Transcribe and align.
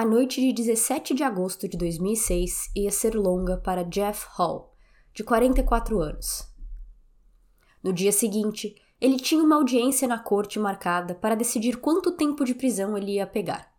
A 0.00 0.04
noite 0.06 0.40
de 0.40 0.50
17 0.54 1.12
de 1.12 1.22
agosto 1.22 1.68
de 1.68 1.76
2006 1.76 2.70
ia 2.74 2.90
ser 2.90 3.14
longa 3.14 3.58
para 3.58 3.82
Jeff 3.82 4.26
Hall, 4.30 4.74
de 5.12 5.22
44 5.22 6.00
anos. 6.00 6.50
No 7.84 7.92
dia 7.92 8.10
seguinte, 8.10 8.74
ele 8.98 9.18
tinha 9.18 9.44
uma 9.44 9.56
audiência 9.56 10.08
na 10.08 10.18
corte 10.18 10.58
marcada 10.58 11.14
para 11.14 11.34
decidir 11.34 11.76
quanto 11.76 12.12
tempo 12.12 12.46
de 12.46 12.54
prisão 12.54 12.96
ele 12.96 13.16
ia 13.16 13.26
pegar. 13.26 13.70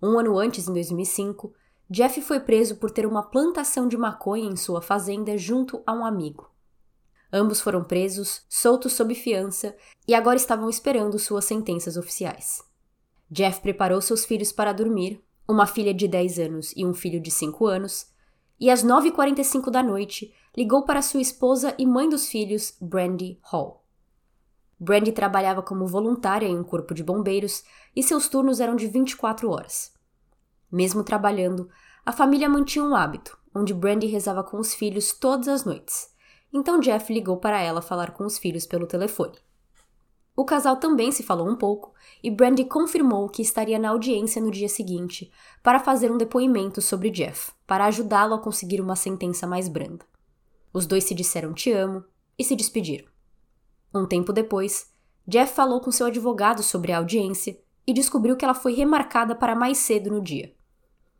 Um 0.00 0.16
ano 0.16 0.38
antes, 0.38 0.68
em 0.68 0.72
2005, 0.72 1.52
Jeff 1.90 2.22
foi 2.22 2.38
preso 2.38 2.76
por 2.76 2.92
ter 2.92 3.04
uma 3.04 3.24
plantação 3.24 3.88
de 3.88 3.96
maconha 3.96 4.48
em 4.48 4.54
sua 4.54 4.80
fazenda 4.80 5.36
junto 5.36 5.82
a 5.84 5.92
um 5.92 6.04
amigo. 6.04 6.52
Ambos 7.32 7.60
foram 7.60 7.82
presos, 7.82 8.46
soltos 8.48 8.92
sob 8.92 9.12
fiança 9.12 9.74
e 10.06 10.14
agora 10.14 10.36
estavam 10.36 10.70
esperando 10.70 11.18
suas 11.18 11.44
sentenças 11.44 11.96
oficiais. 11.96 12.62
Jeff 13.28 13.60
preparou 13.60 14.00
seus 14.00 14.24
filhos 14.24 14.52
para 14.52 14.72
dormir 14.72 15.20
uma 15.52 15.66
filha 15.66 15.92
de 15.92 16.08
10 16.08 16.38
anos 16.38 16.72
e 16.76 16.84
um 16.84 16.94
filho 16.94 17.20
de 17.20 17.30
5 17.30 17.66
anos, 17.66 18.06
e 18.58 18.70
às 18.70 18.84
9h45 18.84 19.70
da 19.70 19.82
noite 19.82 20.32
ligou 20.56 20.84
para 20.84 21.02
sua 21.02 21.20
esposa 21.20 21.74
e 21.78 21.86
mãe 21.86 22.08
dos 22.08 22.28
filhos, 22.28 22.76
Brandy 22.80 23.38
Hall. 23.42 23.84
Brandy 24.78 25.12
trabalhava 25.12 25.62
como 25.62 25.86
voluntária 25.86 26.46
em 26.46 26.58
um 26.58 26.64
corpo 26.64 26.92
de 26.92 27.04
bombeiros 27.04 27.62
e 27.94 28.02
seus 28.02 28.28
turnos 28.28 28.58
eram 28.58 28.74
de 28.74 28.86
24 28.86 29.48
horas. 29.48 29.92
Mesmo 30.70 31.04
trabalhando, 31.04 31.68
a 32.04 32.10
família 32.10 32.48
mantinha 32.48 32.84
um 32.84 32.94
hábito, 32.94 33.38
onde 33.54 33.72
Brandy 33.72 34.06
rezava 34.06 34.42
com 34.42 34.58
os 34.58 34.74
filhos 34.74 35.12
todas 35.12 35.46
as 35.46 35.64
noites. 35.64 36.12
Então 36.52 36.80
Jeff 36.80 37.12
ligou 37.12 37.36
para 37.36 37.60
ela 37.60 37.80
falar 37.80 38.12
com 38.12 38.24
os 38.24 38.38
filhos 38.38 38.66
pelo 38.66 38.86
telefone. 38.86 39.38
O 40.34 40.46
casal 40.46 40.76
também 40.76 41.12
se 41.12 41.22
falou 41.22 41.46
um 41.46 41.56
pouco 41.56 41.92
e 42.22 42.30
Brandy 42.30 42.64
confirmou 42.64 43.28
que 43.28 43.42
estaria 43.42 43.78
na 43.78 43.90
audiência 43.90 44.40
no 44.40 44.50
dia 44.50 44.68
seguinte 44.68 45.30
para 45.62 45.78
fazer 45.78 46.10
um 46.10 46.16
depoimento 46.16 46.80
sobre 46.80 47.10
Jeff, 47.10 47.52
para 47.66 47.84
ajudá-lo 47.84 48.34
a 48.34 48.38
conseguir 48.38 48.80
uma 48.80 48.96
sentença 48.96 49.46
mais 49.46 49.68
branda. 49.68 50.06
Os 50.72 50.86
dois 50.86 51.04
se 51.04 51.14
disseram 51.14 51.52
te 51.52 51.70
amo 51.70 52.02
e 52.38 52.44
se 52.44 52.56
despediram. 52.56 53.06
Um 53.94 54.06
tempo 54.06 54.32
depois, 54.32 54.90
Jeff 55.28 55.54
falou 55.54 55.82
com 55.82 55.92
seu 55.92 56.06
advogado 56.06 56.62
sobre 56.62 56.92
a 56.92 56.98
audiência 56.98 57.60
e 57.86 57.92
descobriu 57.92 58.34
que 58.34 58.44
ela 58.44 58.54
foi 58.54 58.72
remarcada 58.72 59.34
para 59.34 59.54
mais 59.54 59.78
cedo 59.78 60.10
no 60.10 60.22
dia. 60.22 60.54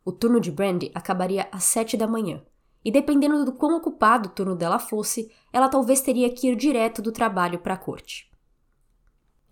O 0.03 0.11
turno 0.11 0.39
de 0.39 0.51
Brandy 0.51 0.91
acabaria 0.95 1.47
às 1.51 1.65
sete 1.65 1.95
da 1.95 2.07
manhã, 2.07 2.43
e 2.83 2.91
dependendo 2.91 3.45
do 3.45 3.53
quão 3.53 3.77
ocupado 3.77 4.27
o 4.27 4.31
turno 4.31 4.55
dela 4.55 4.79
fosse, 4.79 5.31
ela 5.53 5.69
talvez 5.69 6.01
teria 6.01 6.29
que 6.33 6.47
ir 6.47 6.55
direto 6.55 7.01
do 7.01 7.11
trabalho 7.11 7.59
para 7.59 7.75
a 7.75 7.77
corte. 7.77 8.32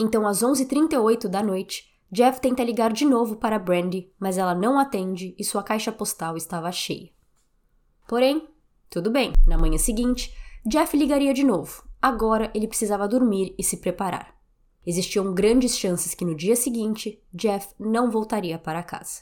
Então, 0.02 0.26
às 0.26 0.42
11h38 0.42 1.28
da 1.28 1.44
noite, 1.44 1.96
Jeff 2.12 2.42
tenta 2.42 2.64
ligar 2.64 2.92
de 2.92 3.06
novo 3.06 3.36
para 3.36 3.60
Brandy, 3.60 4.12
mas 4.20 4.36
ela 4.36 4.56
não 4.56 4.80
atende 4.80 5.36
e 5.38 5.44
sua 5.44 5.62
caixa 5.62 5.92
postal 5.92 6.36
estava 6.36 6.72
cheia. 6.72 7.12
Porém, 8.08 8.50
tudo 8.90 9.12
bem, 9.12 9.32
na 9.46 9.60
manhã 9.60 9.78
seguinte, 9.78 10.36
Jeff 10.66 10.98
ligaria 10.98 11.36
de 11.36 11.44
novo. 11.44 11.88
Agora 12.02 12.50
ele 12.56 12.68
precisava 12.68 13.08
dormir 13.08 13.54
e 13.60 13.64
se 13.64 13.78
preparar. 13.78 14.36
Existiam 14.84 15.36
grandes 15.36 15.78
chances 15.78 16.16
que 16.16 16.26
no 16.26 16.34
dia 16.34 16.56
seguinte 16.56 17.24
Jeff 17.32 17.70
não 17.80 18.10
voltaria 18.10 18.58
para 18.58 18.82
casa. 18.82 19.22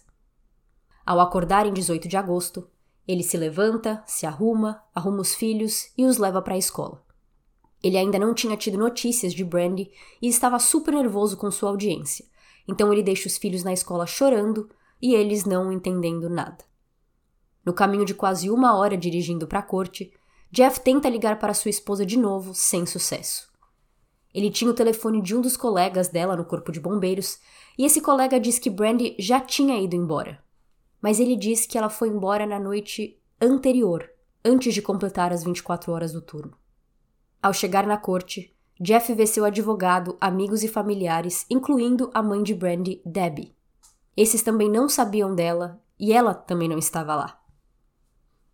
Ao 1.05 1.19
acordar 1.19 1.65
em 1.65 1.73
18 1.73 2.07
de 2.07 2.15
agosto, 2.15 2.69
ele 3.05 3.21
se 3.21 3.35
levanta, 3.35 4.01
se 4.07 4.25
arruma, 4.25 4.81
arruma 4.95 5.19
os 5.19 5.35
filhos 5.35 5.91
e 5.97 6.05
os 6.05 6.17
leva 6.17 6.41
para 6.41 6.53
a 6.53 6.57
escola. 6.57 7.03
Ele 7.81 7.97
ainda 7.97 8.19
não 8.19 8.33
tinha 8.33 8.57
tido 8.57 8.77
notícias 8.77 9.33
de 9.33 9.43
Brandy 9.43 9.91
e 10.21 10.27
estava 10.27 10.59
super 10.59 10.93
nervoso 10.93 11.37
com 11.37 11.49
sua 11.49 11.69
audiência, 11.69 12.25
então 12.67 12.91
ele 12.91 13.01
deixa 13.01 13.27
os 13.27 13.37
filhos 13.37 13.63
na 13.63 13.73
escola 13.73 14.05
chorando 14.05 14.69
e 15.01 15.13
eles 15.13 15.45
não 15.45 15.71
entendendo 15.71 16.29
nada. 16.29 16.63
No 17.65 17.73
caminho 17.73 18.05
de 18.05 18.13
quase 18.13 18.49
uma 18.49 18.75
hora 18.77 18.97
dirigindo 18.97 19.47
para 19.47 19.59
a 19.59 19.63
corte, 19.63 20.11
Jeff 20.51 20.79
tenta 20.81 21.09
ligar 21.09 21.39
para 21.39 21.53
sua 21.53 21.69
esposa 21.69 22.05
de 22.05 22.17
novo, 22.17 22.53
sem 22.53 22.85
sucesso. 22.85 23.49
Ele 24.33 24.51
tinha 24.51 24.69
o 24.69 24.73
telefone 24.73 25.21
de 25.21 25.35
um 25.35 25.41
dos 25.41 25.57
colegas 25.57 26.07
dela 26.07 26.35
no 26.35 26.45
corpo 26.45 26.71
de 26.71 26.79
bombeiros 26.79 27.39
e 27.77 27.85
esse 27.85 28.01
colega 28.01 28.39
diz 28.39 28.59
que 28.59 28.69
Brandy 28.69 29.15
já 29.17 29.39
tinha 29.39 29.79
ido 29.79 29.95
embora. 29.95 30.43
Mas 31.01 31.19
ele 31.19 31.35
diz 31.35 31.65
que 31.65 31.77
ela 31.77 31.89
foi 31.89 32.09
embora 32.09 32.45
na 32.45 32.59
noite 32.59 33.17
anterior, 33.41 34.09
antes 34.43 34.73
de 34.73 34.81
completar 34.81 35.31
as 35.31 35.43
24 35.43 35.91
horas 35.91 36.11
do 36.11 36.21
turno. 36.21 36.58
Ao 37.41 37.53
chegar 37.53 37.87
na 37.87 37.97
corte, 37.97 38.53
Jeff 38.81 39.13
vê 39.13 39.25
seu 39.25 39.45
advogado, 39.45 40.17
amigos 40.19 40.63
e 40.63 40.67
familiares, 40.67 41.45
incluindo 41.49 42.11
a 42.13 42.21
mãe 42.21 42.43
de 42.43 42.53
Brandy, 42.53 43.01
Debbie. 43.05 43.55
Esses 44.15 44.41
também 44.41 44.69
não 44.69 44.89
sabiam 44.89 45.33
dela 45.33 45.81
e 45.97 46.11
ela 46.11 46.33
também 46.33 46.67
não 46.67 46.77
estava 46.77 47.15
lá. 47.15 47.41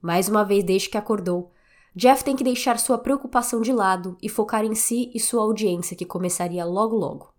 Mais 0.01 0.29
uma 0.29 0.45
vez 0.45 0.63
desde 0.63 0.89
que 0.89 0.97
acordou, 0.97 1.51
Jeff 1.95 2.23
tem 2.23 2.35
que 2.35 2.43
deixar 2.43 2.77
sua 2.77 2.97
preocupação 2.97 3.61
de 3.61 3.71
lado 3.71 4.17
e 4.21 4.29
focar 4.29 4.63
em 4.63 4.75
si 4.75 5.11
e 5.15 5.19
sua 5.19 5.41
audiência 5.41 5.95
que 5.95 6.05
começaria 6.05 6.63
logo 6.65 6.95
logo. 6.95 7.33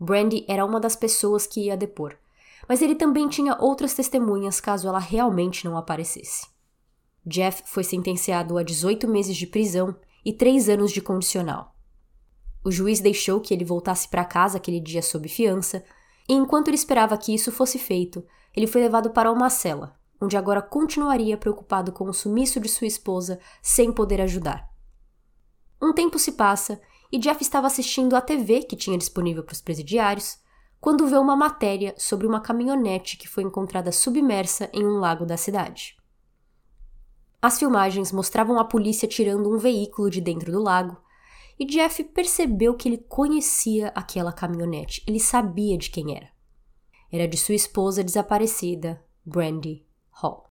Brandy 0.00 0.46
era 0.48 0.64
uma 0.64 0.78
das 0.80 0.96
pessoas 0.96 1.46
que 1.46 1.66
ia 1.66 1.76
depor, 1.76 2.16
mas 2.68 2.80
ele 2.80 2.94
também 2.94 3.28
tinha 3.28 3.56
outras 3.60 3.94
testemunhas 3.94 4.60
caso 4.60 4.88
ela 4.88 4.98
realmente 4.98 5.64
não 5.64 5.76
aparecesse. 5.76 6.46
Jeff 7.26 7.62
foi 7.66 7.84
sentenciado 7.84 8.56
a 8.56 8.62
18 8.62 9.08
meses 9.08 9.36
de 9.36 9.46
prisão 9.46 9.94
e 10.24 10.32
três 10.32 10.68
anos 10.68 10.92
de 10.92 11.00
condicional. 11.00 11.74
O 12.64 12.70
juiz 12.70 13.00
deixou 13.00 13.40
que 13.40 13.54
ele 13.54 13.64
voltasse 13.64 14.08
para 14.08 14.24
casa 14.24 14.58
aquele 14.58 14.80
dia 14.80 15.02
sob 15.02 15.28
fiança, 15.28 15.84
e 16.28 16.34
enquanto 16.34 16.68
ele 16.68 16.76
esperava 16.76 17.16
que 17.16 17.34
isso 17.34 17.50
fosse 17.50 17.78
feito, 17.78 18.24
ele 18.54 18.66
foi 18.66 18.80
levado 18.80 19.10
para 19.10 19.32
uma 19.32 19.48
cela, 19.48 19.96
onde 20.20 20.36
agora 20.36 20.60
continuaria 20.60 21.36
preocupado 21.36 21.92
com 21.92 22.04
o 22.04 22.12
sumiço 22.12 22.60
de 22.60 22.68
sua 22.68 22.86
esposa 22.86 23.38
sem 23.62 23.92
poder 23.92 24.20
ajudar. 24.20 24.68
Um 25.80 25.92
tempo 25.92 26.18
se 26.18 26.32
passa 26.32 26.80
e 27.10 27.18
Jeff 27.18 27.40
estava 27.40 27.66
assistindo 27.66 28.16
a 28.16 28.20
TV 28.20 28.62
que 28.62 28.76
tinha 28.76 28.98
disponível 28.98 29.42
para 29.42 29.52
os 29.52 29.60
presidiários 29.60 30.38
quando 30.80 31.06
vê 31.06 31.16
uma 31.16 31.36
matéria 31.36 31.94
sobre 31.96 32.26
uma 32.26 32.40
caminhonete 32.40 33.16
que 33.16 33.28
foi 33.28 33.42
encontrada 33.42 33.90
submersa 33.90 34.68
em 34.72 34.84
um 34.84 34.98
lago 34.98 35.24
da 35.24 35.36
cidade. 35.36 35.97
As 37.40 37.58
filmagens 37.58 38.10
mostravam 38.10 38.58
a 38.58 38.64
polícia 38.64 39.06
tirando 39.06 39.48
um 39.54 39.58
veículo 39.58 40.10
de 40.10 40.20
dentro 40.20 40.50
do 40.50 40.60
lago, 40.60 40.96
e 41.58 41.64
Jeff 41.64 42.02
percebeu 42.04 42.74
que 42.74 42.88
ele 42.88 42.98
conhecia 42.98 43.88
aquela 43.94 44.32
caminhonete, 44.32 45.02
ele 45.06 45.20
sabia 45.20 45.78
de 45.78 45.90
quem 45.90 46.16
era. 46.16 46.28
Era 47.12 47.28
de 47.28 47.36
sua 47.36 47.54
esposa 47.54 48.02
desaparecida, 48.02 49.02
Brandy 49.24 49.86
Hall. 50.10 50.47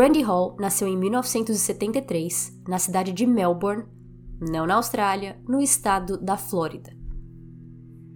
Brandy 0.00 0.22
Hall 0.22 0.56
nasceu 0.58 0.88
em 0.88 0.96
1973 0.96 2.62
na 2.66 2.78
cidade 2.78 3.12
de 3.12 3.26
Melbourne, 3.26 3.84
não 4.40 4.66
na 4.66 4.76
Austrália, 4.76 5.38
no 5.46 5.60
estado 5.60 6.16
da 6.16 6.38
Flórida. 6.38 6.90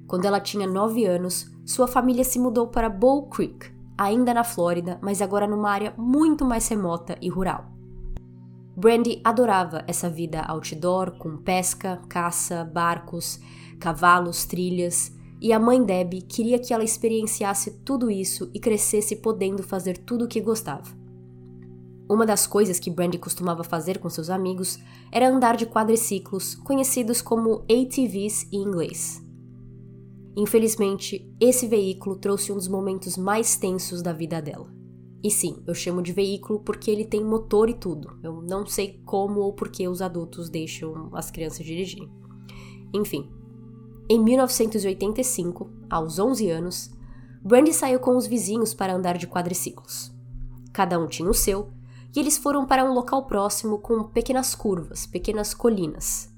Quando 0.06 0.24
ela 0.24 0.40
tinha 0.40 0.66
9 0.66 1.04
anos, 1.04 1.46
sua 1.62 1.86
família 1.86 2.24
se 2.24 2.38
mudou 2.38 2.68
para 2.68 2.88
Bow 2.88 3.28
Creek, 3.28 3.70
ainda 3.98 4.32
na 4.32 4.42
Flórida, 4.42 4.98
mas 5.02 5.20
agora 5.20 5.46
numa 5.46 5.70
área 5.70 5.92
muito 5.98 6.42
mais 6.42 6.66
remota 6.68 7.18
e 7.20 7.28
rural. 7.28 7.66
Brandy 8.74 9.20
adorava 9.22 9.84
essa 9.86 10.08
vida 10.08 10.40
outdoor, 10.40 11.18
com 11.18 11.36
pesca, 11.36 12.00
caça, 12.08 12.64
barcos, 12.64 13.38
cavalos, 13.78 14.46
trilhas, 14.46 15.12
e 15.38 15.52
a 15.52 15.60
mãe 15.60 15.84
Debbie 15.84 16.22
queria 16.22 16.58
que 16.58 16.72
ela 16.72 16.82
experienciasse 16.82 17.82
tudo 17.84 18.10
isso 18.10 18.50
e 18.54 18.58
crescesse 18.58 19.16
podendo 19.16 19.62
fazer 19.62 19.98
tudo 19.98 20.24
o 20.24 20.28
que 20.28 20.40
gostava. 20.40 21.03
Uma 22.08 22.26
das 22.26 22.46
coisas 22.46 22.78
que 22.78 22.90
Brandy 22.90 23.18
costumava 23.18 23.64
fazer 23.64 23.98
com 23.98 24.10
seus 24.10 24.28
amigos 24.28 24.78
era 25.10 25.28
andar 25.28 25.56
de 25.56 25.66
quadriciclos, 25.66 26.54
conhecidos 26.54 27.22
como 27.22 27.64
ATVs 27.70 28.46
em 28.52 28.62
inglês. 28.62 29.24
Infelizmente, 30.36 31.32
esse 31.40 31.66
veículo 31.66 32.16
trouxe 32.16 32.52
um 32.52 32.56
dos 32.56 32.68
momentos 32.68 33.16
mais 33.16 33.56
tensos 33.56 34.02
da 34.02 34.12
vida 34.12 34.42
dela. 34.42 34.68
E 35.22 35.30
sim, 35.30 35.62
eu 35.66 35.74
chamo 35.74 36.02
de 36.02 36.12
veículo 36.12 36.60
porque 36.60 36.90
ele 36.90 37.04
tem 37.04 37.24
motor 37.24 37.70
e 37.70 37.74
tudo. 37.74 38.18
Eu 38.22 38.42
não 38.42 38.66
sei 38.66 39.00
como 39.06 39.40
ou 39.40 39.54
por 39.54 39.70
que 39.70 39.88
os 39.88 40.02
adultos 40.02 40.50
deixam 40.50 41.08
as 41.14 41.30
crianças 41.30 41.64
dirigirem. 41.64 42.10
Enfim, 42.92 43.30
em 44.06 44.22
1985, 44.22 45.70
aos 45.88 46.18
11 46.18 46.50
anos, 46.50 46.90
Brandy 47.42 47.72
saiu 47.72 47.98
com 47.98 48.16
os 48.16 48.26
vizinhos 48.26 48.74
para 48.74 48.94
andar 48.94 49.16
de 49.16 49.26
quadriciclos. 49.26 50.12
Cada 50.74 50.98
um 50.98 51.06
tinha 51.06 51.30
o 51.30 51.34
seu, 51.34 51.72
e 52.14 52.20
eles 52.20 52.38
foram 52.38 52.64
para 52.64 52.84
um 52.84 52.92
local 52.92 53.26
próximo 53.26 53.78
com 53.78 54.04
pequenas 54.04 54.54
curvas, 54.54 55.06
pequenas 55.06 55.52
colinas. 55.52 56.32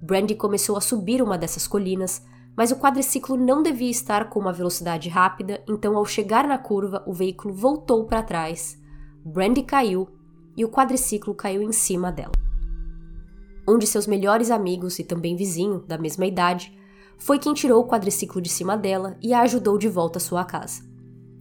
Brandy 0.00 0.34
começou 0.34 0.76
a 0.76 0.80
subir 0.80 1.22
uma 1.22 1.38
dessas 1.38 1.66
colinas, 1.66 2.22
mas 2.56 2.70
o 2.70 2.76
quadriciclo 2.76 3.36
não 3.36 3.62
devia 3.62 3.90
estar 3.90 4.28
com 4.28 4.38
uma 4.38 4.52
velocidade 4.52 5.08
rápida, 5.08 5.62
então 5.68 5.96
ao 5.96 6.04
chegar 6.04 6.46
na 6.46 6.58
curva, 6.58 7.02
o 7.06 7.12
veículo 7.12 7.54
voltou 7.54 8.04
para 8.04 8.22
trás. 8.22 8.78
Brandy 9.24 9.62
caiu 9.62 10.08
e 10.56 10.64
o 10.64 10.68
quadriciclo 10.68 11.34
caiu 11.34 11.62
em 11.62 11.72
cima 11.72 12.10
dela. 12.10 12.32
Um 13.68 13.78
de 13.78 13.86
seus 13.86 14.06
melhores 14.06 14.50
amigos 14.50 14.98
e 14.98 15.04
também 15.04 15.36
vizinho, 15.36 15.80
da 15.86 15.96
mesma 15.96 16.26
idade, 16.26 16.76
foi 17.16 17.38
quem 17.38 17.54
tirou 17.54 17.82
o 17.82 17.86
quadriciclo 17.86 18.40
de 18.40 18.48
cima 18.48 18.76
dela 18.76 19.16
e 19.22 19.32
a 19.32 19.42
ajudou 19.42 19.78
de 19.78 19.88
volta 19.88 20.18
à 20.18 20.20
sua 20.20 20.44
casa. 20.44 20.82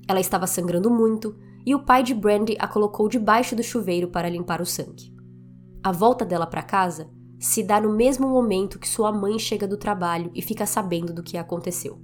Ela 0.07 0.19
estava 0.19 0.45
sangrando 0.45 0.89
muito 0.89 1.35
e 1.65 1.75
o 1.75 1.83
pai 1.83 2.03
de 2.03 2.13
Brandy 2.13 2.55
a 2.59 2.67
colocou 2.67 3.07
debaixo 3.07 3.55
do 3.55 3.63
chuveiro 3.63 4.09
para 4.09 4.29
limpar 4.29 4.61
o 4.61 4.65
sangue. 4.65 5.13
A 5.83 5.91
volta 5.91 6.25
dela 6.25 6.45
para 6.45 6.61
casa 6.61 7.09
se 7.39 7.63
dá 7.63 7.79
no 7.79 7.93
mesmo 7.93 8.27
momento 8.27 8.77
que 8.77 8.87
sua 8.87 9.11
mãe 9.11 9.39
chega 9.39 9.67
do 9.67 9.77
trabalho 9.77 10.29
e 10.35 10.41
fica 10.41 10.65
sabendo 10.65 11.13
do 11.13 11.23
que 11.23 11.37
aconteceu. 11.37 11.97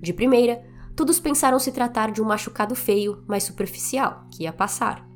De 0.00 0.12
primeira, 0.12 0.64
todos 0.94 1.18
pensaram 1.18 1.58
se 1.58 1.72
tratar 1.72 2.12
de 2.12 2.22
um 2.22 2.24
machucado 2.24 2.74
feio, 2.74 3.24
mas 3.26 3.42
superficial, 3.42 4.26
que 4.30 4.44
ia 4.44 4.52
passar. 4.52 5.06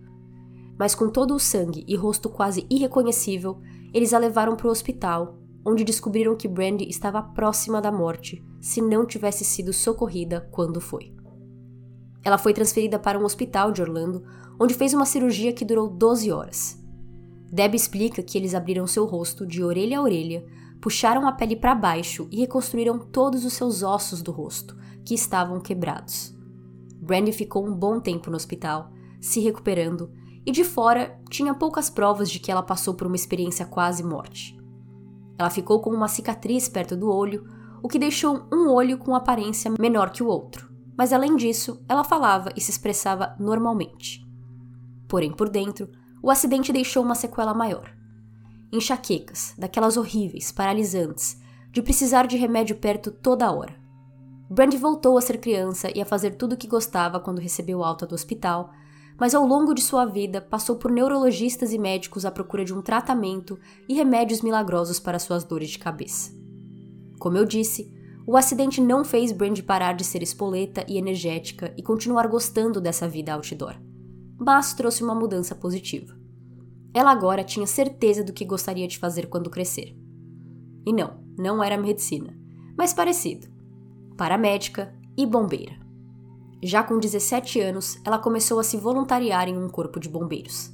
Mas 0.78 0.94
com 0.94 1.08
todo 1.08 1.34
o 1.34 1.38
sangue 1.38 1.84
e 1.86 1.94
rosto 1.94 2.28
quase 2.28 2.66
irreconhecível, 2.68 3.60
eles 3.92 4.12
a 4.12 4.18
levaram 4.18 4.56
para 4.56 4.66
o 4.66 4.70
hospital, 4.70 5.38
onde 5.64 5.84
descobriram 5.84 6.36
que 6.36 6.48
Brandy 6.48 6.88
estava 6.88 7.22
próxima 7.22 7.80
da 7.80 7.92
morte 7.92 8.44
se 8.60 8.82
não 8.82 9.06
tivesse 9.06 9.44
sido 9.44 9.72
socorrida 9.72 10.48
quando 10.50 10.80
foi. 10.80 11.13
Ela 12.24 12.38
foi 12.38 12.54
transferida 12.54 12.98
para 12.98 13.18
um 13.18 13.24
hospital 13.24 13.70
de 13.70 13.82
Orlando, 13.82 14.24
onde 14.58 14.74
fez 14.74 14.94
uma 14.94 15.04
cirurgia 15.04 15.52
que 15.52 15.64
durou 15.64 15.88
12 15.88 16.32
horas. 16.32 16.82
Deb 17.52 17.74
explica 17.74 18.22
que 18.22 18.38
eles 18.38 18.54
abriram 18.54 18.86
seu 18.86 19.04
rosto 19.04 19.46
de 19.46 19.62
orelha 19.62 19.98
a 19.98 20.02
orelha, 20.02 20.44
puxaram 20.80 21.26
a 21.26 21.32
pele 21.32 21.54
para 21.54 21.74
baixo 21.74 22.26
e 22.30 22.40
reconstruíram 22.40 22.98
todos 22.98 23.44
os 23.44 23.52
seus 23.52 23.82
ossos 23.82 24.22
do 24.22 24.32
rosto, 24.32 24.76
que 25.04 25.14
estavam 25.14 25.60
quebrados. 25.60 26.34
Brandy 27.00 27.32
ficou 27.32 27.66
um 27.66 27.74
bom 27.74 28.00
tempo 28.00 28.30
no 28.30 28.36
hospital, 28.36 28.90
se 29.20 29.40
recuperando, 29.40 30.10
e 30.46 30.50
de 30.50 30.64
fora 30.64 31.18
tinha 31.30 31.54
poucas 31.54 31.88
provas 31.88 32.30
de 32.30 32.38
que 32.38 32.50
ela 32.50 32.62
passou 32.62 32.94
por 32.94 33.06
uma 33.06 33.16
experiência 33.16 33.66
quase 33.66 34.02
morte. 34.02 34.58
Ela 35.38 35.50
ficou 35.50 35.80
com 35.80 35.90
uma 35.90 36.08
cicatriz 36.08 36.68
perto 36.68 36.96
do 36.96 37.10
olho, 37.10 37.46
o 37.82 37.88
que 37.88 37.98
deixou 37.98 38.46
um 38.52 38.70
olho 38.70 38.98
com 38.98 39.14
aparência 39.14 39.72
menor 39.78 40.10
que 40.10 40.22
o 40.22 40.26
outro, 40.26 40.73
mas 40.96 41.12
além 41.12 41.36
disso, 41.36 41.82
ela 41.88 42.04
falava 42.04 42.50
e 42.56 42.60
se 42.60 42.70
expressava 42.70 43.34
normalmente. 43.38 44.24
Porém, 45.08 45.32
por 45.32 45.48
dentro, 45.48 45.88
o 46.22 46.30
acidente 46.30 46.72
deixou 46.72 47.02
uma 47.02 47.14
sequela 47.14 47.52
maior. 47.52 47.94
Enxaquecas, 48.72 49.54
daquelas 49.58 49.96
horríveis, 49.96 50.50
paralisantes, 50.50 51.40
de 51.70 51.82
precisar 51.82 52.26
de 52.26 52.36
remédio 52.36 52.76
perto 52.76 53.10
toda 53.10 53.50
hora. 53.50 53.74
Brandy 54.48 54.76
voltou 54.76 55.18
a 55.18 55.20
ser 55.20 55.38
criança 55.38 55.90
e 55.94 56.00
a 56.00 56.04
fazer 56.04 56.36
tudo 56.36 56.54
o 56.54 56.56
que 56.56 56.68
gostava 56.68 57.18
quando 57.18 57.40
recebeu 57.40 57.82
alta 57.82 58.06
do 58.06 58.14
hospital, 58.14 58.70
mas 59.18 59.34
ao 59.34 59.46
longo 59.46 59.74
de 59.74 59.82
sua 59.82 60.04
vida 60.04 60.40
passou 60.40 60.76
por 60.76 60.90
neurologistas 60.90 61.72
e 61.72 61.78
médicos 61.78 62.24
à 62.24 62.30
procura 62.30 62.64
de 62.64 62.74
um 62.74 62.82
tratamento 62.82 63.58
e 63.88 63.94
remédios 63.94 64.42
milagrosos 64.42 64.98
para 64.98 65.18
suas 65.18 65.44
dores 65.44 65.70
de 65.70 65.78
cabeça. 65.78 66.32
Como 67.18 67.36
eu 67.36 67.44
disse, 67.44 67.92
o 68.26 68.36
acidente 68.36 68.80
não 68.80 69.04
fez 69.04 69.32
Brandy 69.32 69.62
parar 69.62 69.94
de 69.94 70.04
ser 70.04 70.22
espoleta 70.22 70.84
e 70.88 70.96
energética 70.96 71.74
e 71.76 71.82
continuar 71.82 72.26
gostando 72.26 72.80
dessa 72.80 73.08
vida 73.08 73.32
outdoor 73.34 73.76
mas 74.38 74.74
trouxe 74.74 75.02
uma 75.02 75.14
mudança 75.14 75.54
positiva. 75.54 76.14
Ela 76.92 77.10
agora 77.10 77.42
tinha 77.42 77.66
certeza 77.66 78.22
do 78.22 78.32
que 78.32 78.44
gostaria 78.44 78.86
de 78.86 78.98
fazer 78.98 79.26
quando 79.26 79.50
crescer. 79.50 79.96
E 80.86 80.92
não, 80.92 81.24
não 81.36 81.62
era 81.62 81.76
medicina, 81.76 82.36
mas 82.76 82.92
parecido. 82.92 83.48
Paramédica 84.16 84.94
e 85.16 85.26
bombeira. 85.26 85.74
Já 86.62 86.82
com 86.82 86.98
17 86.98 87.60
anos, 87.60 87.98
ela 88.04 88.18
começou 88.18 88.58
a 88.58 88.64
se 88.64 88.76
voluntariar 88.76 89.48
em 89.48 89.58
um 89.58 89.68
corpo 89.68 89.98
de 89.98 90.08
bombeiros. 90.08 90.72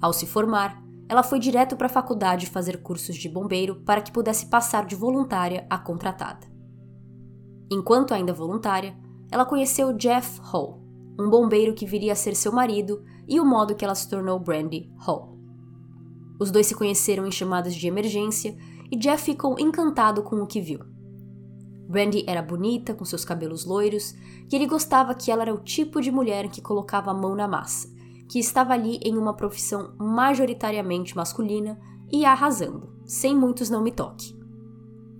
Ao 0.00 0.12
se 0.12 0.26
formar, 0.26 0.82
ela 1.08 1.22
foi 1.22 1.38
direto 1.38 1.76
para 1.76 1.86
a 1.86 1.90
faculdade 1.90 2.46
fazer 2.46 2.82
cursos 2.82 3.16
de 3.16 3.28
bombeiro 3.28 3.82
para 3.84 4.00
que 4.00 4.10
pudesse 4.10 4.46
passar 4.46 4.86
de 4.86 4.96
voluntária 4.96 5.66
a 5.68 5.78
contratada. 5.78 6.51
Enquanto 7.72 8.12
ainda 8.12 8.34
voluntária, 8.34 8.94
ela 9.30 9.46
conheceu 9.46 9.94
Jeff 9.94 10.38
Hall, 10.42 10.78
um 11.18 11.30
bombeiro 11.30 11.72
que 11.72 11.86
viria 11.86 12.12
a 12.12 12.14
ser 12.14 12.36
seu 12.36 12.52
marido 12.52 13.02
e 13.26 13.40
o 13.40 13.46
modo 13.46 13.74
que 13.74 13.82
ela 13.82 13.94
se 13.94 14.10
tornou 14.10 14.38
Brandy 14.38 14.92
Hall. 14.98 15.38
Os 16.38 16.50
dois 16.50 16.66
se 16.66 16.74
conheceram 16.74 17.26
em 17.26 17.30
chamadas 17.30 17.74
de 17.74 17.88
emergência 17.88 18.54
e 18.90 18.96
Jeff 18.98 19.24
ficou 19.24 19.58
encantado 19.58 20.22
com 20.22 20.36
o 20.36 20.46
que 20.46 20.60
viu. 20.60 20.80
Brandy 21.88 22.26
era 22.26 22.42
bonita, 22.42 22.92
com 22.92 23.06
seus 23.06 23.24
cabelos 23.24 23.64
loiros, 23.64 24.12
e 24.52 24.54
ele 24.54 24.66
gostava 24.66 25.14
que 25.14 25.30
ela 25.30 25.40
era 25.40 25.54
o 25.54 25.64
tipo 25.64 25.98
de 25.98 26.12
mulher 26.12 26.50
que 26.50 26.60
colocava 26.60 27.10
a 27.10 27.14
mão 27.14 27.34
na 27.34 27.48
massa, 27.48 27.88
que 28.28 28.38
estava 28.38 28.74
ali 28.74 28.98
em 29.02 29.16
uma 29.16 29.32
profissão 29.32 29.94
majoritariamente 29.98 31.16
masculina 31.16 31.80
e 32.12 32.26
arrasando, 32.26 32.92
sem 33.06 33.34
muitos 33.34 33.70
não 33.70 33.82
me 33.82 33.92
toque. 33.92 34.38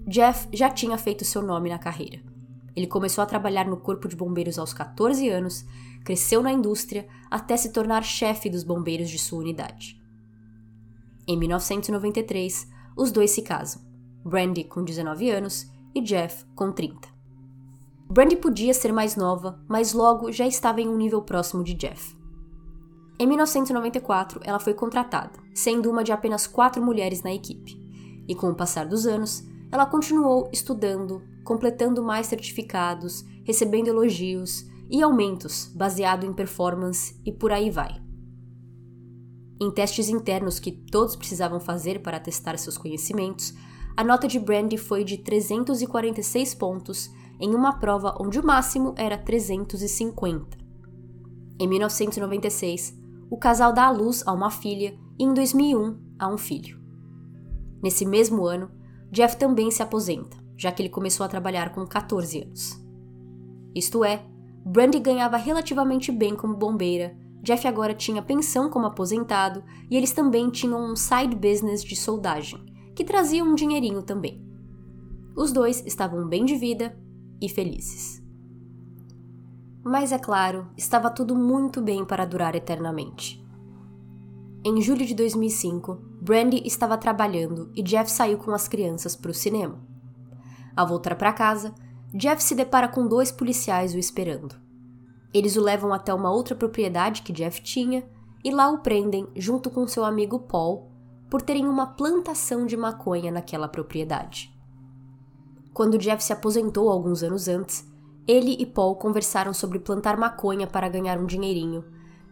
Jeff 0.07 0.49
já 0.53 0.69
tinha 0.69 0.99
feito 0.99 1.25
seu 1.25 1.41
nome 1.41 1.71
na 1.71 1.79
carreira. 1.79 2.32
Ele 2.75 2.87
começou 2.87 3.23
a 3.23 3.27
trabalhar 3.27 3.67
no 3.67 3.77
Corpo 3.77 4.09
de 4.09 4.17
Bombeiros 4.17 4.59
aos 4.59 4.73
14 4.73 5.29
anos, 5.29 5.65
cresceu 6.05 6.43
na 6.43 6.53
indústria 6.53 7.07
até 7.31 7.57
se 7.57 7.73
tornar 7.73 8.03
chefe 8.03 8.49
dos 8.49 8.65
bombeiros 8.65 9.11
de 9.11 9.19
sua 9.19 9.41
unidade. 9.41 10.01
Em 11.27 11.39
1993, 11.39 12.69
os 12.97 13.13
dois 13.13 13.31
se 13.31 13.43
casam, 13.43 13.83
Brandy 14.25 14.65
com 14.65 14.83
19 14.83 15.31
anos 15.31 15.71
e 15.95 16.01
Jeff 16.01 16.45
com 16.55 16.73
30. 16.73 17.09
Brandy 18.11 18.37
podia 18.37 18.75
ser 18.75 18.93
mais 18.93 19.17
nova, 19.17 19.59
mas 19.69 19.93
logo 19.93 20.33
já 20.33 20.47
estava 20.47 20.81
em 20.81 20.89
um 20.89 20.97
nível 20.97 21.23
próximo 21.23 21.63
de 21.63 21.75
Jeff. 21.75 22.17
Em 23.19 23.27
1994, 23.27 24.41
ela 24.43 24.59
foi 24.59 24.75
contratada, 24.75 25.39
sendo 25.55 25.91
uma 25.91 26.03
de 26.03 26.13
apenas 26.13 26.47
quatro 26.47 26.83
mulheres 26.83 27.23
na 27.23 27.33
equipe, 27.33 27.81
e 28.27 28.35
com 28.35 28.49
o 28.49 28.55
passar 28.55 28.87
dos 28.87 29.07
anos, 29.07 29.45
ela 29.73 29.87
continuou 29.87 30.51
estudando, 30.53 31.23
completando 31.43 32.03
mais 32.03 32.27
certificados, 32.27 33.25
recebendo 33.43 33.89
elogios 33.89 34.67
e 34.91 35.03
aumentos 35.03 35.73
baseado 35.75 36.27
em 36.27 36.33
performance 36.33 37.19
e 37.25 37.33
por 37.33 37.51
aí 37.51 37.71
vai. 37.71 38.01
Em 39.59 39.71
testes 39.71 40.11
internos 40.11 40.59
que 40.59 40.71
todos 40.71 41.17
precisavam 41.17 41.59
fazer 41.59 42.03
para 42.03 42.21
testar 42.21 42.59
seus 42.59 42.77
conhecimentos, 42.77 43.55
a 43.97 44.05
nota 44.05 44.29
de 44.29 44.39
Brandy 44.39 44.77
foi 44.77 45.05
de 45.05 45.17
346 45.17 46.55
pontos 46.55 47.11
em 47.41 47.55
uma 47.55 47.79
prova 47.79 48.15
onde 48.21 48.39
o 48.39 48.47
máximo 48.47 48.95
era 48.97 49.17
350. 49.17 50.59
Em 51.59 51.67
1996, 51.67 52.95
o 53.31 53.39
casal 53.39 53.73
dá 53.73 53.87
à 53.87 53.91
luz 53.91 54.23
a 54.27 54.33
uma 54.33 54.51
filha 54.51 54.99
e 55.19 55.25
em 55.25 55.33
2001 55.33 55.99
a 56.19 56.29
um 56.29 56.37
filho. 56.37 56.79
Nesse 57.83 58.05
mesmo 58.05 58.45
ano, 58.45 58.71
Jeff 59.13 59.37
também 59.37 59.71
se 59.71 59.83
aposenta, 59.83 60.39
já 60.57 60.73
que 60.73 60.81
ele 60.81 60.89
começou 60.89 61.25
a 61.25 61.29
trabalhar 61.29 61.75
com 61.75 61.87
14 61.87 62.45
anos. 62.45 62.83
Isto 63.75 64.03
é, 64.03 64.25
Brandy 64.65 64.99
ganhava 64.99 65.37
relativamente 65.37 66.11
bem 66.11 66.35
como 66.35 66.57
bombeira, 66.57 67.15
Jeff 67.43 67.69
agora 67.69 67.93
tinha 67.93 68.23
pensão 68.23 68.71
como 68.71 68.87
aposentado 68.87 69.63
e 69.91 69.97
eles 69.97 70.13
também 70.13 70.49
tinham 70.49 70.81
um 70.81 70.97
side 70.97 71.37
business 71.37 71.85
de 71.85 71.95
soldagem, 71.95 72.65
que 72.95 73.05
trazia 73.05 73.45
um 73.45 73.55
dinheirinho 73.55 74.03
também. 74.03 74.43
Os 75.37 75.53
dois 75.53 75.85
estavam 75.85 76.27
bem 76.27 76.47
de 76.47 76.55
vida 76.57 76.97
e 77.41 77.51
felizes. 77.51 78.23
Mas 79.85 80.13
é 80.13 80.19
claro, 80.19 80.69
estava 80.75 81.11
tudo 81.11 81.35
muito 81.35 81.83
bem 81.83 82.05
para 82.05 82.25
durar 82.25 82.55
eternamente. 82.55 83.42
Em 84.65 84.81
julho 84.81 85.05
de 85.05 85.13
2005, 85.13 85.99
Brandy 86.21 86.63
estava 86.65 86.97
trabalhando 86.97 87.73
e 87.75 87.83
Jeff 87.83 88.09
saiu 88.09 88.39
com 88.39 88.53
as 88.53 88.69
crianças 88.69 89.17
para 89.17 89.33
o 89.33 89.35
cinema. 89.35 89.81
Ao 90.77 90.87
voltar 90.87 91.17
para 91.17 91.33
casa, 91.33 91.75
Jeff 92.15 92.41
se 92.41 92.55
depara 92.55 92.87
com 92.87 93.09
dois 93.09 93.33
policiais 93.33 93.93
o 93.93 93.99
esperando. 93.99 94.55
Eles 95.35 95.57
o 95.57 95.61
levam 95.61 95.93
até 95.93 96.15
uma 96.15 96.31
outra 96.31 96.55
propriedade 96.55 97.23
que 97.23 97.33
Jeff 97.33 97.61
tinha 97.61 98.09
e 98.45 98.53
lá 98.53 98.71
o 98.71 98.79
prendem 98.79 99.27
junto 99.35 99.69
com 99.69 99.85
seu 99.89 100.05
amigo 100.05 100.39
Paul 100.39 100.93
por 101.29 101.43
terem 101.43 101.67
uma 101.67 101.89
plantação 101.89 102.65
de 102.65 102.77
maconha 102.77 103.33
naquela 103.33 103.67
propriedade. 103.67 104.57
Quando 105.75 105.99
Jeff 105.99 106.23
se 106.23 106.33
aposentou 106.33 106.89
alguns 106.89 107.25
anos 107.25 107.49
antes, 107.49 107.85
ele 108.29 108.55
e 108.61 108.65
Paul 108.65 108.95
conversaram 108.95 109.53
sobre 109.53 109.81
plantar 109.81 110.17
maconha 110.17 110.69
para 110.69 110.89
ganhar 110.89 111.19
um 111.19 111.27
dinheirinho 111.27 111.85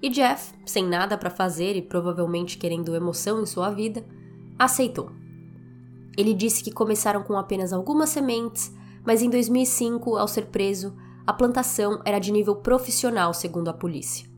e 0.02 0.08
Jeff, 0.08 0.54
sem 0.64 0.86
nada 0.86 1.16
para 1.18 1.30
fazer 1.30 1.76
e 1.76 1.82
provavelmente 1.82 2.58
querendo 2.58 2.94
emoção 2.94 3.42
em 3.42 3.46
sua 3.46 3.70
vida, 3.70 4.04
aceitou. 4.58 5.10
Ele 6.16 6.34
disse 6.34 6.62
que 6.62 6.72
começaram 6.72 7.22
com 7.22 7.36
apenas 7.36 7.72
algumas 7.72 8.10
sementes, 8.10 8.74
mas 9.04 9.22
em 9.22 9.30
2005, 9.30 10.16
ao 10.16 10.28
ser 10.28 10.46
preso, 10.46 10.94
a 11.26 11.32
plantação 11.32 12.00
era 12.04 12.18
de 12.18 12.32
nível 12.32 12.56
profissional, 12.56 13.32
segundo 13.32 13.68
a 13.68 13.72
polícia. 13.72 14.28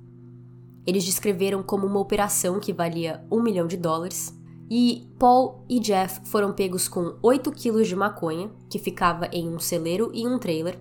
Eles 0.86 1.04
descreveram 1.04 1.62
como 1.62 1.86
uma 1.86 2.00
operação 2.00 2.58
que 2.58 2.72
valia 2.72 3.24
um 3.30 3.40
milhão 3.40 3.66
de 3.66 3.76
dólares, 3.76 4.36
e 4.70 5.08
Paul 5.18 5.64
e 5.68 5.78
Jeff 5.78 6.20
foram 6.24 6.52
pegos 6.52 6.88
com 6.88 7.16
8 7.22 7.52
quilos 7.52 7.88
de 7.88 7.94
maconha, 7.94 8.50
que 8.68 8.78
ficava 8.78 9.28
em 9.32 9.48
um 9.48 9.58
celeiro 9.58 10.10
e 10.14 10.26
um 10.26 10.38
trailer. 10.38 10.78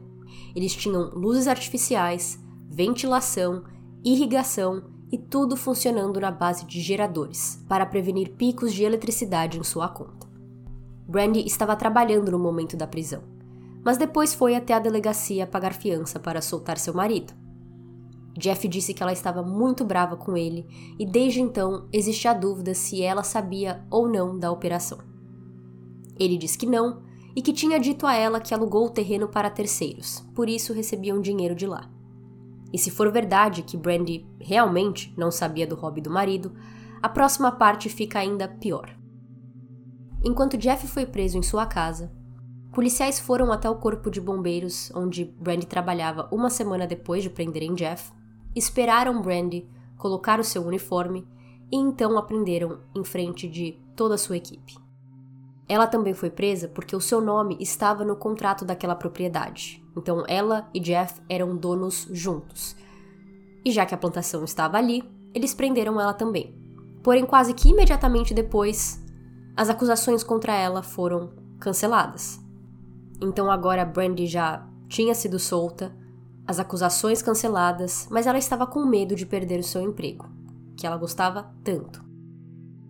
Eles 0.55 0.73
tinham 0.73 1.09
luzes 1.13 1.47
artificiais, 1.47 2.39
ventilação, 2.69 3.63
irrigação 4.03 4.83
e 5.11 5.17
tudo 5.17 5.57
funcionando 5.57 6.19
na 6.19 6.31
base 6.31 6.65
de 6.65 6.79
geradores, 6.79 7.63
para 7.67 7.85
prevenir 7.85 8.31
picos 8.31 8.73
de 8.73 8.83
eletricidade 8.83 9.59
em 9.59 9.63
sua 9.63 9.89
conta. 9.89 10.27
Brandy 11.07 11.45
estava 11.45 11.75
trabalhando 11.75 12.31
no 12.31 12.39
momento 12.39 12.77
da 12.77 12.87
prisão, 12.87 13.21
mas 13.83 13.97
depois 13.97 14.33
foi 14.33 14.55
até 14.55 14.73
a 14.73 14.79
delegacia 14.79 15.45
pagar 15.45 15.73
fiança 15.73 16.19
para 16.19 16.41
soltar 16.41 16.77
seu 16.77 16.93
marido. 16.93 17.33
Jeff 18.37 18.65
disse 18.67 18.93
que 18.93 19.03
ela 19.03 19.11
estava 19.11 19.43
muito 19.43 19.83
brava 19.83 20.15
com 20.15 20.37
ele 20.37 20.65
e 20.97 21.05
desde 21.05 21.41
então 21.41 21.87
existe 21.91 22.27
a 22.27 22.33
dúvida 22.33 22.73
se 22.73 23.01
ela 23.01 23.23
sabia 23.23 23.85
ou 23.89 24.07
não 24.07 24.39
da 24.39 24.49
operação. 24.49 24.99
Ele 26.17 26.37
disse 26.37 26.57
que 26.57 26.65
não 26.65 27.01
e 27.35 27.41
que 27.41 27.51
tinha 27.51 27.79
dito 27.79 28.07
a 28.07 28.15
ela 28.15 28.39
que 28.39 28.53
alugou 28.53 28.85
o 28.85 28.89
terreno 28.89 29.27
para 29.27 29.49
terceiros, 29.49 30.25
por 30.33 30.47
isso 30.47 30.71
recebiam 30.71 31.19
dinheiro 31.19 31.55
de 31.55 31.67
lá. 31.67 31.89
E 32.73 32.77
se 32.77 32.89
for 32.89 33.11
verdade 33.11 33.63
que 33.63 33.77
Brandy 33.77 34.25
realmente 34.39 35.13
não 35.17 35.29
sabia 35.29 35.67
do 35.67 35.75
hobby 35.75 36.01
do 36.01 36.09
marido, 36.09 36.53
a 37.01 37.09
próxima 37.09 37.51
parte 37.51 37.89
fica 37.89 38.19
ainda 38.19 38.47
pior. 38.47 38.95
Enquanto 40.23 40.57
Jeff 40.57 40.87
foi 40.87 41.05
preso 41.05 41.37
em 41.37 41.41
sua 41.41 41.65
casa, 41.65 42.11
policiais 42.71 43.19
foram 43.19 43.51
até 43.51 43.69
o 43.69 43.75
corpo 43.75 44.09
de 44.09 44.21
bombeiros 44.21 44.91
onde 44.95 45.25
Brandy 45.25 45.65
trabalhava 45.65 46.29
uma 46.31 46.49
semana 46.49 46.85
depois 46.85 47.23
de 47.23 47.29
prenderem 47.29 47.73
Jeff, 47.73 48.11
esperaram 48.55 49.21
Brandy 49.21 49.67
colocar 49.97 50.39
o 50.39 50.43
seu 50.43 50.65
uniforme 50.65 51.27
e 51.71 51.77
então 51.77 52.17
a 52.17 52.23
prenderam 52.23 52.79
em 52.95 53.03
frente 53.03 53.47
de 53.47 53.79
toda 53.95 54.15
a 54.15 54.17
sua 54.17 54.37
equipe. 54.37 54.75
Ela 55.67 55.87
também 55.87 56.13
foi 56.13 56.29
presa 56.29 56.67
porque 56.67 56.95
o 56.95 57.01
seu 57.01 57.21
nome 57.21 57.57
estava 57.59 58.03
no 58.03 58.15
contrato 58.15 58.65
daquela 58.65 58.95
propriedade. 58.95 59.80
Então 59.95 60.23
ela 60.27 60.69
e 60.73 60.79
Jeff 60.79 61.21
eram 61.29 61.55
donos 61.55 62.07
juntos. 62.11 62.75
E 63.63 63.71
já 63.71 63.85
que 63.85 63.93
a 63.93 63.97
plantação 63.97 64.43
estava 64.43 64.77
ali, 64.77 65.03
eles 65.33 65.53
prenderam 65.53 65.99
ela 65.99 66.13
também. 66.13 66.55
Porém, 67.03 67.25
quase 67.25 67.53
que 67.53 67.69
imediatamente 67.69 68.33
depois, 68.33 69.03
as 69.55 69.69
acusações 69.69 70.23
contra 70.23 70.53
ela 70.53 70.81
foram 70.81 71.31
canceladas. 71.59 72.39
Então 73.21 73.51
agora 73.51 73.85
Brandy 73.85 74.27
já 74.27 74.67
tinha 74.87 75.13
sido 75.13 75.37
solta, 75.39 75.95
as 76.45 76.59
acusações 76.59 77.21
canceladas, 77.21 78.07
mas 78.09 78.25
ela 78.25 78.37
estava 78.37 78.65
com 78.65 78.85
medo 78.85 79.15
de 79.15 79.25
perder 79.25 79.59
o 79.59 79.63
seu 79.63 79.81
emprego, 79.81 80.27
que 80.75 80.85
ela 80.85 80.97
gostava 80.97 81.51
tanto. 81.63 82.03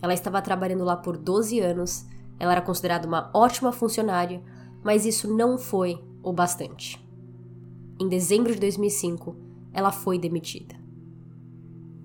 Ela 0.01 0.13
estava 0.13 0.41
trabalhando 0.41 0.83
lá 0.83 0.95
por 0.95 1.17
12 1.17 1.59
anos, 1.59 2.05
ela 2.39 2.53
era 2.53 2.61
considerada 2.61 3.07
uma 3.07 3.29
ótima 3.33 3.71
funcionária, 3.71 4.41
mas 4.83 5.05
isso 5.05 5.31
não 5.31 5.57
foi 5.57 6.01
o 6.23 6.31
bastante. 6.33 7.03
Em 7.99 8.07
dezembro 8.07 8.53
de 8.53 8.59
2005, 8.59 9.35
ela 9.73 9.91
foi 9.91 10.17
demitida. 10.17 10.75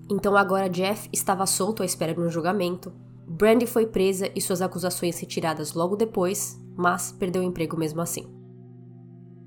Então 0.09 0.37
agora 0.37 0.69
Jeff 0.69 1.09
estava 1.11 1.45
solto 1.45 1.83
à 1.83 1.85
espera 1.85 2.13
de 2.13 2.19
um 2.19 2.29
julgamento. 2.29 2.93
Brandy 3.27 3.65
foi 3.65 3.85
presa 3.85 4.29
e 4.35 4.41
suas 4.41 4.61
acusações 4.61 5.19
retiradas 5.19 5.73
logo 5.73 5.95
depois, 5.95 6.61
mas 6.77 7.11
perdeu 7.11 7.41
o 7.41 7.45
emprego 7.45 7.77
mesmo 7.77 7.99
assim. 7.99 8.25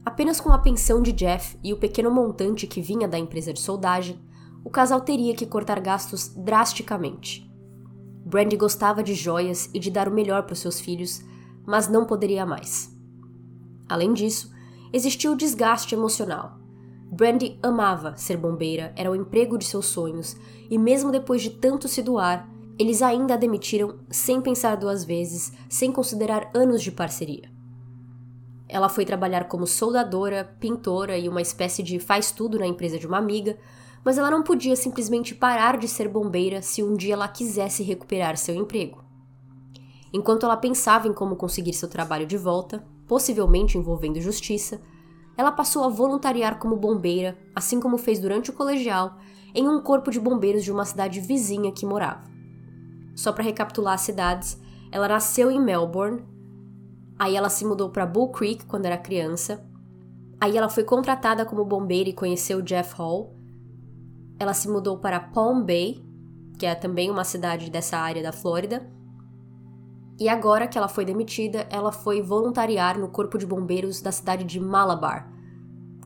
Apenas 0.05 0.41
com 0.41 0.51
a 0.51 0.59
pensão 0.59 1.01
de 1.01 1.13
Jeff 1.13 1.59
e 1.63 1.73
o 1.73 1.79
pequeno 1.79 2.11
montante 2.11 2.67
que 2.67 2.81
vinha 2.81 3.09
da 3.09 3.19
empresa 3.19 3.53
de 3.53 3.61
soldagem, 3.61 4.21
o 4.65 4.71
casal 4.71 5.01
teria 5.01 5.35
que 5.35 5.47
cortar 5.47 5.81
gastos 5.81 6.29
drasticamente. 6.29 7.51
Brandy 8.25 8.57
gostava 8.57 9.03
de 9.03 9.15
joias 9.15 9.71
e 9.73 9.79
de 9.79 9.91
dar 9.91 10.09
o 10.09 10.15
melhor 10.15 10.43
para 10.43 10.55
seus 10.55 10.79
filhos, 10.79 11.25
mas 11.67 11.89
não 11.89 12.05
poderia 12.05 12.45
mais. 12.45 12.95
Além 13.89 14.13
disso, 14.13 14.53
existia 14.93 15.31
o 15.31 15.37
desgaste 15.37 15.95
emocional. 15.95 16.59
Brandy 17.13 17.59
amava 17.63 18.17
ser 18.17 18.37
bombeira, 18.37 18.93
era 18.97 19.11
o 19.11 19.17
emprego 19.17 19.59
de 19.59 19.65
seus 19.65 19.87
sonhos, 19.87 20.37
e 20.71 20.79
mesmo 20.79 21.11
depois 21.11 21.43
de 21.43 21.51
tanto 21.51 21.89
se 21.89 22.03
doar, 22.03 22.49
eles 22.79 23.03
ainda 23.03 23.35
a 23.35 23.37
demitiram 23.37 23.99
sem 24.09 24.41
pensar 24.41 24.77
duas 24.77 25.05
vezes, 25.05 25.53
sem 25.69 25.93
considerar 25.93 26.51
anos 26.55 26.83
de 26.83 26.91
parceria. 26.91 27.51
Ela 28.69 28.89
foi 28.89 29.05
trabalhar 29.05 29.49
como 29.49 29.67
soldadora, 29.67 30.57
pintora 30.61 31.19
e 31.19 31.29
uma 31.29 31.43
espécie 31.43 31.83
de 31.83 31.99
faz-tudo 31.99 32.59
na 32.59 32.67
empresa 32.67 32.99
de 32.99 33.07
uma 33.07 33.19
amiga, 33.19 33.59
mas 34.05 34.17
ela 34.17 34.31
não 34.31 34.43
podia 34.43 34.77
simplesmente 34.77 35.35
parar 35.35 35.77
de 35.77 35.89
ser 35.89 36.09
bombeira 36.09 36.63
se 36.63 36.83
um 36.83 36.95
dia 36.95 37.15
ela 37.15 37.29
quisesse 37.29 37.83
recuperar 37.83 38.37
seu 38.37 38.55
emprego. 38.55 39.05
Enquanto 40.13 40.45
ela 40.45 40.57
pensava 40.57 41.09
em 41.09 41.13
como 41.13 41.37
conseguir 41.37 41.73
seu 41.73 41.89
trabalho 41.89 42.27
de 42.27 42.37
volta, 42.37 42.85
possivelmente 43.11 43.77
envolvendo 43.77 44.21
justiça, 44.21 44.81
ela 45.37 45.51
passou 45.51 45.83
a 45.83 45.89
voluntariar 45.89 46.61
como 46.61 46.77
bombeira, 46.77 47.37
assim 47.53 47.81
como 47.81 47.99
fez 47.99 48.21
durante 48.21 48.51
o 48.51 48.53
colegial, 48.53 49.19
em 49.53 49.69
um 49.69 49.83
corpo 49.83 50.13
de 50.13 50.21
bombeiros 50.21 50.63
de 50.63 50.71
uma 50.71 50.85
cidade 50.85 51.19
vizinha 51.19 51.73
que 51.73 51.85
morava. 51.85 52.31
Só 53.17 53.33
para 53.33 53.43
recapitular 53.43 53.95
as 53.95 54.03
cidades, 54.03 54.61
ela 54.93 55.09
nasceu 55.09 55.51
em 55.51 55.61
Melbourne, 55.61 56.23
aí 57.19 57.35
ela 57.35 57.49
se 57.49 57.65
mudou 57.65 57.91
para 57.91 58.07
Bull 58.07 58.31
Creek 58.31 58.65
quando 58.67 58.87
era 58.87 58.97
criança, 58.97 59.61
aí 60.41 60.57
ela 60.57 60.69
foi 60.69 60.85
contratada 60.85 61.45
como 61.45 61.65
bombeira 61.65 62.11
e 62.11 62.15
conheceu 62.15 62.63
Jeff 62.63 62.95
Hall. 62.95 63.35
Ela 64.39 64.55
se 64.55 64.69
mudou 64.69 64.99
para 64.99 65.19
Palm 65.19 65.65
Bay, 65.65 66.01
que 66.61 66.65
é 66.65 66.77
também 66.77 67.11
uma 67.11 67.25
cidade 67.25 67.73
dessa 67.73 67.97
área 67.97 68.23
da 68.23 68.31
Flórida, 68.31 68.89
e 70.21 70.29
agora 70.29 70.69
que 70.69 70.77
ela 70.77 70.87
foi 70.87 71.07
demitida, 71.07 71.67
ela 71.71 71.91
foi 71.91 72.21
voluntariar 72.21 72.99
no 72.99 73.09
Corpo 73.09 73.39
de 73.39 73.47
Bombeiros 73.47 74.03
da 74.03 74.13
cidade 74.13 74.45
de 74.45 74.61
Malabar, 74.61 75.33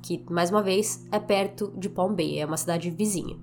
que, 0.01 0.25
mais 0.31 0.51
uma 0.51 0.63
vez, 0.63 1.05
é 1.11 1.19
perto 1.19 1.73
de 1.77 1.89
Palm 1.89 2.15
Bay, 2.15 2.39
é 2.39 2.47
uma 2.47 2.57
cidade 2.57 2.91
vizinha. 2.91 3.37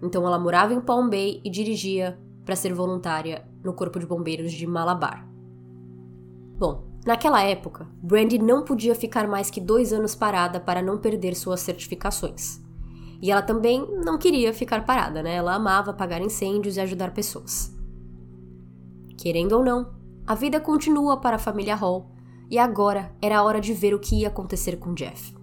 Então 0.00 0.24
ela 0.24 0.38
morava 0.38 0.72
em 0.72 0.80
Palm 0.80 1.10
Bay 1.10 1.40
e 1.44 1.50
dirigia 1.50 2.16
para 2.44 2.54
ser 2.54 2.72
voluntária 2.72 3.44
no 3.64 3.72
Corpo 3.72 3.98
de 3.98 4.06
Bombeiros 4.06 4.52
de 4.52 4.64
Malabar. 4.64 5.28
Bom, 6.56 6.84
naquela 7.04 7.42
época, 7.42 7.88
Brandy 8.00 8.38
não 8.38 8.62
podia 8.62 8.94
ficar 8.94 9.26
mais 9.26 9.50
que 9.50 9.60
dois 9.60 9.92
anos 9.92 10.14
parada 10.14 10.60
para 10.60 10.80
não 10.80 10.98
perder 10.98 11.34
suas 11.34 11.60
certificações. 11.60 12.60
E 13.20 13.32
ela 13.32 13.42
também 13.42 13.84
não 14.04 14.18
queria 14.18 14.54
ficar 14.54 14.84
parada, 14.84 15.20
né? 15.20 15.34
Ela 15.34 15.54
amava 15.54 15.90
apagar 15.90 16.20
incêndios 16.20 16.76
e 16.76 16.80
ajudar 16.80 17.12
pessoas. 17.12 17.75
Querendo 19.16 19.52
ou 19.52 19.64
não, 19.64 19.94
a 20.26 20.34
vida 20.34 20.60
continua 20.60 21.16
para 21.18 21.36
a 21.36 21.38
família 21.38 21.74
Hall 21.74 22.10
e 22.50 22.58
agora 22.58 23.14
era 23.20 23.38
a 23.38 23.42
hora 23.42 23.60
de 23.60 23.72
ver 23.72 23.94
o 23.94 23.98
que 23.98 24.20
ia 24.20 24.28
acontecer 24.28 24.76
com 24.76 24.94
Jeff. 24.94 25.34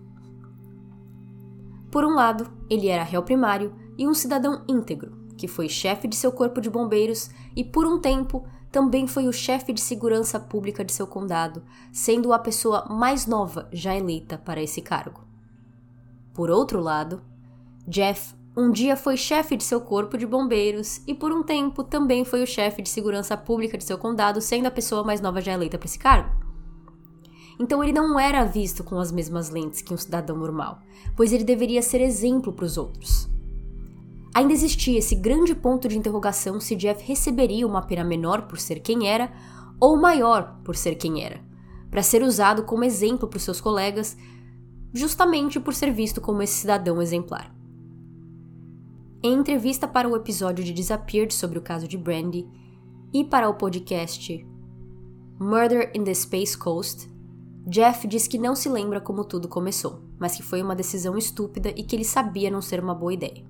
Por 1.92 2.06
um 2.06 2.16
lado, 2.16 2.52
ele 2.70 2.88
era 2.88 3.04
réu 3.04 3.24
primário 3.24 3.74
e 3.98 4.08
um 4.08 4.14
cidadão 4.14 4.64
íntegro, 4.68 5.16
que 5.38 5.48
foi 5.48 5.70
chefe 5.70 6.08
de 6.08 6.16
seu 6.16 6.32
corpo 6.32 6.60
de 6.60 6.70
bombeiros 6.70 7.30
e, 7.56 7.64
por 7.64 7.86
um 7.86 8.00
tempo, 8.00 8.46
também 8.72 9.06
foi 9.06 9.28
o 9.28 9.32
chefe 9.32 9.72
de 9.72 9.82
segurança 9.82 10.40
pública 10.40 10.84
de 10.84 10.92
seu 10.92 11.06
condado, 11.06 11.64
sendo 11.92 12.34
a 12.34 12.40
pessoa 12.40 12.88
mais 12.90 13.28
nova 13.28 13.70
já 13.72 13.96
eleita 13.96 14.38
para 14.38 14.62
esse 14.62 14.82
cargo. 14.82 15.22
Por 16.34 16.50
outro 16.50 16.82
lado, 16.82 17.22
Jeff 17.88 18.34
um 18.56 18.72
dia 18.72 18.96
foi 18.96 19.18
chefe 19.18 19.58
de 19.58 19.64
seu 19.64 19.82
corpo 19.82 20.16
de 20.16 20.28
bombeiros 20.28 21.02
e 21.08 21.14
por 21.16 21.32
um 21.32 21.42
tempo 21.42 21.84
também 21.84 22.24
foi 22.24 22.44
o 22.44 22.48
chefe 22.48 22.84
de 22.84 22.90
segurança 22.90 23.36
pública 23.36 23.80
de 23.80 23.84
seu 23.84 23.98
condado, 23.98 24.40
sendo 24.40 24.68
a 24.68 24.72
pessoa 24.72 25.04
mais 25.04 25.20
nova 25.20 25.42
já 25.42 25.54
eleita 25.54 25.80
para 25.80 25.88
esse 25.88 25.98
cargo. 25.98 26.30
Então 27.60 27.84
ele 27.84 27.92
não 27.92 28.20
era 28.20 28.44
visto 28.44 28.84
com 28.84 29.00
as 29.00 29.12
mesmas 29.12 29.50
lentes 29.50 29.82
que 29.82 29.92
um 29.92 29.98
cidadão 29.98 30.38
normal, 30.38 30.80
pois 31.16 31.34
ele 31.34 31.44
deveria 31.44 31.82
ser 31.82 32.00
exemplo 32.00 32.54
para 32.54 32.66
os 32.66 32.78
outros. 32.78 33.28
Ainda 34.36 34.54
existia 34.54 35.00
esse 35.00 35.16
grande 35.16 35.56
ponto 35.56 35.88
de 35.88 35.98
interrogação 35.98 36.60
se 36.60 36.76
Jeff 36.76 37.04
receberia 37.04 37.66
uma 37.66 37.82
pena 37.82 38.04
menor 38.04 38.44
por 38.44 38.60
ser 38.60 38.82
quem 38.82 39.08
era 39.08 39.32
ou 39.80 39.98
maior 39.98 40.60
por 40.64 40.76
ser 40.76 40.94
quem 40.94 41.24
era, 41.24 41.42
para 41.90 42.04
ser 42.04 42.22
usado 42.22 42.64
como 42.64 42.84
exemplo 42.84 43.28
para 43.28 43.38
os 43.38 43.44
seus 43.44 43.60
colegas, 43.60 44.16
justamente 44.94 45.60
por 45.60 45.74
ser 45.74 45.92
visto 45.92 46.22
como 46.22 46.42
esse 46.44 46.54
cidadão 46.54 47.02
exemplar. 47.02 47.52
Em 49.26 49.36
entrevista 49.36 49.88
para 49.88 50.10
o 50.10 50.18
episódio 50.18 50.66
de 50.66 50.74
Disappeared 50.74 51.34
sobre 51.34 51.58
o 51.58 51.62
caso 51.62 51.88
de 51.88 51.98
Brandy 51.98 52.46
e 53.14 53.24
para 53.24 53.48
o 53.48 53.54
podcast 53.54 54.46
Murder 55.40 55.94
in 55.96 56.04
the 56.04 56.14
Space 56.14 56.58
Coast, 56.58 57.10
Jeff 57.66 58.06
diz 58.06 58.28
que 58.28 58.38
não 58.38 58.54
se 58.54 58.68
lembra 58.68 59.00
como 59.00 59.24
tudo 59.24 59.48
começou, 59.48 60.02
mas 60.20 60.36
que 60.36 60.44
foi 60.44 60.62
uma 60.62 60.76
decisão 60.76 61.18
estúpida 61.18 61.70
e 61.70 61.84
que 61.84 61.96
ele 61.96 62.04
sabia 62.04 62.52
não 62.52 62.62
ser 62.62 62.84
uma 62.84 62.94
boa 62.94 63.14
ideia. 63.14 63.46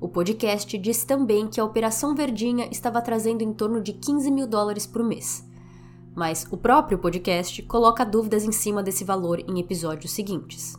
O 0.00 0.08
podcast 0.08 0.76
diz 0.76 1.04
também 1.04 1.46
que 1.46 1.60
a 1.60 1.64
Operação 1.64 2.12
Verdinha 2.12 2.68
estava 2.68 3.00
trazendo 3.00 3.42
em 3.42 3.52
torno 3.52 3.80
de 3.80 3.92
15 3.92 4.32
mil 4.32 4.48
dólares 4.48 4.84
por 4.84 5.04
mês, 5.04 5.48
mas 6.12 6.44
o 6.50 6.56
próprio 6.56 6.98
podcast 6.98 7.62
coloca 7.62 8.04
dúvidas 8.04 8.42
em 8.42 8.50
cima 8.50 8.82
desse 8.82 9.04
valor 9.04 9.38
em 9.38 9.60
episódios 9.60 10.10
seguintes. 10.10 10.74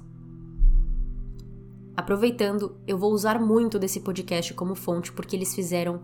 Aproveitando, 1.97 2.77
eu 2.85 2.95
vou 2.95 3.11
usar 3.11 3.39
muito 3.39 3.79
desse 3.79 4.01
podcast 4.01 4.53
como 4.53 4.75
fonte 4.75 5.11
porque 5.11 5.35
eles 5.35 5.55
fizeram 5.55 6.03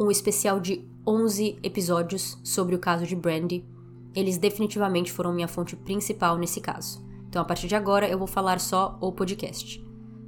um 0.00 0.10
especial 0.10 0.58
de 0.58 0.90
11 1.06 1.58
episódios 1.62 2.38
sobre 2.42 2.74
o 2.74 2.78
caso 2.78 3.06
de 3.06 3.14
Brandy. 3.14 3.68
Eles 4.14 4.38
definitivamente 4.38 5.12
foram 5.12 5.34
minha 5.34 5.46
fonte 5.46 5.76
principal 5.76 6.38
nesse 6.38 6.58
caso. 6.58 7.04
Então, 7.28 7.42
a 7.42 7.44
partir 7.44 7.66
de 7.66 7.76
agora, 7.76 8.08
eu 8.08 8.18
vou 8.18 8.26
falar 8.26 8.58
só 8.60 8.96
o 8.98 9.12
podcast. 9.12 9.84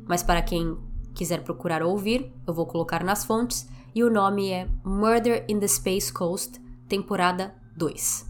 Mas 0.07 0.23
para 0.23 0.43
quem 0.43 0.77
quiser 1.15 1.43
procurar 1.43 1.83
ou 1.83 1.93
ouvir, 1.93 2.31
eu 2.47 2.53
vou 2.53 2.67
colocar 2.67 3.03
nas 3.03 3.25
fontes 3.25 3.67
e 3.95 4.05
o 4.05 4.11
nome 4.11 4.51
é 4.51 4.69
Murder 4.85 5.47
in 5.49 5.59
the 5.59 5.69
Space 5.69 6.13
Coast, 6.13 6.61
temporada 6.87 7.55
2. 7.79 8.27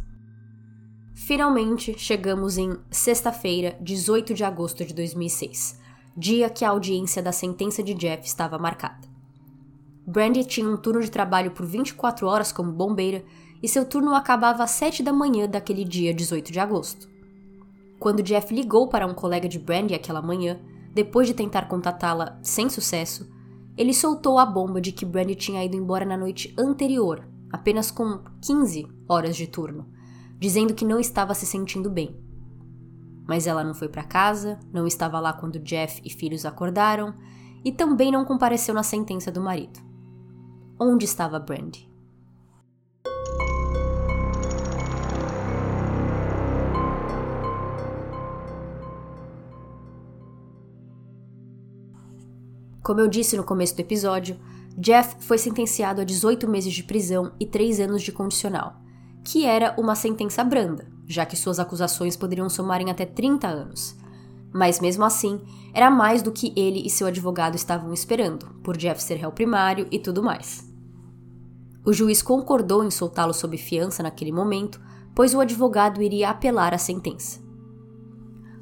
Finalmente 1.13 1.99
chegamos 1.99 2.57
em 2.57 2.77
sexta-feira, 2.89 3.77
18 3.81 4.33
de 4.33 4.45
agosto 4.45 4.85
de 4.85 4.95
2006, 4.95 5.83
dia 6.17 6.49
que 6.49 6.65
a 6.65 6.71
audiência 6.71 7.23
da 7.23 7.33
sentença 7.33 7.83
de 7.83 7.93
Jeff 7.95 8.25
estava 8.27 8.59
marcada. 8.59 9.09
Brandy 10.07 10.45
tinha 10.45 10.69
um 10.69 10.77
turno 10.77 11.01
de 11.01 11.11
trabalho 11.11 11.51
por 11.51 11.67
24 11.67 12.27
horas 12.27 12.53
como 12.53 12.71
bombeira 12.71 13.25
e 13.63 13.69
seu 13.69 13.85
turno 13.85 14.15
acabava 14.15 14.63
às 14.63 14.71
7 14.73 15.03
da 15.03 15.13
manhã 15.13 15.49
daquele 15.49 15.85
dia 15.85 16.13
18 16.13 16.53
de 16.53 16.61
agosto. 16.61 17.09
Quando 17.99 18.23
Jeff 18.23 18.55
ligou 18.55 18.89
para 18.89 19.07
um 19.07 19.15
colega 19.15 19.49
de 19.49 19.59
Brandy 19.59 19.95
aquela 19.95 20.21
manhã, 20.21 20.61
depois 20.93 21.27
de 21.27 21.35
tentar 21.35 21.67
contatá-la 21.69 22.39
sem 22.43 22.69
sucesso, 22.69 23.29
ele 23.77 23.93
soltou 23.93 24.39
a 24.39 24.47
bomba 24.47 24.81
de 24.81 24.93
que 24.93 25.05
Brandy 25.05 25.35
tinha 25.35 25.65
ido 25.65 25.77
embora 25.77 26.05
na 26.05 26.17
noite 26.17 26.55
anterior, 26.57 27.27
apenas 27.51 27.91
com 27.91 28.21
15 28.41 28.87
horas 29.09 29.35
de 29.35 29.47
turno, 29.47 29.89
dizendo 30.39 30.75
que 30.75 30.85
não 30.85 31.01
estava 31.01 31.35
se 31.35 31.47
sentindo 31.47 31.91
bem. 31.91 32.24
Mas 33.27 33.47
ela 33.47 33.65
não 33.65 33.75
foi 33.75 33.89
para 33.89 34.05
casa, 34.05 34.59
não 34.73 34.87
estava 34.87 35.19
lá 35.19 35.33
quando 35.33 35.59
Jeff 35.59 36.01
e 36.05 36.11
filhos 36.11 36.45
acordaram 36.45 37.15
e 37.65 37.73
também 37.73 38.13
não 38.13 38.25
compareceu 38.25 38.75
na 38.75 38.83
sentença 38.83 39.33
do 39.33 39.41
marido. 39.41 39.81
Onde 40.79 41.05
estava 41.05 41.39
Brandy? 41.39 41.91
Como 52.83 53.01
eu 53.01 53.09
disse 53.09 53.35
no 53.35 53.45
começo 53.45 53.75
do 53.75 53.81
episódio, 53.81 54.39
Jeff 54.77 55.17
foi 55.21 55.39
sentenciado 55.39 56.03
a 56.03 56.05
18 56.05 56.47
meses 56.47 56.73
de 56.73 56.85
prisão 56.85 57.33
e 57.41 57.47
3 57.47 57.81
anos 57.81 58.03
de 58.03 58.13
condicional, 58.13 58.77
que 59.25 59.47
era 59.47 59.75
uma 59.79 59.95
sentença 59.95 60.45
branda, 60.45 60.93
já 61.07 61.27
que 61.27 61.37
suas 61.37 61.59
acusações 61.59 62.17
poderiam 62.17 62.49
somar 62.49 62.81
em 62.81 62.91
até 62.91 63.05
30 63.05 63.47
anos. 63.47 63.97
Mas 64.53 64.81
mesmo 64.81 65.05
assim, 65.05 65.41
era 65.73 65.91
mais 65.91 66.23
do 66.23 66.31
que 66.33 66.53
ele 66.57 66.87
e 66.87 66.91
seu 66.91 67.07
advogado 67.07 67.57
estavam 67.57 67.93
esperando, 67.93 68.47
por 68.63 68.77
Jeff 68.77 69.03
ser 69.03 69.17
réu 69.17 69.33
primário 69.33 69.87
e 69.91 69.99
tudo 69.99 70.23
mais. 70.23 70.73
O 71.85 71.93
juiz 71.93 72.23
concordou 72.23 72.85
em 72.85 72.91
soltá-lo 72.91 73.35
sob 73.35 73.57
fiança 73.59 74.03
naquele 74.03 74.33
momento, 74.33 74.81
pois 75.15 75.35
o 75.35 75.41
advogado 75.41 76.01
iria 76.01 76.31
apelar 76.31 76.73
a 76.73 76.79
sentença. 76.79 77.43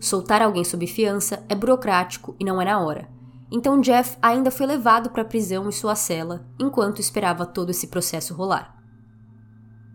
Soltar 0.00 0.42
alguém 0.42 0.64
sob 0.64 0.86
fiança 0.86 1.44
é 1.48 1.54
burocrático 1.54 2.34
e 2.40 2.44
não 2.44 2.60
é 2.60 2.64
na 2.64 2.80
hora, 2.80 3.08
então 3.52 3.82
Jeff 3.82 4.16
ainda 4.22 4.50
foi 4.50 4.64
levado 4.64 5.10
para 5.10 5.20
a 5.20 5.26
prisão 5.26 5.68
em 5.68 5.70
sua 5.70 5.94
cela 5.94 6.46
enquanto 6.58 7.00
esperava 7.00 7.44
todo 7.44 7.68
esse 7.68 7.88
processo 7.88 8.32
rolar. 8.32 8.82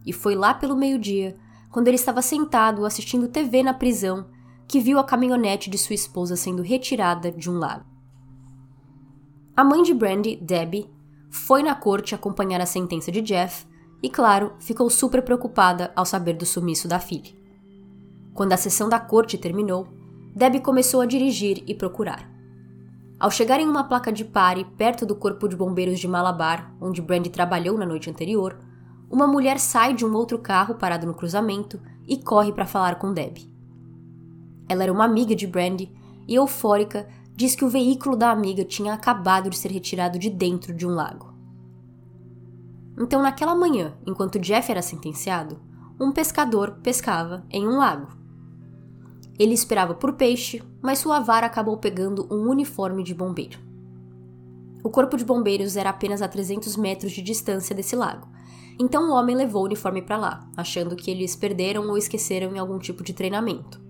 E 0.06 0.14
foi 0.14 0.36
lá 0.36 0.54
pelo 0.54 0.76
meio-dia, 0.76 1.36
quando 1.72 1.88
ele 1.88 1.96
estava 1.96 2.22
sentado 2.22 2.86
assistindo 2.86 3.28
TV 3.28 3.64
na 3.64 3.74
prisão, 3.74 4.28
que 4.68 4.80
viu 4.80 5.00
a 5.00 5.04
caminhonete 5.04 5.70
de 5.70 5.78
sua 5.78 5.96
esposa 5.96 6.36
sendo 6.36 6.62
retirada 6.62 7.32
de 7.32 7.50
um 7.50 7.58
lago. 7.58 7.86
A 9.56 9.64
mãe 9.64 9.82
de 9.82 9.94
Brandy, 9.94 10.36
Debbie, 10.36 10.90
foi 11.30 11.64
na 11.64 11.74
corte 11.74 12.14
acompanhar 12.14 12.62
a 12.62 12.66
sentença 12.66 13.12
de 13.12 13.22
Jeff 13.22 13.66
e, 14.02 14.10
claro, 14.10 14.54
ficou 14.60 14.90
super 14.90 15.22
preocupada 15.22 15.92
ao 15.96 16.06
saber 16.06 16.34
do 16.34 16.46
sumiço 16.46 16.88
da 16.88 17.00
filha. 17.00 17.32
Quando 18.34 18.54
a 18.54 18.58
sessão 18.58 18.88
da 18.88 19.00
corte 19.00 19.38
terminou, 19.38 19.88
Debbie 20.36 20.60
começou 20.60 21.02
a 21.02 21.06
dirigir 21.06 21.64
e 21.66 21.74
procurar. 21.74 22.30
Ao 23.20 23.32
chegar 23.32 23.60
em 23.60 23.68
uma 23.68 23.84
placa 23.86 24.12
de 24.12 24.24
pare 24.24 24.64
perto 24.78 25.04
do 25.04 25.16
corpo 25.16 25.48
de 25.48 25.56
bombeiros 25.56 26.00
de 26.00 26.08
Malabar, 26.08 26.72
onde 26.80 27.02
Brandy 27.02 27.32
trabalhou 27.32 27.76
na 27.76 27.86
noite 27.86 28.10
anterior, 28.12 28.60
uma 29.10 29.28
mulher 29.28 29.60
sai 29.60 29.94
de 29.94 30.06
um 30.06 30.14
outro 30.14 30.38
carro 30.38 30.76
parado 30.76 31.08
no 31.08 31.14
cruzamento 31.14 31.80
e 32.08 32.18
corre 32.18 32.52
para 32.52 32.66
falar 32.66 32.96
com 32.96 33.14
Debbie. 33.14 33.52
Ela 34.68 34.84
era 34.84 34.94
uma 34.94 35.06
amiga 35.06 35.36
de 35.36 35.48
Brandy 35.48 35.92
e, 36.28 36.36
eufórica, 36.36 37.08
diz 37.36 37.56
que 37.56 37.64
o 37.64 37.70
veículo 37.70 38.16
da 38.16 38.32
amiga 38.32 38.66
tinha 38.66 38.94
acabado 38.94 39.50
de 39.50 39.58
ser 39.58 39.72
retirado 39.72 40.20
de 40.20 40.30
dentro 40.30 40.74
de 40.74 40.86
um 40.86 40.90
lago. 40.90 41.34
Então, 43.00 43.22
naquela 43.22 43.56
manhã, 43.56 43.94
enquanto 44.06 44.40
Jeff 44.40 44.70
era 44.72 44.82
sentenciado, 44.82 45.60
um 46.00 46.12
pescador 46.12 46.80
pescava 46.82 47.46
em 47.50 47.68
um 47.68 47.78
lago. 47.78 48.08
Ele 49.38 49.54
esperava 49.54 49.94
por 49.94 50.14
peixe, 50.14 50.64
mas 50.82 51.00
sua 51.00 51.20
vara 51.20 51.46
acabou 51.46 51.78
pegando 51.78 52.28
um 52.32 52.50
uniforme 52.50 53.04
de 53.04 53.14
bombeiro. 53.14 53.60
O 54.84 54.90
corpo 54.90 55.16
de 55.16 55.24
bombeiros 55.24 55.78
era 55.78 55.92
apenas 55.92 56.22
a 56.22 56.28
300 56.28 56.76
metros 56.76 57.12
de 57.12 57.22
distância 57.22 57.76
desse 57.76 57.96
lago, 57.96 58.28
então 58.80 59.10
o 59.10 59.14
homem 59.14 59.36
levou 59.36 59.64
o 59.64 59.66
uniforme 59.66 60.02
para 60.02 60.18
lá, 60.18 60.50
achando 60.56 60.96
que 60.96 61.10
eles 61.10 61.36
perderam 61.36 61.88
ou 61.88 61.98
esqueceram 61.98 62.56
em 62.56 62.60
algum 62.60 62.78
tipo 62.78 63.04
de 63.04 63.14
treinamento. 63.14 63.82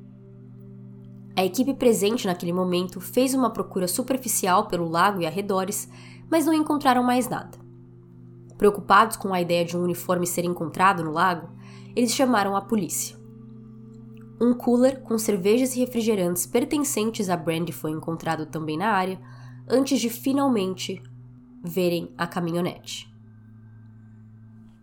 A 1.36 1.46
equipe 1.46 1.74
presente 1.74 2.26
naquele 2.26 2.54
momento 2.54 3.00
fez 3.00 3.34
uma 3.34 3.52
procura 3.52 3.88
superficial 3.88 4.68
pelo 4.68 4.90
lago 4.90 5.22
e 5.22 5.26
arredores, 5.26 5.88
mas 6.32 6.46
não 6.46 6.54
encontraram 6.54 7.04
mais 7.04 7.30
nada. 7.30 7.58
Preocupados 8.58 9.18
com 9.18 9.34
a 9.34 9.42
ideia 9.42 9.64
de 9.64 9.78
um 9.78 9.84
uniforme 9.84 10.26
ser 10.26 10.46
encontrado 10.46 11.04
no 11.04 11.12
lago, 11.12 11.50
eles 11.96 12.14
chamaram 12.14 12.56
a 12.56 12.62
polícia. 12.62 13.18
Um 14.42 14.54
cooler 14.54 15.02
com 15.02 15.18
cervejas 15.18 15.76
e 15.76 15.80
refrigerantes 15.80 16.46
pertencentes 16.46 17.30
a 17.30 17.36
Brandy 17.36 17.72
foi 17.72 17.92
encontrado 17.92 18.46
também 18.46 18.78
na 18.78 18.90
área, 18.90 19.20
antes 19.68 20.00
de 20.00 20.10
finalmente 20.10 21.02
verem 21.64 22.14
a 22.18 22.26
caminhonete. 22.26 23.17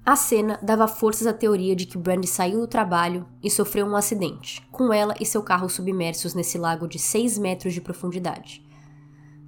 A 0.06 0.16
cena 0.16 0.58
dava 0.62 0.86
forças 0.86 1.26
à 1.26 1.32
teoria 1.32 1.74
de 1.74 1.86
que 1.86 1.96
Brandy 1.96 2.26
saiu 2.26 2.60
do 2.60 2.66
trabalho 2.66 3.24
e 3.42 3.50
sofreu 3.50 3.86
um 3.86 3.96
acidente, 3.96 4.60
com 4.70 4.92
ela 4.92 5.14
e 5.18 5.24
seu 5.24 5.42
carro 5.42 5.66
submersos 5.66 6.34
nesse 6.34 6.58
lago 6.58 6.86
de 6.86 6.98
6 6.98 7.38
metros 7.38 7.72
de 7.72 7.80
profundidade. 7.80 8.62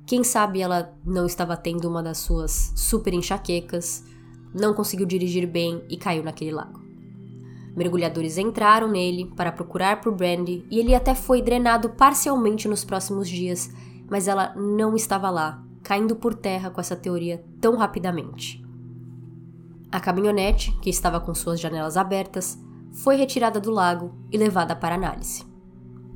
Quem 0.06 0.24
sabe 0.24 0.62
ela 0.62 0.96
não 1.04 1.26
estava 1.26 1.58
tendo 1.58 1.86
uma 1.86 2.02
das 2.02 2.18
suas 2.18 2.72
super 2.74 3.12
enxaquecas, 3.12 4.02
não 4.54 4.72
conseguiu 4.72 5.04
dirigir 5.04 5.46
bem 5.46 5.84
e 5.90 5.96
caiu 5.98 6.22
naquele 6.22 6.52
lago. 6.52 6.80
Mergulhadores 7.76 8.38
entraram 8.38 8.88
nele 8.88 9.30
para 9.36 9.52
procurar 9.52 10.00
por 10.00 10.14
Brandy 10.14 10.66
e 10.70 10.78
ele 10.78 10.94
até 10.94 11.14
foi 11.14 11.42
drenado 11.42 11.90
parcialmente 11.90 12.66
nos 12.66 12.82
próximos 12.82 13.28
dias, 13.28 13.68
mas 14.08 14.26
ela 14.26 14.54
não 14.56 14.96
estava 14.96 15.28
lá, 15.28 15.62
caindo 15.82 16.16
por 16.16 16.34
terra 16.34 16.70
com 16.70 16.80
essa 16.80 16.96
teoria 16.96 17.44
tão 17.60 17.76
rapidamente. 17.76 18.65
A 19.96 20.00
caminhonete, 20.00 20.72
que 20.82 20.90
estava 20.90 21.18
com 21.18 21.34
suas 21.34 21.58
janelas 21.58 21.96
abertas, 21.96 22.58
foi 22.92 23.16
retirada 23.16 23.58
do 23.58 23.70
lago 23.70 24.14
e 24.30 24.36
levada 24.36 24.76
para 24.76 24.94
análise. 24.94 25.42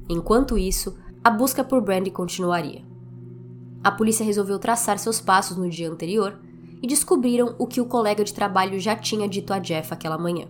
Enquanto 0.06 0.58
isso, 0.58 0.98
a 1.24 1.30
busca 1.30 1.64
por 1.64 1.80
Brandy 1.80 2.10
continuaria. 2.10 2.84
A 3.82 3.90
polícia 3.90 4.22
resolveu 4.22 4.58
traçar 4.58 4.98
seus 4.98 5.18
passos 5.18 5.56
no 5.56 5.70
dia 5.70 5.90
anterior 5.90 6.38
e 6.82 6.86
descobriram 6.86 7.54
o 7.58 7.66
que 7.66 7.80
o 7.80 7.86
colega 7.86 8.22
de 8.22 8.34
trabalho 8.34 8.78
já 8.78 8.94
tinha 8.94 9.26
dito 9.26 9.50
a 9.50 9.58
Jeff 9.58 9.94
aquela 9.94 10.18
manhã. 10.18 10.46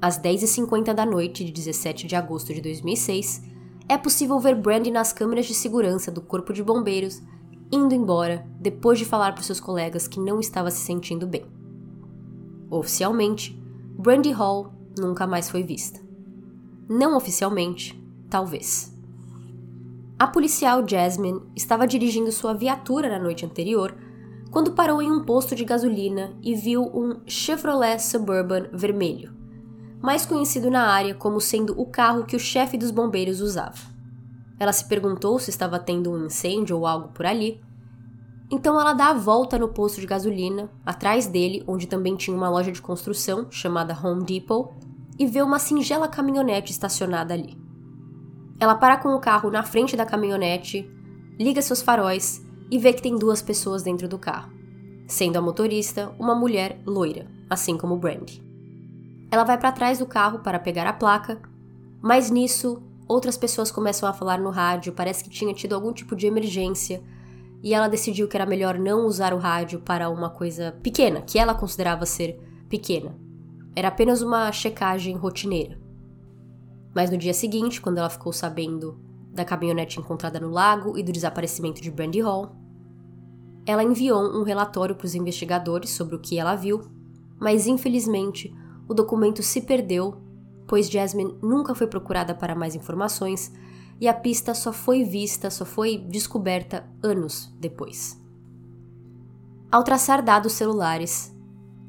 Às 0.00 0.18
10h50 0.18 0.94
da 0.94 1.04
noite 1.04 1.44
de 1.44 1.52
17 1.52 2.06
de 2.06 2.16
agosto 2.16 2.54
de 2.54 2.62
2006, 2.62 3.42
é 3.86 3.98
possível 3.98 4.40
ver 4.40 4.54
Brandy 4.54 4.90
nas 4.90 5.12
câmeras 5.12 5.44
de 5.44 5.52
segurança 5.52 6.10
do 6.10 6.22
Corpo 6.22 6.54
de 6.54 6.62
Bombeiros 6.62 7.20
indo 7.70 7.94
embora 7.94 8.46
depois 8.58 8.98
de 8.98 9.04
falar 9.04 9.34
para 9.34 9.42
seus 9.42 9.60
colegas 9.60 10.08
que 10.08 10.18
não 10.18 10.40
estava 10.40 10.70
se 10.70 10.80
sentindo 10.80 11.26
bem. 11.26 11.57
Oficialmente, 12.70 13.60
Brandy 13.98 14.30
Hall 14.30 14.72
nunca 14.98 15.26
mais 15.26 15.50
foi 15.50 15.62
vista. 15.62 16.00
Não 16.88 17.16
oficialmente, 17.16 18.00
talvez. 18.28 18.94
A 20.18 20.26
policial 20.26 20.86
Jasmine 20.86 21.42
estava 21.54 21.86
dirigindo 21.86 22.32
sua 22.32 22.54
viatura 22.54 23.08
na 23.08 23.18
noite 23.18 23.44
anterior 23.44 23.94
quando 24.50 24.72
parou 24.72 25.00
em 25.00 25.10
um 25.10 25.24
posto 25.24 25.54
de 25.54 25.64
gasolina 25.64 26.36
e 26.42 26.54
viu 26.54 26.82
um 26.82 27.20
Chevrolet 27.26 27.98
Suburban 27.98 28.68
vermelho 28.72 29.38
mais 30.00 30.24
conhecido 30.24 30.70
na 30.70 30.86
área 30.86 31.14
como 31.14 31.40
sendo 31.40 31.78
o 31.80 31.84
carro 31.84 32.24
que 32.24 32.36
o 32.36 32.40
chefe 32.40 32.78
dos 32.78 32.90
bombeiros 32.90 33.40
usava. 33.40 33.78
Ela 34.58 34.72
se 34.72 34.86
perguntou 34.86 35.38
se 35.38 35.50
estava 35.50 35.78
tendo 35.78 36.10
um 36.12 36.26
incêndio 36.26 36.76
ou 36.76 36.86
algo 36.86 37.08
por 37.08 37.26
ali. 37.26 37.60
Então 38.50 38.80
ela 38.80 38.94
dá 38.94 39.08
a 39.10 39.14
volta 39.14 39.58
no 39.58 39.68
posto 39.68 40.00
de 40.00 40.06
gasolina, 40.06 40.70
atrás 40.84 41.26
dele, 41.26 41.62
onde 41.66 41.86
também 41.86 42.16
tinha 42.16 42.36
uma 42.36 42.48
loja 42.48 42.72
de 42.72 42.80
construção 42.80 43.46
chamada 43.50 43.98
Home 44.02 44.24
Depot, 44.24 44.72
e 45.18 45.26
vê 45.26 45.42
uma 45.42 45.58
singela 45.58 46.08
caminhonete 46.08 46.72
estacionada 46.72 47.34
ali. 47.34 47.58
Ela 48.60 48.74
para 48.74 48.96
com 48.96 49.10
o 49.10 49.20
carro 49.20 49.50
na 49.50 49.62
frente 49.62 49.96
da 49.96 50.06
caminhonete, 50.06 50.88
liga 51.38 51.60
seus 51.60 51.82
faróis 51.82 52.44
e 52.70 52.78
vê 52.78 52.92
que 52.92 53.02
tem 53.02 53.16
duas 53.16 53.42
pessoas 53.42 53.82
dentro 53.82 54.08
do 54.08 54.18
carro. 54.18 54.50
sendo 55.08 55.38
a 55.38 55.40
motorista 55.40 56.14
uma 56.18 56.34
mulher 56.34 56.82
loira, 56.84 57.26
assim 57.48 57.78
como 57.78 57.96
Brandy. 57.96 58.44
Ela 59.30 59.42
vai 59.42 59.56
para 59.56 59.72
trás 59.72 59.98
do 59.98 60.06
carro 60.06 60.40
para 60.40 60.58
pegar 60.58 60.86
a 60.86 60.92
placa, 60.92 61.40
mas 62.02 62.30
nisso 62.30 62.82
outras 63.08 63.38
pessoas 63.38 63.70
começam 63.70 64.06
a 64.06 64.12
falar 64.12 64.38
no 64.38 64.50
rádio, 64.50 64.92
parece 64.92 65.24
que 65.24 65.30
tinha 65.30 65.54
tido 65.54 65.74
algum 65.74 65.94
tipo 65.94 66.14
de 66.14 66.26
emergência, 66.26 67.02
e 67.62 67.74
ela 67.74 67.88
decidiu 67.88 68.28
que 68.28 68.36
era 68.36 68.46
melhor 68.46 68.78
não 68.78 69.06
usar 69.06 69.34
o 69.34 69.38
rádio 69.38 69.80
para 69.80 70.08
uma 70.08 70.30
coisa 70.30 70.72
pequena, 70.82 71.22
que 71.22 71.38
ela 71.38 71.54
considerava 71.54 72.06
ser 72.06 72.40
pequena. 72.68 73.18
Era 73.74 73.88
apenas 73.88 74.22
uma 74.22 74.50
checagem 74.52 75.16
rotineira. 75.16 75.80
Mas 76.94 77.10
no 77.10 77.18
dia 77.18 77.34
seguinte, 77.34 77.80
quando 77.80 77.98
ela 77.98 78.10
ficou 78.10 78.32
sabendo 78.32 78.98
da 79.32 79.44
caminhonete 79.44 80.00
encontrada 80.00 80.40
no 80.40 80.48
lago 80.48 80.96
e 80.96 81.02
do 81.02 81.12
desaparecimento 81.12 81.80
de 81.80 81.90
Brandy 81.90 82.20
Hall, 82.20 82.56
ela 83.66 83.84
enviou 83.84 84.20
um 84.20 84.42
relatório 84.42 84.94
para 84.94 85.04
os 85.04 85.14
investigadores 85.14 85.90
sobre 85.90 86.16
o 86.16 86.20
que 86.20 86.38
ela 86.38 86.54
viu, 86.54 86.82
mas 87.38 87.66
infelizmente 87.66 88.52
o 88.88 88.94
documento 88.94 89.42
se 89.42 89.60
perdeu, 89.60 90.16
pois 90.66 90.88
Jasmine 90.88 91.36
nunca 91.42 91.74
foi 91.74 91.86
procurada 91.86 92.34
para 92.34 92.54
mais 92.54 92.74
informações 92.74 93.52
e 94.00 94.06
a 94.06 94.14
pista 94.14 94.54
só 94.54 94.72
foi 94.72 95.04
vista, 95.04 95.50
só 95.50 95.64
foi 95.64 95.98
descoberta 95.98 96.88
anos 97.02 97.52
depois. 97.58 98.20
Ao 99.70 99.82
traçar 99.82 100.22
dados 100.22 100.52
celulares, 100.52 101.34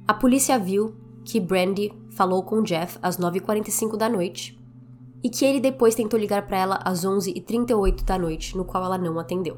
a 0.07 0.13
polícia 0.13 0.57
viu 0.57 0.95
que 1.23 1.39
Brandy 1.39 1.93
falou 2.11 2.43
com 2.43 2.63
Jeff 2.63 2.97
às 3.01 3.17
9h45 3.17 3.95
da 3.95 4.09
noite 4.09 4.59
e 5.23 5.29
que 5.29 5.45
ele 5.45 5.59
depois 5.59 5.95
tentou 5.95 6.19
ligar 6.19 6.47
para 6.47 6.57
ela 6.57 6.79
às 6.83 7.05
11h38 7.05 8.03
da 8.03 8.17
noite, 8.17 8.57
no 8.57 8.65
qual 8.65 8.83
ela 8.83 8.97
não 8.97 9.19
atendeu. 9.19 9.57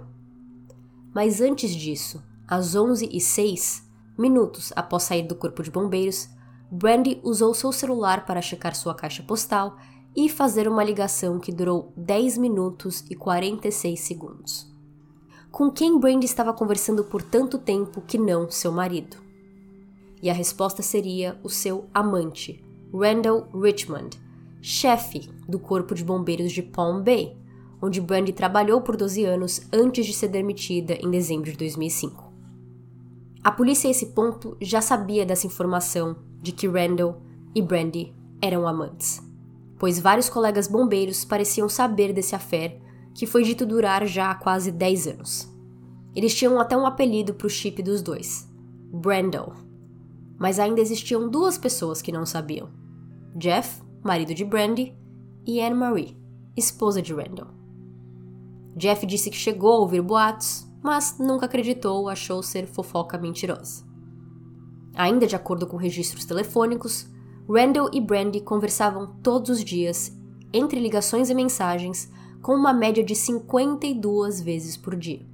Mas 1.13 1.39
antes 1.39 1.71
disso, 1.73 2.21
às 2.47 2.75
11h06, 2.75 3.83
minutos 4.17 4.73
após 4.75 5.03
sair 5.03 5.23
do 5.23 5.35
corpo 5.35 5.63
de 5.63 5.71
bombeiros, 5.71 6.29
Brandy 6.71 7.19
usou 7.23 7.53
seu 7.53 7.71
celular 7.71 8.25
para 8.25 8.41
checar 8.41 8.75
sua 8.75 8.95
caixa 8.95 9.23
postal 9.23 9.77
e 10.15 10.29
fazer 10.29 10.67
uma 10.67 10.83
ligação 10.83 11.39
que 11.39 11.51
durou 11.51 11.93
10 11.95 12.37
minutos 12.37 13.05
e 13.09 13.15
46 13.15 13.99
segundos. 13.99 14.71
Com 15.51 15.69
quem 15.69 15.99
Brandy 15.99 16.25
estava 16.25 16.53
conversando 16.53 17.03
por 17.03 17.21
tanto 17.21 17.57
tempo 17.57 18.01
que 18.01 18.17
não 18.17 18.49
seu 18.49 18.71
marido? 18.71 19.17
E 20.21 20.29
a 20.29 20.33
resposta 20.33 20.81
seria 20.81 21.39
o 21.43 21.49
seu 21.49 21.85
amante, 21.93 22.63
Randall 22.93 23.47
Richmond, 23.53 24.19
chefe 24.61 25.29
do 25.47 25.59
Corpo 25.59 25.95
de 25.95 26.05
Bombeiros 26.05 26.51
de 26.51 26.61
Palm 26.61 27.01
Bay, 27.01 27.35
onde 27.81 27.99
Brandy 27.99 28.31
trabalhou 28.31 28.81
por 28.81 28.95
12 28.95 29.25
anos 29.25 29.61
antes 29.73 30.05
de 30.05 30.13
ser 30.13 30.27
demitida 30.27 30.93
em 30.93 31.09
dezembro 31.09 31.49
de 31.49 31.57
2005. 31.57 32.31
A 33.43 33.51
polícia 33.51 33.87
a 33.87 33.91
esse 33.91 34.07
ponto 34.07 34.55
já 34.61 34.81
sabia 34.81 35.25
dessa 35.25 35.47
informação 35.47 36.15
de 36.41 36.51
que 36.51 36.67
Randall 36.67 37.19
e 37.55 37.61
Brandy 37.61 38.13
eram 38.39 38.67
amantes, 38.67 39.19
pois 39.81 39.99
vários 39.99 40.29
colegas 40.29 40.67
bombeiros 40.67 41.25
pareciam 41.25 41.67
saber 41.67 42.13
desse 42.13 42.35
affair 42.35 42.79
que 43.15 43.25
foi 43.25 43.41
dito 43.41 43.65
durar 43.65 44.05
já 44.05 44.29
há 44.29 44.35
quase 44.35 44.71
10 44.71 45.07
anos. 45.07 45.51
Eles 46.15 46.35
tinham 46.35 46.59
até 46.59 46.77
um 46.77 46.85
apelido 46.85 47.33
para 47.33 47.47
o 47.47 47.49
chip 47.49 47.81
dos 47.81 47.99
dois, 48.03 48.47
Brandel. 48.93 49.53
Mas 50.37 50.59
ainda 50.59 50.81
existiam 50.81 51.27
duas 51.27 51.57
pessoas 51.57 51.99
que 51.99 52.11
não 52.11 52.27
sabiam: 52.27 52.69
Jeff, 53.35 53.81
marido 54.03 54.35
de 54.35 54.45
Brandy, 54.45 54.95
e 55.47 55.59
Anne 55.59 55.73
Marie, 55.73 56.15
esposa 56.55 57.01
de 57.01 57.11
Randall. 57.11 57.47
Jeff 58.77 59.03
disse 59.07 59.31
que 59.31 59.35
chegou 59.35 59.73
a 59.73 59.79
ouvir 59.79 60.03
boatos, 60.03 60.63
mas 60.83 61.17
nunca 61.17 61.47
acreditou, 61.47 62.07
achou 62.07 62.43
ser 62.43 62.67
fofoca 62.67 63.17
mentirosa. 63.17 63.83
Ainda 64.93 65.25
de 65.25 65.35
acordo 65.35 65.65
com 65.65 65.75
registros 65.75 66.23
telefônicos, 66.23 67.09
Randall 67.49 67.89
e 67.93 67.99
Brandy 67.99 68.39
conversavam 68.41 69.15
todos 69.21 69.49
os 69.49 69.63
dias, 69.63 70.15
entre 70.53 70.79
ligações 70.79 71.29
e 71.29 71.33
mensagens, 71.33 72.11
com 72.41 72.53
uma 72.53 72.73
média 72.73 73.03
de 73.03 73.15
52 73.15 74.41
vezes 74.41 74.77
por 74.77 74.95
dia. 74.95 75.25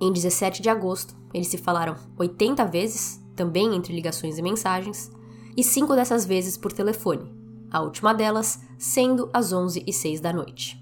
Em 0.00 0.12
17 0.12 0.62
de 0.62 0.70
agosto, 0.70 1.14
eles 1.32 1.48
se 1.48 1.58
falaram 1.58 1.96
80 2.16 2.64
vezes, 2.66 3.22
também 3.36 3.74
entre 3.74 3.94
ligações 3.94 4.38
e 4.38 4.42
mensagens, 4.42 5.10
e 5.56 5.62
cinco 5.62 5.94
dessas 5.94 6.24
vezes 6.24 6.56
por 6.56 6.72
telefone, 6.72 7.32
a 7.70 7.80
última 7.80 8.14
delas 8.14 8.60
sendo 8.78 9.28
às 9.32 9.52
11 9.52 9.84
e 9.86 9.92
6 9.92 10.20
da 10.20 10.32
noite. 10.32 10.80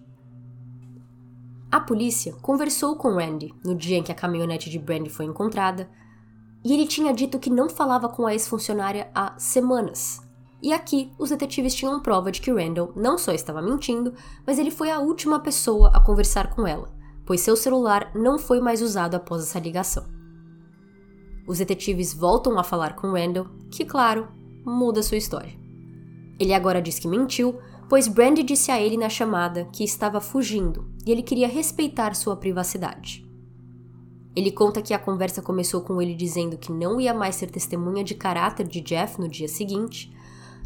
A 1.71 1.81
polícia 1.81 2.33
conversou 2.41 2.97
com 2.97 3.15
Randy 3.15 3.55
no 3.63 3.75
dia 3.75 3.99
em 3.99 4.03
que 4.03 4.13
a 4.13 4.15
caminhonete 4.15 4.71
de 4.71 4.79
Brandy 4.79 5.11
foi 5.11 5.27
encontrada 5.27 5.89
e 6.65 6.73
ele 6.73 6.87
tinha 6.87 7.13
dito 7.13 7.39
que 7.39 7.51
não 7.51 7.69
falava 7.69 8.09
com 8.09 8.27
a 8.27 8.33
ex-funcionária 8.33 9.11
há 9.15 9.39
semanas. 9.39 10.21
E 10.61 10.73
aqui, 10.73 11.13
os 11.19 11.31
detetives 11.31 11.75
tinham 11.75 12.01
prova 12.01 12.33
de 12.33 12.41
que 12.41 12.51
Randall 12.51 12.93
não 12.97 13.17
só 13.17 13.33
estava 13.33 13.63
mentindo, 13.63 14.13
mas 14.47 14.59
ele 14.59 14.71
foi 14.71 14.91
a 14.91 14.99
última 14.99 15.39
pessoa 15.39 15.91
a 15.95 16.01
conversar 16.01 16.55
com 16.55 16.67
ela, 16.67 16.93
pois 17.25 17.41
seu 17.41 17.57
celular 17.57 18.11
não 18.15 18.39
foi 18.39 18.61
mais 18.61 18.83
usado 18.83 19.15
após 19.15 19.43
essa 19.43 19.61
ligação. 19.61 20.05
Os 21.47 21.59
detetives 21.59 22.13
voltam 22.13 22.59
a 22.59 22.65
falar 22.65 22.97
com 22.97 23.13
Randall, 23.13 23.47
que, 23.71 23.85
claro, 23.85 24.29
muda 24.65 25.03
sua 25.03 25.17
história. 25.17 25.53
Ele 26.39 26.53
agora 26.53 26.83
diz 26.83 26.99
que 26.99 27.09
mentiu, 27.09 27.59
pois 27.89 28.09
Brandy 28.09 28.43
disse 28.43 28.71
a 28.71 28.81
ele 28.81 28.97
na 28.97 29.09
chamada 29.09 29.65
que 29.73 29.85
estava 29.85 30.21
fugindo 30.21 30.91
e 31.07 31.11
ele 31.11 31.23
queria 31.23 31.49
respeitar 31.49 32.15
sua 32.15 32.37
privacidade. 32.37 33.28
Ele 34.39 34.53
conta 34.53 34.81
que 34.81 34.95
a 34.95 34.99
conversa 35.01 35.43
começou 35.43 35.81
com 35.81 36.01
ele 36.01 36.15
dizendo 36.15 36.57
que 36.57 36.71
não 36.71 37.01
ia 37.01 37.13
mais 37.13 37.35
ser 37.35 37.51
testemunha 37.51 38.05
de 38.05 38.15
caráter 38.15 38.69
de 38.69 38.81
Jeff 38.81 39.21
no 39.21 39.29
dia 39.29 39.49
seguinte, 39.49 40.15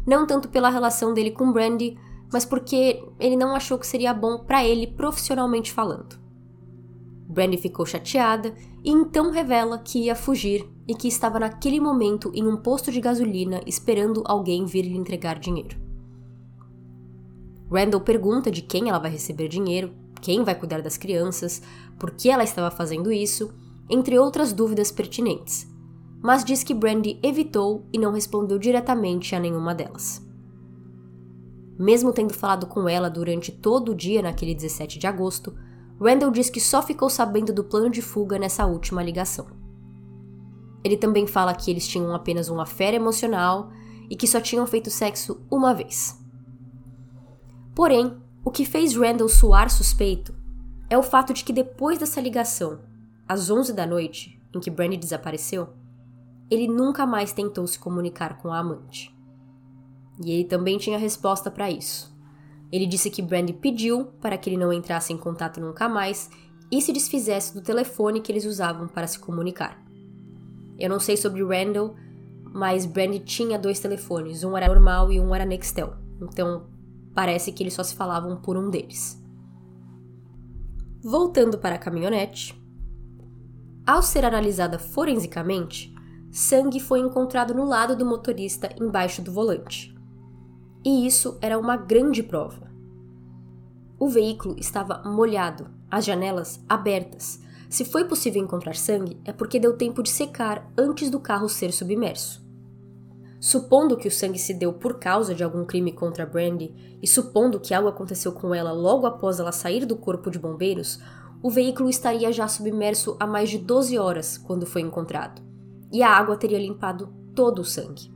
não 0.05 0.27
tanto 0.27 0.47
pela 0.47 0.69
relação 0.69 1.11
dele 1.11 1.31
com 1.31 1.51
Brandy, 1.51 1.97
mas 2.31 2.45
porque 2.45 3.03
ele 3.19 3.35
não 3.35 3.55
achou 3.55 3.79
que 3.79 3.87
seria 3.87 4.13
bom 4.13 4.37
para 4.37 4.63
ele 4.63 4.85
profissionalmente 4.85 5.71
falando. 5.71 6.15
Brandy 7.27 7.57
ficou 7.57 7.83
chateada 7.83 8.53
e 8.83 8.91
então 8.91 9.31
revela 9.31 9.79
que 9.79 10.03
ia 10.03 10.15
fugir 10.15 10.69
e 10.87 10.93
que 10.93 11.07
estava 11.07 11.39
naquele 11.39 11.79
momento 11.79 12.31
em 12.35 12.45
um 12.45 12.57
posto 12.57 12.91
de 12.91 13.01
gasolina 13.01 13.59
esperando 13.65 14.21
alguém 14.27 14.67
vir 14.67 14.83
lhe 14.83 14.95
entregar 14.95 15.39
dinheiro. 15.39 15.81
Randall 17.71 18.01
pergunta 18.01 18.51
de 18.51 18.61
quem 18.61 18.89
ela 18.89 18.99
vai 18.99 19.09
receber 19.09 19.47
dinheiro, 19.47 19.95
quem 20.21 20.43
vai 20.43 20.53
cuidar 20.53 20.83
das 20.83 20.95
crianças, 20.95 21.59
por 21.97 22.11
que 22.11 22.29
ela 22.29 22.43
estava 22.43 22.69
fazendo 22.69 23.11
isso 23.11 23.51
entre 23.89 24.17
outras 24.17 24.53
dúvidas 24.53 24.91
pertinentes, 24.91 25.67
mas 26.21 26.43
diz 26.45 26.63
que 26.63 26.73
Brandy 26.73 27.19
evitou 27.21 27.85
e 27.91 27.97
não 27.97 28.13
respondeu 28.13 28.57
diretamente 28.57 29.35
a 29.35 29.39
nenhuma 29.39 29.75
delas. 29.75 30.25
Mesmo 31.77 32.13
tendo 32.13 32.33
falado 32.33 32.67
com 32.67 32.87
ela 32.87 33.09
durante 33.09 33.51
todo 33.51 33.91
o 33.91 33.95
dia 33.95 34.21
naquele 34.21 34.55
17 34.55 34.99
de 34.99 35.07
agosto, 35.07 35.53
Randall 35.99 36.31
diz 36.31 36.49
que 36.49 36.61
só 36.61 36.81
ficou 36.81 37.09
sabendo 37.09 37.51
do 37.51 37.63
plano 37.63 37.89
de 37.89 38.01
fuga 38.01 38.39
nessa 38.39 38.65
última 38.65 39.03
ligação. 39.03 39.47
Ele 40.83 40.97
também 40.97 41.25
fala 41.25 41.53
que 41.53 41.71
eles 41.71 41.87
tinham 41.87 42.13
apenas 42.13 42.49
uma 42.49 42.65
fé 42.65 42.93
emocional 42.93 43.71
e 44.09 44.15
que 44.15 44.27
só 44.27 44.39
tinham 44.39 44.67
feito 44.67 44.89
sexo 44.89 45.41
uma 45.49 45.73
vez. 45.73 46.19
Porém, 47.73 48.17
o 48.45 48.51
que 48.51 48.65
fez 48.65 48.95
Randall 48.95 49.29
soar 49.29 49.69
suspeito 49.69 50.35
é 50.89 50.97
o 50.97 51.03
fato 51.03 51.33
de 51.33 51.43
que 51.43 51.53
depois 51.53 51.97
dessa 51.97 52.21
ligação 52.21 52.79
às 53.27 53.49
11 53.49 53.73
da 53.73 53.85
noite, 53.85 54.41
em 54.53 54.59
que 54.59 54.69
Brandy 54.69 54.97
desapareceu, 54.97 55.69
ele 56.49 56.67
nunca 56.67 57.05
mais 57.05 57.33
tentou 57.33 57.65
se 57.65 57.79
comunicar 57.79 58.37
com 58.37 58.51
a 58.51 58.59
amante. 58.59 59.15
E 60.23 60.31
ele 60.31 60.43
também 60.43 60.77
tinha 60.77 60.97
resposta 60.97 61.49
para 61.49 61.71
isso. 61.71 62.13
Ele 62.71 62.85
disse 62.85 63.09
que 63.09 63.21
Brandy 63.21 63.53
pediu 63.53 64.05
para 64.19 64.37
que 64.37 64.49
ele 64.49 64.57
não 64.57 64.73
entrasse 64.73 65.13
em 65.13 65.17
contato 65.17 65.59
nunca 65.59 65.87
mais 65.87 66.29
e 66.71 66.81
se 66.81 66.91
desfizesse 66.91 67.53
do 67.53 67.61
telefone 67.61 68.21
que 68.21 68.31
eles 68.31 68.45
usavam 68.45 68.87
para 68.87 69.07
se 69.07 69.19
comunicar. 69.19 69.83
Eu 70.77 70.89
não 70.89 70.99
sei 70.99 71.15
sobre 71.15 71.43
Randall, 71.43 71.95
mas 72.51 72.85
Brandy 72.85 73.19
tinha 73.19 73.59
dois 73.59 73.79
telefones, 73.79 74.43
um 74.43 74.57
era 74.57 74.67
normal 74.67 75.11
e 75.11 75.19
um 75.19 75.33
era 75.33 75.45
Nextel. 75.45 75.93
Então, 76.21 76.67
parece 77.13 77.51
que 77.51 77.63
eles 77.63 77.73
só 77.73 77.83
se 77.83 77.95
falavam 77.95 78.41
por 78.41 78.57
um 78.57 78.69
deles. 78.69 79.21
Voltando 81.03 81.57
para 81.57 81.75
a 81.75 81.79
caminhonete, 81.79 82.59
ao 83.85 84.01
ser 84.01 84.23
analisada 84.23 84.79
forensicamente, 84.79 85.93
sangue 86.31 86.79
foi 86.79 86.99
encontrado 86.99 87.53
no 87.53 87.65
lado 87.65 87.95
do 87.95 88.05
motorista 88.05 88.69
embaixo 88.79 89.21
do 89.21 89.31
volante. 89.31 89.93
E 90.85 91.05
isso 91.05 91.37
era 91.41 91.57
uma 91.59 91.77
grande 91.77 92.23
prova. 92.23 92.71
O 93.99 94.07
veículo 94.09 94.55
estava 94.57 95.01
molhado, 95.05 95.69
as 95.89 96.03
janelas 96.03 96.63
abertas. 96.67 97.41
Se 97.69 97.85
foi 97.85 98.05
possível 98.05 98.41
encontrar 98.41 98.75
sangue, 98.75 99.19
é 99.23 99.31
porque 99.31 99.59
deu 99.59 99.77
tempo 99.77 100.03
de 100.03 100.09
secar 100.09 100.69
antes 100.77 101.09
do 101.09 101.19
carro 101.19 101.47
ser 101.47 101.71
submerso. 101.71 102.43
Supondo 103.39 103.97
que 103.97 104.07
o 104.07 104.11
sangue 104.11 104.39
se 104.39 104.53
deu 104.53 104.71
por 104.71 104.99
causa 104.99 105.35
de 105.35 105.43
algum 105.43 105.65
crime 105.65 105.91
contra 105.91 106.25
Brandy 106.25 106.97
e 107.01 107.07
supondo 107.07 107.59
que 107.59 107.73
algo 107.73 107.89
aconteceu 107.89 108.31
com 108.31 108.55
ela 108.55 108.71
logo 108.71 109.05
após 109.05 109.39
ela 109.39 109.51
sair 109.51 109.85
do 109.85 109.97
corpo 109.97 110.31
de 110.31 110.39
bombeiros, 110.39 110.99
o 111.43 111.49
veículo 111.49 111.89
estaria 111.89 112.31
já 112.31 112.47
submerso 112.47 113.17
há 113.19 113.27
mais 113.27 113.49
de 113.49 113.57
12 113.57 113.99
horas 113.99 114.37
quando 114.37 114.65
foi 114.65 114.81
encontrado. 114.81 115.41
e 115.91 116.01
a 116.01 116.09
água 116.09 116.35
teria 116.35 116.57
limpado 116.57 117.13
todo 117.35 117.59
o 117.59 117.63
sangue. 117.63 118.11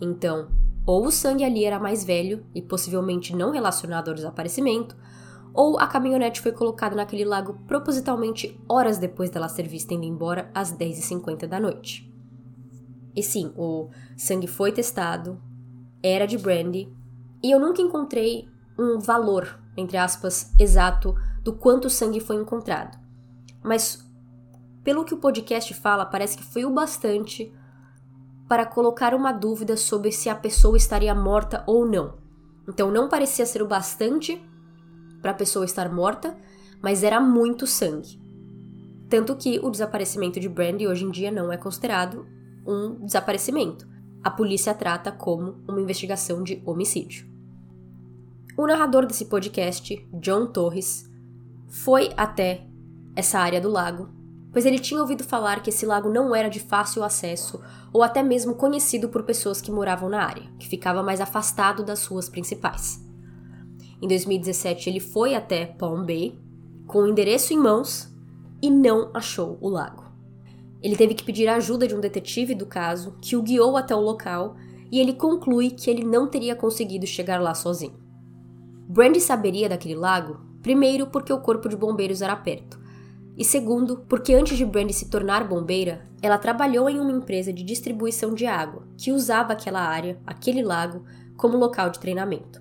Então, 0.00 0.48
ou 0.86 1.06
o 1.06 1.10
sangue 1.10 1.44
ali 1.44 1.62
era 1.62 1.78
mais 1.78 2.04
velho 2.04 2.46
e 2.54 2.62
possivelmente 2.62 3.36
não 3.36 3.50
relacionado 3.50 4.08
ao 4.08 4.14
desaparecimento, 4.14 4.96
ou 5.52 5.78
a 5.78 5.86
caminhonete 5.86 6.40
foi 6.40 6.52
colocada 6.52 6.96
naquele 6.96 7.24
lago 7.24 7.58
propositalmente 7.66 8.58
horas 8.66 8.96
depois 8.96 9.28
dela 9.28 9.48
ser 9.48 9.68
vista 9.68 9.92
indo 9.92 10.06
embora 10.06 10.50
às 10.54 10.72
10h50 10.72 11.46
da 11.46 11.60
noite. 11.60 12.10
E 13.14 13.22
sim, 13.22 13.52
o 13.54 13.90
sangue 14.16 14.46
foi 14.46 14.72
testado, 14.72 15.38
era 16.02 16.24
de 16.24 16.38
brandy, 16.38 16.90
e 17.42 17.50
eu 17.50 17.60
nunca 17.60 17.82
encontrei 17.82 18.48
um 18.78 18.98
valor, 18.98 19.60
entre 19.76 19.98
aspas, 19.98 20.50
exato 20.58 21.14
do 21.46 21.52
quanto 21.52 21.88
sangue 21.88 22.18
foi 22.18 22.34
encontrado. 22.34 22.98
Mas 23.62 24.04
pelo 24.82 25.04
que 25.04 25.14
o 25.14 25.18
podcast 25.18 25.72
fala, 25.74 26.04
parece 26.04 26.36
que 26.36 26.42
foi 26.42 26.64
o 26.64 26.70
bastante 26.72 27.54
para 28.48 28.66
colocar 28.66 29.14
uma 29.14 29.30
dúvida 29.30 29.76
sobre 29.76 30.10
se 30.10 30.28
a 30.28 30.34
pessoa 30.34 30.76
estaria 30.76 31.14
morta 31.14 31.62
ou 31.64 31.86
não. 31.88 32.16
Então 32.68 32.90
não 32.90 33.08
parecia 33.08 33.46
ser 33.46 33.62
o 33.62 33.66
bastante 33.68 34.44
para 35.22 35.30
a 35.30 35.34
pessoa 35.34 35.64
estar 35.64 35.88
morta, 35.88 36.36
mas 36.82 37.04
era 37.04 37.20
muito 37.20 37.64
sangue. 37.64 38.20
Tanto 39.08 39.36
que 39.36 39.60
o 39.60 39.70
desaparecimento 39.70 40.40
de 40.40 40.48
Brandy 40.48 40.88
hoje 40.88 41.04
em 41.04 41.12
dia 41.12 41.30
não 41.30 41.52
é 41.52 41.56
considerado 41.56 42.26
um 42.66 43.04
desaparecimento. 43.04 43.86
A 44.20 44.32
polícia 44.32 44.74
trata 44.74 45.12
como 45.12 45.62
uma 45.68 45.80
investigação 45.80 46.42
de 46.42 46.60
homicídio. 46.66 47.24
O 48.58 48.66
narrador 48.66 49.06
desse 49.06 49.26
podcast, 49.26 50.08
John 50.20 50.46
Torres, 50.46 51.08
foi 51.68 52.10
até 52.16 52.66
essa 53.14 53.38
área 53.38 53.60
do 53.60 53.70
lago 53.70 54.16
pois 54.56 54.64
ele 54.64 54.78
tinha 54.78 55.02
ouvido 55.02 55.22
falar 55.22 55.62
que 55.62 55.68
esse 55.68 55.84
lago 55.84 56.08
não 56.08 56.34
era 56.34 56.48
de 56.48 56.58
fácil 56.58 57.04
acesso 57.04 57.60
ou 57.92 58.02
até 58.02 58.22
mesmo 58.22 58.54
conhecido 58.54 59.10
por 59.10 59.22
pessoas 59.22 59.60
que 59.60 59.70
moravam 59.70 60.08
na 60.08 60.24
área, 60.24 60.50
que 60.58 60.66
ficava 60.66 61.02
mais 61.02 61.20
afastado 61.20 61.84
das 61.84 62.06
ruas 62.06 62.30
principais. 62.30 62.98
Em 64.00 64.08
2017, 64.08 64.88
ele 64.88 64.98
foi 64.98 65.34
até 65.34 65.66
Palm 65.66 66.06
Bay 66.06 66.40
com 66.86 67.00
o 67.00 67.06
endereço 67.06 67.52
em 67.52 67.58
mãos 67.58 68.10
e 68.62 68.70
não 68.70 69.10
achou 69.12 69.58
o 69.60 69.68
lago. 69.68 70.04
Ele 70.82 70.96
teve 70.96 71.12
que 71.12 71.24
pedir 71.24 71.48
a 71.48 71.56
ajuda 71.56 71.86
de 71.86 71.94
um 71.94 72.00
detetive 72.00 72.54
do 72.54 72.64
caso, 72.64 73.14
que 73.20 73.36
o 73.36 73.42
guiou 73.42 73.76
até 73.76 73.94
o 73.94 74.00
local, 74.00 74.56
e 74.90 74.98
ele 74.98 75.12
conclui 75.12 75.68
que 75.68 75.90
ele 75.90 76.02
não 76.02 76.30
teria 76.30 76.56
conseguido 76.56 77.06
chegar 77.06 77.42
lá 77.42 77.52
sozinho. 77.52 78.00
Brandy 78.88 79.20
saberia 79.20 79.68
daquele 79.68 79.96
lago, 79.96 80.45
primeiro 80.66 81.06
porque 81.06 81.32
o 81.32 81.38
corpo 81.38 81.68
de 81.68 81.76
bombeiros 81.76 82.20
era 82.20 82.34
perto, 82.34 82.76
e 83.38 83.44
segundo, 83.44 83.98
porque 84.08 84.34
antes 84.34 84.58
de 84.58 84.64
Brandy 84.64 84.92
se 84.92 85.08
tornar 85.08 85.46
bombeira, 85.46 86.04
ela 86.20 86.38
trabalhou 86.38 86.90
em 86.90 86.98
uma 86.98 87.12
empresa 87.12 87.52
de 87.52 87.62
distribuição 87.62 88.34
de 88.34 88.46
água 88.46 88.82
que 88.98 89.12
usava 89.12 89.52
aquela 89.52 89.80
área, 89.80 90.18
aquele 90.26 90.64
lago, 90.64 91.04
como 91.36 91.56
local 91.56 91.88
de 91.88 92.00
treinamento. 92.00 92.60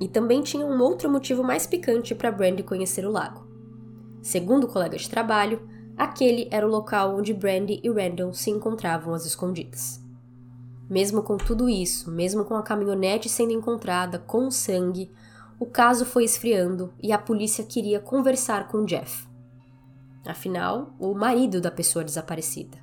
E 0.00 0.06
também 0.06 0.40
tinha 0.40 0.64
um 0.64 0.80
outro 0.80 1.10
motivo 1.10 1.42
mais 1.42 1.66
picante 1.66 2.14
para 2.14 2.30
Brandy 2.30 2.62
conhecer 2.62 3.04
o 3.04 3.10
lago. 3.10 3.44
Segundo 4.22 4.68
colegas 4.68 5.00
de 5.00 5.10
trabalho, 5.10 5.68
aquele 5.96 6.46
era 6.52 6.64
o 6.64 6.70
local 6.70 7.16
onde 7.16 7.34
Brandy 7.34 7.80
e 7.82 7.90
Randall 7.90 8.32
se 8.32 8.52
encontravam 8.52 9.12
às 9.14 9.26
escondidas. 9.26 10.00
Mesmo 10.88 11.24
com 11.24 11.36
tudo 11.36 11.68
isso, 11.68 12.08
mesmo 12.08 12.44
com 12.44 12.54
a 12.54 12.62
caminhonete 12.62 13.28
sendo 13.28 13.52
encontrada 13.52 14.16
com 14.16 14.48
sangue, 14.48 15.10
o 15.60 15.66
caso 15.66 16.04
foi 16.04 16.24
esfriando 16.24 16.92
e 17.00 17.12
a 17.12 17.18
polícia 17.18 17.62
queria 17.62 18.00
conversar 18.00 18.66
com 18.66 18.84
Jeff 18.84 19.30
afinal, 20.26 20.94
o 20.98 21.14
marido 21.14 21.60
da 21.60 21.70
pessoa 21.70 22.04
desaparecida. 22.04 22.78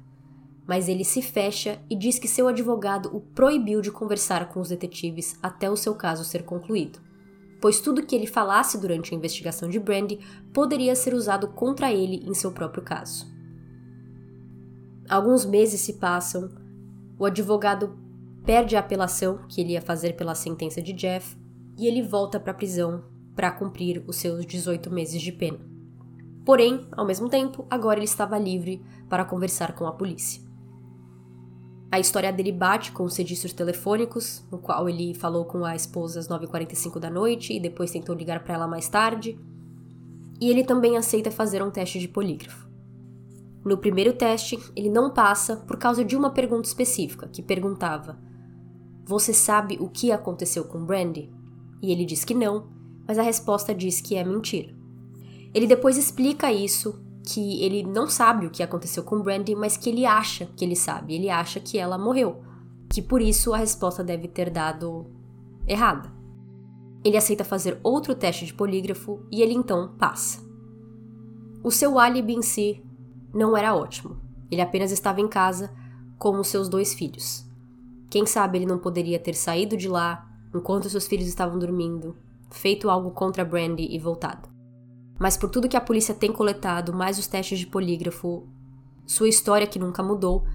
Mas 0.65 0.89
ele 0.89 1.03
se 1.03 1.21
fecha 1.21 1.79
e 1.89 1.95
diz 1.95 2.19
que 2.19 2.27
seu 2.27 2.47
advogado 2.47 3.15
o 3.15 3.21
proibiu 3.21 3.81
de 3.81 3.91
conversar 3.91 4.49
com 4.49 4.59
os 4.59 4.69
detetives 4.69 5.37
até 5.41 5.69
o 5.69 5.77
seu 5.77 5.95
caso 5.95 6.25
ser 6.25 6.43
concluído, 6.43 6.99
pois 7.61 7.79
tudo 7.79 8.05
que 8.05 8.15
ele 8.15 8.27
falasse 8.27 8.77
durante 8.77 9.13
a 9.13 9.17
investigação 9.17 9.69
de 9.69 9.79
Brandy 9.79 10.19
poderia 10.53 10.95
ser 10.95 11.13
usado 11.13 11.47
contra 11.49 11.91
ele 11.91 12.23
em 12.27 12.33
seu 12.33 12.51
próprio 12.51 12.83
caso. 12.83 13.25
Alguns 15.09 15.45
meses 15.45 15.79
se 15.79 15.93
passam, 15.93 16.49
o 17.17 17.25
advogado 17.25 17.97
perde 18.43 18.75
a 18.75 18.79
apelação 18.79 19.39
que 19.47 19.61
ele 19.61 19.73
ia 19.73 19.81
fazer 19.81 20.13
pela 20.17 20.35
sentença 20.35 20.81
de 20.81 20.91
Jeff 20.91 21.37
e 21.77 21.87
ele 21.87 22.01
volta 22.01 22.39
para 22.39 22.51
a 22.51 22.55
prisão 22.55 23.03
para 23.35 23.51
cumprir 23.51 24.03
os 24.07 24.15
seus 24.15 24.45
18 24.45 24.89
meses 24.89 25.21
de 25.21 25.31
pena. 25.31 25.59
Porém, 26.43 26.87
ao 26.91 27.05
mesmo 27.05 27.29
tempo, 27.29 27.67
agora 27.69 27.99
ele 27.99 28.05
estava 28.05 28.37
livre 28.37 28.81
para 29.07 29.25
conversar 29.25 29.73
com 29.75 29.85
a 29.85 29.91
polícia. 29.91 30.41
A 31.91 31.99
história 31.99 32.33
dele 32.33 32.51
bate 32.51 32.91
com 32.91 33.03
os 33.03 33.15
registros 33.15 33.53
telefônicos, 33.53 34.43
no 34.51 34.57
qual 34.57 34.89
ele 34.89 35.13
falou 35.13 35.45
com 35.45 35.63
a 35.63 35.75
esposa 35.75 36.19
às 36.19 36.27
9h45 36.27 36.99
da 36.99 37.09
noite 37.09 37.53
e 37.53 37.59
depois 37.59 37.91
tentou 37.91 38.15
ligar 38.15 38.43
para 38.43 38.55
ela 38.55 38.67
mais 38.67 38.89
tarde. 38.89 39.39
E 40.39 40.49
ele 40.49 40.63
também 40.63 40.97
aceita 40.97 41.31
fazer 41.31 41.63
um 41.63 41.71
teste 41.71 41.99
de 41.99 42.07
polígrafo. 42.07 42.67
No 43.63 43.77
primeiro 43.77 44.13
teste, 44.13 44.59
ele 44.75 44.89
não 44.89 45.13
passa 45.13 45.57
por 45.57 45.77
causa 45.77 46.03
de 46.03 46.15
uma 46.15 46.29
pergunta 46.29 46.67
específica, 46.67 47.27
que 47.27 47.41
perguntava: 47.41 48.17
Você 49.05 49.33
sabe 49.33 49.77
o 49.79 49.89
que 49.89 50.11
aconteceu 50.11 50.65
com 50.65 50.85
Brandy? 50.85 51.36
E 51.81 51.91
ele 51.91 52.05
diz 52.05 52.23
que 52.23 52.33
não, 52.33 52.67
mas 53.07 53.17
a 53.17 53.23
resposta 53.23 53.73
diz 53.73 54.01
que 54.01 54.15
é 54.15 54.23
mentira. 54.23 54.75
Ele 55.53 55.67
depois 55.67 55.97
explica 55.97 56.51
isso, 56.51 56.99
que 57.23 57.61
ele 57.61 57.83
não 57.83 58.07
sabe 58.07 58.45
o 58.45 58.49
que 58.49 58.63
aconteceu 58.63 59.03
com 59.03 59.21
Brandy, 59.21 59.55
mas 59.55 59.75
que 59.75 59.89
ele 59.89 60.05
acha 60.05 60.45
que 60.55 60.63
ele 60.63 60.75
sabe. 60.75 61.13
Ele 61.13 61.29
acha 61.29 61.59
que 61.59 61.77
ela 61.77 61.97
morreu. 61.97 62.41
Que 62.89 63.01
por 63.01 63.21
isso 63.21 63.53
a 63.53 63.57
resposta 63.57 64.03
deve 64.03 64.27
ter 64.27 64.49
dado 64.49 65.07
errada. 65.67 66.11
Ele 67.03 67.17
aceita 67.17 67.43
fazer 67.43 67.79
outro 67.83 68.15
teste 68.15 68.45
de 68.45 68.53
polígrafo 68.53 69.25
e 69.31 69.41
ele 69.41 69.53
então 69.53 69.95
passa. 69.97 70.41
O 71.63 71.71
seu 71.71 71.99
álibi 71.99 72.33
em 72.33 72.41
si 72.41 72.83
não 73.33 73.55
era 73.57 73.75
ótimo. 73.75 74.21
Ele 74.49 74.61
apenas 74.61 74.91
estava 74.91 75.19
em 75.19 75.27
casa 75.27 75.73
com 76.17 76.39
os 76.39 76.47
seus 76.47 76.69
dois 76.69 76.93
filhos. 76.93 77.45
Quem 78.09 78.25
sabe 78.25 78.57
ele 78.57 78.65
não 78.65 78.79
poderia 78.79 79.19
ter 79.19 79.33
saído 79.33 79.75
de 79.75 79.89
lá 79.89 80.26
enquanto 80.53 80.89
seus 80.89 81.07
filhos 81.07 81.27
estavam 81.27 81.57
dormindo, 81.57 82.15
feito 82.51 82.89
algo 82.89 83.11
contra 83.11 83.45
Brandy 83.45 83.87
e 83.89 83.99
voltado. 83.99 84.49
Mas 85.19 85.35
por 85.35 85.49
tudo 85.49 85.67
que 85.67 85.77
a 85.77 85.81
polícia 85.81 86.13
tem 86.13 86.31
coletado, 86.31 86.93
mais 86.93 87.17
os 87.17 87.27
testes 87.27 87.59
de 87.59 87.67
polígrafo, 87.67 88.47
sua 89.05 89.27
história 89.27 89.67
que 89.67 89.79
nunca 89.79 90.03
mudou, 90.03 90.45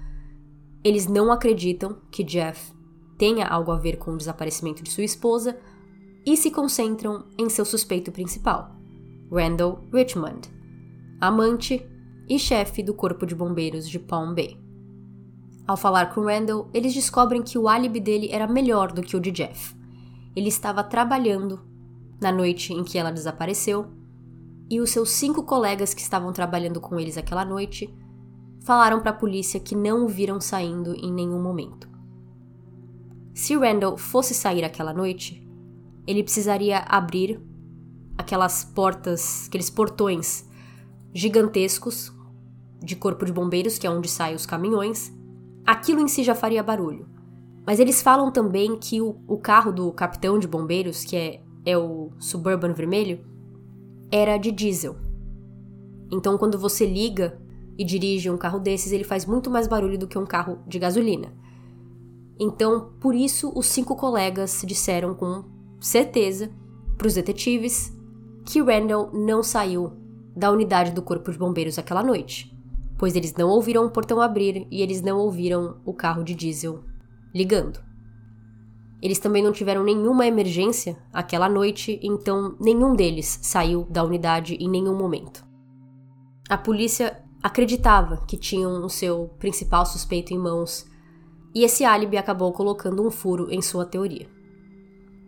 eles 0.84 1.06
não 1.06 1.32
acreditam 1.32 1.96
que 2.10 2.22
Jeff 2.22 2.72
tenha 3.18 3.46
algo 3.46 3.70
a 3.70 3.78
ver 3.78 3.96
com 3.98 4.12
o 4.12 4.16
desaparecimento 4.16 4.82
de 4.82 4.90
sua 4.90 5.04
esposa 5.04 5.56
e 6.24 6.36
se 6.36 6.50
concentram 6.50 7.24
em 7.38 7.48
seu 7.48 7.64
suspeito 7.64 8.12
principal, 8.12 8.74
Randall 9.30 9.84
Richmond, 9.92 10.48
amante 11.20 11.84
e 12.28 12.38
chefe 12.38 12.82
do 12.82 12.94
Corpo 12.94 13.26
de 13.26 13.34
Bombeiros 13.34 13.88
de 13.88 13.98
Palm 13.98 14.34
Bay. 14.34 14.58
Ao 15.66 15.76
falar 15.76 16.12
com 16.12 16.22
Randall, 16.22 16.68
eles 16.74 16.94
descobrem 16.94 17.42
que 17.42 17.56
o 17.56 17.68
álibi 17.68 18.00
dele 18.00 18.28
era 18.30 18.46
melhor 18.46 18.92
do 18.92 19.02
que 19.02 19.16
o 19.16 19.20
de 19.20 19.30
Jeff. 19.30 19.74
Ele 20.34 20.48
estava 20.48 20.82
trabalhando 20.82 21.60
na 22.20 22.32
noite 22.32 22.72
em 22.72 22.84
que 22.84 22.98
ela 22.98 23.10
desapareceu 23.10 23.86
e 24.70 24.80
os 24.80 24.90
seus 24.90 25.10
cinco 25.10 25.42
colegas 25.42 25.92
que 25.92 26.00
estavam 26.00 26.32
trabalhando 26.32 26.80
com 26.80 26.98
eles 26.98 27.18
aquela 27.18 27.44
noite 27.44 27.92
falaram 28.64 29.00
para 29.00 29.10
a 29.10 29.14
polícia 29.14 29.60
que 29.60 29.74
não 29.74 30.04
o 30.04 30.08
viram 30.08 30.40
saindo 30.40 30.94
em 30.94 31.12
nenhum 31.12 31.42
momento. 31.42 31.88
Se 33.34 33.56
Randall 33.56 33.96
fosse 33.96 34.34
sair 34.34 34.64
aquela 34.64 34.92
noite, 34.92 35.46
ele 36.06 36.22
precisaria 36.22 36.78
abrir 36.78 37.40
aquelas 38.16 38.64
portas, 38.64 39.46
aqueles 39.48 39.70
portões 39.70 40.48
gigantescos 41.12 42.12
de 42.82 42.96
corpo 42.96 43.24
de 43.24 43.32
bombeiros, 43.32 43.78
que 43.78 43.86
é 43.86 43.90
onde 43.90 44.08
saem 44.08 44.34
os 44.34 44.46
caminhões. 44.46 45.12
Aquilo 45.64 46.00
em 46.00 46.08
si 46.08 46.24
já 46.24 46.34
faria 46.34 46.62
barulho. 46.62 47.08
Mas 47.66 47.78
eles 47.78 48.02
falam 48.02 48.30
também 48.30 48.76
que 48.76 49.00
o, 49.00 49.16
o 49.26 49.38
carro 49.38 49.72
do 49.72 49.92
capitão 49.92 50.38
de 50.38 50.48
bombeiros, 50.48 51.04
que 51.04 51.16
é, 51.16 51.42
é 51.64 51.78
o 51.78 52.10
Suburban 52.18 52.72
vermelho, 52.72 53.24
era 54.10 54.36
de 54.36 54.50
diesel. 54.50 54.96
Então, 56.10 56.36
quando 56.36 56.58
você 56.58 56.84
liga 56.84 57.40
e 57.78 57.84
dirige 57.84 58.28
um 58.28 58.36
carro 58.36 58.58
desses, 58.58 58.92
ele 58.92 59.04
faz 59.04 59.24
muito 59.24 59.50
mais 59.50 59.66
barulho 59.66 59.98
do 59.98 60.08
que 60.08 60.18
um 60.18 60.26
carro 60.26 60.58
de 60.66 60.78
gasolina. 60.78 61.32
Então, 62.38 62.92
por 63.00 63.14
isso, 63.14 63.52
os 63.54 63.66
cinco 63.66 63.94
colegas 63.94 64.62
disseram 64.66 65.14
com 65.14 65.44
certeza 65.80 66.50
para 66.98 67.06
os 67.06 67.14
detetives 67.14 67.96
que 68.44 68.60
Randall 68.60 69.10
não 69.12 69.42
saiu 69.42 69.92
da 70.34 70.50
unidade 70.50 70.90
do 70.90 71.02
Corpo 71.02 71.30
de 71.30 71.38
Bombeiros 71.38 71.78
aquela 71.78 72.02
noite, 72.02 72.54
pois 72.98 73.14
eles 73.14 73.34
não 73.34 73.48
ouviram 73.48 73.86
o 73.86 73.90
portão 73.90 74.20
abrir 74.20 74.66
e 74.70 74.82
eles 74.82 75.00
não 75.00 75.18
ouviram 75.18 75.76
o 75.84 75.94
carro 75.94 76.24
de 76.24 76.34
diesel 76.34 76.82
ligando. 77.34 77.80
Eles 79.02 79.18
também 79.18 79.42
não 79.42 79.52
tiveram 79.52 79.82
nenhuma 79.82 80.26
emergência 80.26 80.96
aquela 81.12 81.48
noite, 81.48 81.98
então 82.02 82.56
nenhum 82.60 82.94
deles 82.94 83.40
saiu 83.42 83.84
da 83.90 84.04
unidade 84.04 84.54
em 84.54 84.68
nenhum 84.68 84.96
momento. 84.96 85.44
A 86.48 86.56
polícia 86.56 87.20
acreditava 87.42 88.24
que 88.28 88.36
tinham 88.36 88.84
o 88.84 88.88
seu 88.88 89.30
principal 89.38 89.84
suspeito 89.84 90.32
em 90.32 90.38
mãos, 90.38 90.86
e 91.54 91.64
esse 91.64 91.84
álibi 91.84 92.16
acabou 92.16 92.52
colocando 92.52 93.04
um 93.04 93.10
furo 93.10 93.50
em 93.50 93.60
sua 93.60 93.84
teoria. 93.84 94.28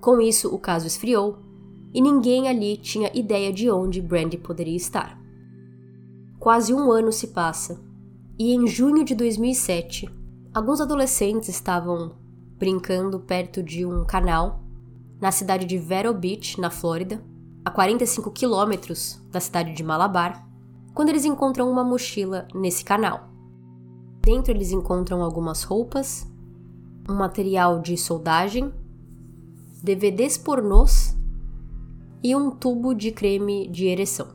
Com 0.01 0.21
isso, 0.21 0.55
o 0.55 0.59
caso 0.59 0.87
esfriou 0.87 1.39
e 1.93 2.01
ninguém 2.01 2.49
ali 2.49 2.77
tinha 2.77 3.11
ideia 3.15 3.53
de 3.53 3.71
onde 3.71 4.01
Brandy 4.01 4.39
poderia 4.39 4.77
estar. 4.77 5.19
Quase 6.39 6.73
um 6.73 6.93
ano 6.93 7.11
se 7.11 7.29
passa 7.29 7.81
e 8.39 8.53
em 8.53 8.67
junho 8.67 9.05
de 9.05 9.15
2007, 9.15 10.09
alguns 10.55 10.81
adolescentes 10.81 11.49
estavam 11.49 12.13
brincando 12.57 13.19
perto 13.19 13.61
de 13.61 13.85
um 13.85 14.05
canal 14.05 14.63
na 15.21 15.33
cidade 15.33 15.67
de 15.67 15.77
Vero 15.77 16.15
Beach, 16.15 16.61
na 16.61 16.71
Flórida, 16.71 17.21
a 17.65 17.71
45 17.71 18.31
quilômetros 18.31 19.21
da 19.33 19.41
cidade 19.41 19.75
de 19.75 19.83
Malabar, 19.83 20.47
quando 20.95 21.09
eles 21.09 21.25
encontram 21.25 21.69
uma 21.69 21.83
mochila 21.83 22.47
nesse 22.55 22.85
canal. 22.85 23.29
Dentro 24.23 24.53
eles 24.53 24.71
encontram 24.71 25.23
algumas 25.25 25.65
roupas, 25.65 26.31
um 27.09 27.15
material 27.15 27.81
de 27.81 27.97
soldagem, 27.97 28.73
DVDs 29.83 30.39
pornôs 30.39 31.17
e 32.23 32.35
um 32.37 32.51
tubo 32.51 32.95
de 32.95 33.11
creme 33.11 33.69
de 33.69 33.87
ereção. 33.87 34.29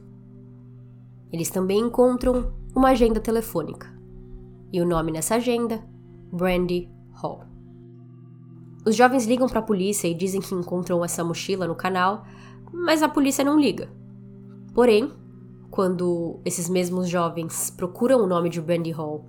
Eles 1.32 1.49
também 1.49 1.79
encontram 1.79 2.51
uma 2.75 2.89
agenda 2.89 3.21
telefônica. 3.21 3.88
E 4.71 4.82
o 4.82 4.86
nome 4.86 5.12
nessa 5.12 5.36
agenda? 5.36 5.82
Brandy 6.32 6.89
Hall. 7.13 7.44
Os 8.86 8.96
jovens 8.96 9.26
ligam 9.26 9.48
para 9.48 9.60
a 9.60 9.63
polícia 9.63 10.08
e 10.08 10.13
dizem 10.13 10.42
que 10.42 10.56
encontram 10.56 11.04
essa 11.04 11.24
mochila 11.24 11.68
no 11.68 11.76
canal, 11.76 12.24
mas 12.72 13.04
a 13.04 13.10
polícia 13.10 13.44
não 13.44 13.60
liga. 13.60 13.92
Porém, 14.74 15.12
quando 15.70 16.39
esses 16.46 16.70
mesmos 16.70 17.10
jovens 17.10 17.70
procuram 17.70 18.24
o 18.24 18.28
nome 18.28 18.50
de 18.50 18.62
Brandy 18.62 18.92
Hall 18.92 19.26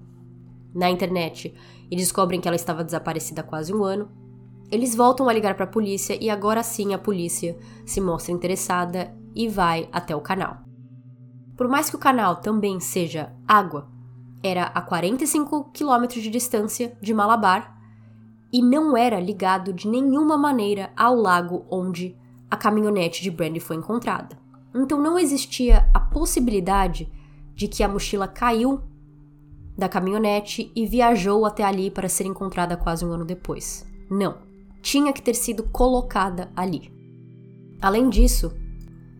na 0.75 0.89
internet 0.89 1.55
e 1.91 1.97
descobrem 1.97 2.41
que 2.41 2.47
ela 2.47 2.57
estava 2.57 2.85
desaparecida 2.85 3.41
há 3.41 3.45
quase 3.45 3.75
um 3.75 3.83
ano, 3.83 4.09
eles 4.71 4.95
voltam 4.95 5.29
a 5.29 5.33
ligar 5.33 5.57
para 5.57 5.65
a 5.65 5.69
polícia 5.69 6.17
e 6.21 6.31
agora 6.31 6.63
sim 6.63 6.95
a 6.95 6.99
polícia 6.99 7.59
se 7.85 8.01
mostra 8.01 8.33
interessada 8.33 9.13
e 9.35 9.49
vai 9.49 9.89
até 9.91 10.15
o 10.15 10.21
canal. 10.21 10.59
Por 11.57 11.69
mais 11.69 11.91
que 11.91 11.97
o 11.97 12.01
canal 12.01 12.37
também 12.37 12.79
seja 12.79 13.35
água, 13.47 13.89
era 14.43 14.65
a 14.65 14.81
45 14.81 15.71
quilômetros 15.73 16.23
de 16.23 16.31
distância 16.31 16.97
de 17.01 17.13
Malabar 17.13 17.79
e 18.53 18.63
não 18.63 18.97
era 18.97 19.21
ligado 19.21 19.73
de 19.73 19.87
nenhuma 19.87 20.37
maneira 20.37 20.91
ao 20.97 21.15
lago 21.15 21.65
onde 21.71 22.17
a 22.51 22.57
caminhonete 22.57 23.23
de 23.23 23.31
Brandy 23.31 23.61
foi 23.61 23.77
encontrada. 23.77 24.39
Então 24.75 25.01
não 25.01 25.19
existia 25.19 25.89
a 25.93 26.01
possibilidade 26.01 27.11
de 27.55 27.69
que 27.69 27.83
a 27.83 27.89
mochila 27.89 28.27
caiu 28.27 28.83
da 29.77 29.89
caminhonete 29.89 30.71
e 30.75 30.87
viajou 30.87 31.47
até 31.47 31.65
ali 31.65 31.91
para 31.91 32.09
ser 32.09 32.27
encontrada 32.27 32.77
quase 32.77 33.05
um 33.05 33.13
ano 33.13 33.25
depois. 33.25 33.87
Não, 34.11 34.39
tinha 34.83 35.13
que 35.13 35.23
ter 35.23 35.35
sido 35.35 35.65
colocada 35.65 36.51
ali. 36.57 36.93
Além 37.81 38.09
disso, 38.09 38.53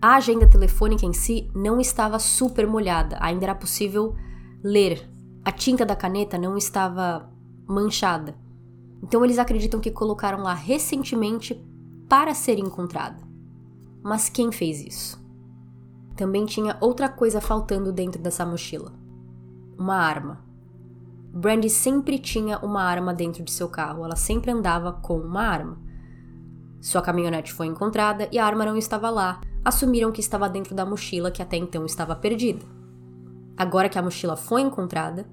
a 0.03 0.17
agenda 0.17 0.49
telefônica 0.49 1.05
em 1.05 1.13
si 1.13 1.51
não 1.55 1.81
estava 1.81 2.19
super 2.19 2.67
molhada, 2.67 3.17
ainda 3.21 3.45
era 3.45 3.55
possível 3.55 4.15
ler. 4.63 5.09
A 5.45 5.51
tinta 5.51 5.85
da 5.87 5.97
caneta 5.97 6.37
não 6.39 6.57
estava 6.57 7.31
manchada. 7.67 8.35
Então 9.03 9.25
eles 9.25 9.39
acreditam 9.39 9.81
que 9.81 9.91
colocaram 9.91 10.43
lá 10.43 10.55
recentemente 10.55 11.55
para 12.09 12.35
ser 12.35 12.59
encontrada. 12.59 13.23
Mas 14.03 14.29
quem 14.29 14.53
fez 14.53 14.81
isso? 14.81 15.21
Também 16.17 16.45
tinha 16.45 16.77
outra 16.81 17.09
coisa 17.09 17.41
faltando 17.41 17.93
dentro 17.93 18.21
dessa 18.21 18.45
mochila: 18.45 18.93
uma 19.79 19.97
arma. 19.97 20.45
Brandy 21.33 21.71
sempre 21.71 22.19
tinha 22.19 22.59
uma 22.59 22.83
arma 22.83 23.15
dentro 23.15 23.45
de 23.45 23.53
seu 23.53 23.69
carro, 23.69 24.05
ela 24.05 24.17
sempre 24.17 24.51
andava 24.51 24.93
com 24.93 25.19
uma 25.19 25.43
arma. 25.43 25.79
Sua 26.81 27.01
caminhonete 27.01 27.53
foi 27.53 27.67
encontrada 27.67 28.29
e 28.33 28.39
a 28.39 28.45
arma 28.45 28.65
não 28.65 28.77
estava 28.77 29.09
lá. 29.11 29.41
Assumiram 29.65 30.11
que 30.11 30.21
estava 30.21 30.49
dentro 30.49 30.75
da 30.75 30.85
mochila 30.85 31.31
que 31.31 31.43
até 31.43 31.57
então 31.57 31.85
estava 31.87 32.17
perdida. 32.17 32.80
Agora 33.61 33.91
que 33.91 33.99
a 33.99 34.03
mochila 34.03 34.37
foi 34.37 34.63
encontrada, 34.63 35.27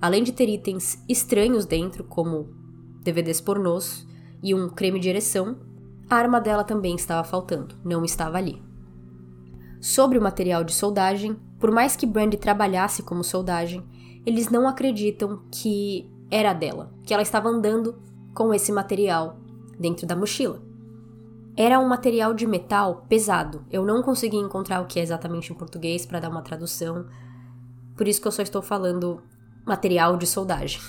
além 0.00 0.22
de 0.22 0.30
ter 0.30 0.48
itens 0.48 1.02
estranhos 1.08 1.66
dentro, 1.66 2.04
como 2.04 2.54
DVDs 3.02 3.40
pornôs 3.40 4.06
e 4.40 4.54
um 4.54 4.68
creme 4.68 5.00
de 5.00 5.08
ereção, 5.08 5.56
a 6.08 6.14
arma 6.14 6.40
dela 6.40 6.62
também 6.62 6.94
estava 6.94 7.24
faltando, 7.24 7.74
não 7.84 8.04
estava 8.04 8.38
ali. 8.38 8.62
Sobre 9.80 10.16
o 10.16 10.22
material 10.22 10.62
de 10.62 10.72
soldagem, 10.72 11.36
por 11.58 11.72
mais 11.72 11.96
que 11.96 12.06
Brandy 12.06 12.36
trabalhasse 12.36 13.02
como 13.02 13.24
soldagem, 13.24 13.82
eles 14.24 14.48
não 14.48 14.68
acreditam 14.68 15.42
que 15.50 16.08
era 16.30 16.52
dela, 16.52 16.94
que 17.02 17.12
ela 17.12 17.24
estava 17.24 17.48
andando 17.48 18.00
com 18.32 18.54
esse 18.54 18.70
material 18.70 19.40
dentro 19.76 20.06
da 20.06 20.14
mochila. 20.14 20.62
Era 21.56 21.80
um 21.80 21.88
material 21.88 22.32
de 22.32 22.46
metal 22.46 23.04
pesado. 23.08 23.66
Eu 23.68 23.84
não 23.84 24.04
consegui 24.04 24.36
encontrar 24.36 24.80
o 24.80 24.86
que 24.86 25.00
é 25.00 25.02
exatamente 25.02 25.52
em 25.52 25.56
português 25.56 26.06
para 26.06 26.20
dar 26.20 26.30
uma 26.30 26.42
tradução, 26.42 27.06
por 28.02 28.08
isso 28.08 28.20
que 28.20 28.26
eu 28.26 28.32
só 28.32 28.42
estou 28.42 28.60
falando 28.60 29.22
material 29.64 30.16
de 30.16 30.26
soldagem 30.26 30.80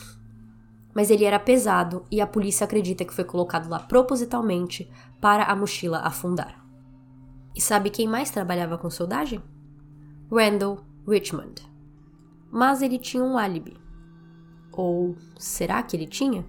mas 0.95 1.11
ele 1.11 1.25
era 1.25 1.39
pesado 1.39 2.05
e 2.09 2.19
a 2.19 2.25
polícia 2.25 2.65
acredita 2.65 3.05
que 3.05 3.13
foi 3.13 3.23
colocado 3.23 3.69
lá 3.69 3.79
propositalmente 3.79 4.89
para 5.21 5.43
a 5.43 5.55
mochila 5.55 5.99
afundar. 5.99 6.63
E 7.55 7.61
sabe 7.61 7.91
quem 7.91 8.07
mais 8.07 8.31
trabalhava 8.31 8.79
com 8.79 8.89
soldagem? 8.89 9.41
Randall 10.31 10.83
Richmond. 11.07 11.63
Mas 12.51 12.81
ele 12.81 12.97
tinha 12.97 13.23
um 13.23 13.37
álibi. 13.37 13.77
Ou 14.71 15.15
será 15.37 15.83
que 15.83 15.95
ele 15.95 16.07
tinha? 16.07 16.43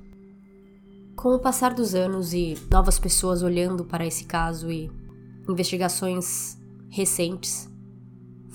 Com 1.14 1.34
o 1.34 1.38
passar 1.38 1.74
dos 1.74 1.94
anos 1.94 2.32
e 2.32 2.54
novas 2.70 2.98
pessoas 2.98 3.42
olhando 3.42 3.84
para 3.84 4.06
esse 4.06 4.24
caso 4.24 4.70
e 4.70 4.90
investigações 5.48 6.58
recentes, 6.90 7.70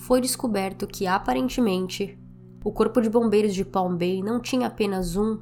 foi 0.09 0.21
descoberto 0.21 0.87
que 0.87 1.05
aparentemente 1.05 2.17
o 2.65 2.71
Corpo 2.71 2.99
de 2.99 3.11
Bombeiros 3.11 3.53
de 3.53 3.63
Palm 3.63 3.95
Bay 3.95 4.23
não 4.23 4.39
tinha 4.39 4.65
apenas 4.65 5.15
um 5.15 5.37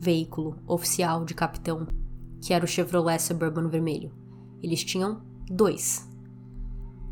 veículo 0.00 0.56
oficial 0.66 1.24
de 1.24 1.32
capitão, 1.32 1.86
que 2.42 2.52
era 2.52 2.64
o 2.64 2.66
Chevrolet 2.66 3.20
Suburban 3.20 3.68
vermelho. 3.68 4.10
Eles 4.60 4.82
tinham 4.82 5.22
dois. 5.48 6.10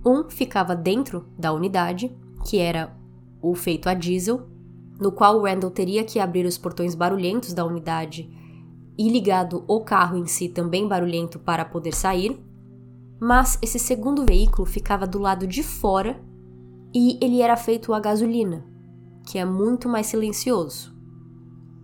Um 0.04 0.28
ficava 0.28 0.74
dentro 0.74 1.24
da 1.38 1.52
unidade, 1.52 2.12
que 2.44 2.58
era 2.58 2.92
o 3.40 3.54
feito 3.54 3.88
a 3.88 3.94
diesel, 3.94 4.48
no 4.98 5.12
qual 5.12 5.40
Randall 5.40 5.70
teria 5.70 6.02
que 6.02 6.18
abrir 6.18 6.44
os 6.46 6.58
portões 6.58 6.96
barulhentos 6.96 7.54
da 7.54 7.64
unidade 7.64 8.28
e 8.98 9.08
ligado 9.08 9.62
o 9.68 9.82
carro 9.82 10.16
em 10.16 10.26
si 10.26 10.48
também 10.48 10.88
barulhento 10.88 11.38
para 11.38 11.64
poder 11.64 11.94
sair. 11.94 12.44
Mas 13.20 13.56
esse 13.62 13.78
segundo 13.78 14.26
veículo 14.26 14.66
ficava 14.66 15.06
do 15.06 15.20
lado 15.20 15.46
de 15.46 15.62
fora 15.62 16.20
e 16.94 17.18
ele 17.20 17.40
era 17.40 17.56
feito 17.56 17.92
a 17.92 18.00
gasolina, 18.00 18.64
que 19.26 19.38
é 19.38 19.44
muito 19.44 19.88
mais 19.88 20.06
silencioso. 20.06 20.94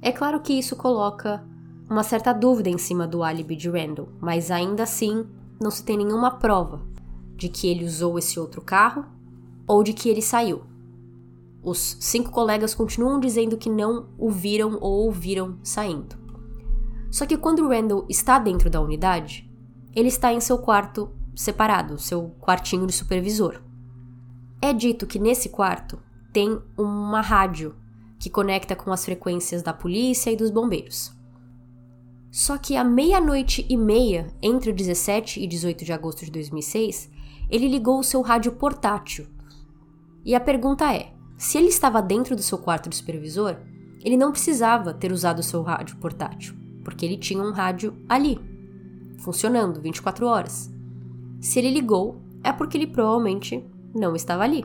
É 0.03 0.13
claro 0.13 0.41
que 0.41 0.53
isso 0.53 0.77
coloca 0.77 1.45
uma 1.89 2.03
certa 2.03 2.33
dúvida 2.33 2.69
em 2.69 2.79
cima 2.79 3.07
do 3.07 3.23
álibi 3.23 3.57
de 3.57 3.69
Randall, 3.69 4.09
mas 4.21 4.51
ainda 4.51 4.83
assim 4.83 5.27
não 5.61 5.71
se 5.71 5.83
tem 5.83 5.97
nenhuma 5.97 6.33
prova 6.33 6.83
de 7.35 7.49
que 7.49 7.69
ele 7.69 7.85
usou 7.85 8.19
esse 8.19 8.39
outro 8.39 8.61
carro 8.61 9.05
ou 9.67 9.83
de 9.83 9.93
que 9.93 10.09
ele 10.09 10.23
saiu. 10.23 10.63
Os 11.63 11.97
cinco 12.01 12.31
colegas 12.31 12.75
continuam 12.75 13.19
dizendo 13.19 13.57
que 13.57 13.71
não 13.71 14.09
o 14.19 14.31
viram 14.31 14.79
ou 14.81 15.07
ouviram 15.07 15.59
saindo. 15.63 16.17
Só 17.11 17.27
que 17.27 17.37
quando 17.37 17.67
Randall 17.69 18.07
está 18.09 18.39
dentro 18.39 18.69
da 18.69 18.81
unidade, 18.81 19.51
ele 19.95 20.09
está 20.09 20.33
em 20.33 20.41
seu 20.41 20.59
quarto 20.59 21.11
separado, 21.35 21.99
seu 21.99 22.31
quartinho 22.41 22.87
de 22.87 22.93
supervisor. 22.93 23.61
É 24.61 24.73
dito 24.73 25.07
que 25.07 25.19
nesse 25.19 25.49
quarto 25.49 25.99
tem 26.33 26.61
uma 26.77 27.21
rádio 27.21 27.77
que 28.19 28.29
conecta 28.29 28.75
com 28.75 28.93
as 28.93 29.05
frequências 29.05 29.63
da 29.63 29.73
polícia 29.73 30.31
e 30.31 30.37
dos 30.37 30.51
bombeiros. 30.51 31.13
Só 32.31 32.59
que 32.59 32.77
à 32.77 32.85
meia-noite 32.85 33.65
e 33.69 33.77
meia, 33.77 34.33
entre 34.43 34.71
o 34.71 34.75
17 34.75 35.41
e 35.41 35.47
18 35.47 35.85
de 35.85 35.93
agosto 35.93 36.25
de 36.25 36.31
2006, 36.31 37.11
ele 37.49 37.69
ligou 37.69 38.01
o 38.01 38.05
seu 38.05 38.21
rádio 38.21 38.53
portátil. 38.53 39.27
E 40.25 40.35
a 40.35 40.41
pergunta 40.41 40.93
é: 40.93 41.13
se 41.39 41.57
ele 41.57 41.69
estava 41.69 42.03
dentro 42.03 42.37
do 42.37 42.43
seu 42.43 42.59
quarto 42.59 42.89
de 42.89 42.97
supervisor, 42.97 43.57
ele 44.05 44.17
não 44.17 44.33
precisava 44.33 44.93
ter 44.93 45.13
usado 45.13 45.39
o 45.39 45.43
seu 45.43 45.63
rádio 45.63 45.97
portátil, 45.97 46.55
porque 46.85 47.07
ele 47.07 47.17
tinha 47.17 47.43
um 47.43 47.53
rádio 47.53 47.97
ali, 48.09 48.39
funcionando 49.21 49.81
24 49.81 50.27
horas. 50.27 50.71
Se 51.41 51.59
ele 51.59 51.71
ligou, 51.71 52.21
é 52.43 52.53
porque 52.53 52.77
ele 52.77 52.87
provavelmente 52.87 53.65
não 53.95 54.15
estava 54.15 54.43
ali. 54.43 54.65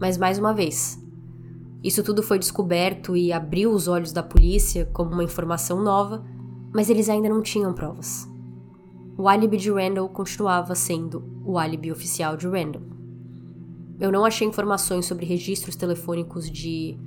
Mas 0.00 0.18
mais 0.18 0.38
uma 0.38 0.52
vez, 0.52 1.00
isso 1.82 2.02
tudo 2.02 2.22
foi 2.22 2.38
descoberto 2.38 3.16
e 3.16 3.32
abriu 3.32 3.72
os 3.72 3.88
olhos 3.88 4.12
da 4.12 4.22
polícia 4.22 4.88
como 4.92 5.10
uma 5.12 5.24
informação 5.24 5.82
nova, 5.82 6.24
mas 6.72 6.88
eles 6.88 7.08
ainda 7.08 7.28
não 7.28 7.42
tinham 7.42 7.72
provas. 7.72 8.28
O 9.16 9.28
álibi 9.28 9.56
de 9.56 9.70
Randall 9.70 10.08
continuava 10.08 10.74
sendo 10.74 11.24
o 11.44 11.58
álibi 11.58 11.90
oficial 11.92 12.36
de 12.36 12.46
Randall. 12.46 12.82
eu 14.00 14.10
não 14.10 14.24
achei 14.24 14.46
informações 14.46 15.06
sobre 15.06 15.26
registros 15.26 15.76
telefônicos 15.76 16.50
de 16.50 16.98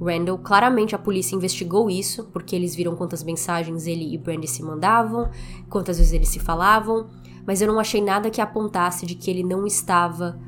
Randall. 0.00 0.38
Claramente 0.38 0.94
a 0.94 0.98
polícia 0.98 1.34
investigou 1.34 1.88
isso, 1.88 2.24
porque 2.32 2.54
eles 2.54 2.74
viram 2.74 2.94
quantas 2.94 3.24
mensagens 3.24 3.86
ele 3.86 4.12
e 4.12 4.18
Brandy 4.18 4.46
se 4.46 4.62
mandavam, 4.62 5.30
quantas 5.68 5.98
vezes 5.98 6.12
eles 6.12 6.28
se 6.28 6.38
falavam, 6.38 7.08
mas 7.46 7.62
eu 7.62 7.68
não 7.68 7.78
achei 7.78 8.02
nada 8.02 8.30
que 8.30 8.40
apontasse 8.40 9.06
de 9.06 9.14
que 9.14 9.30
ele 9.30 9.44
não 9.44 9.66
estava 9.66 10.38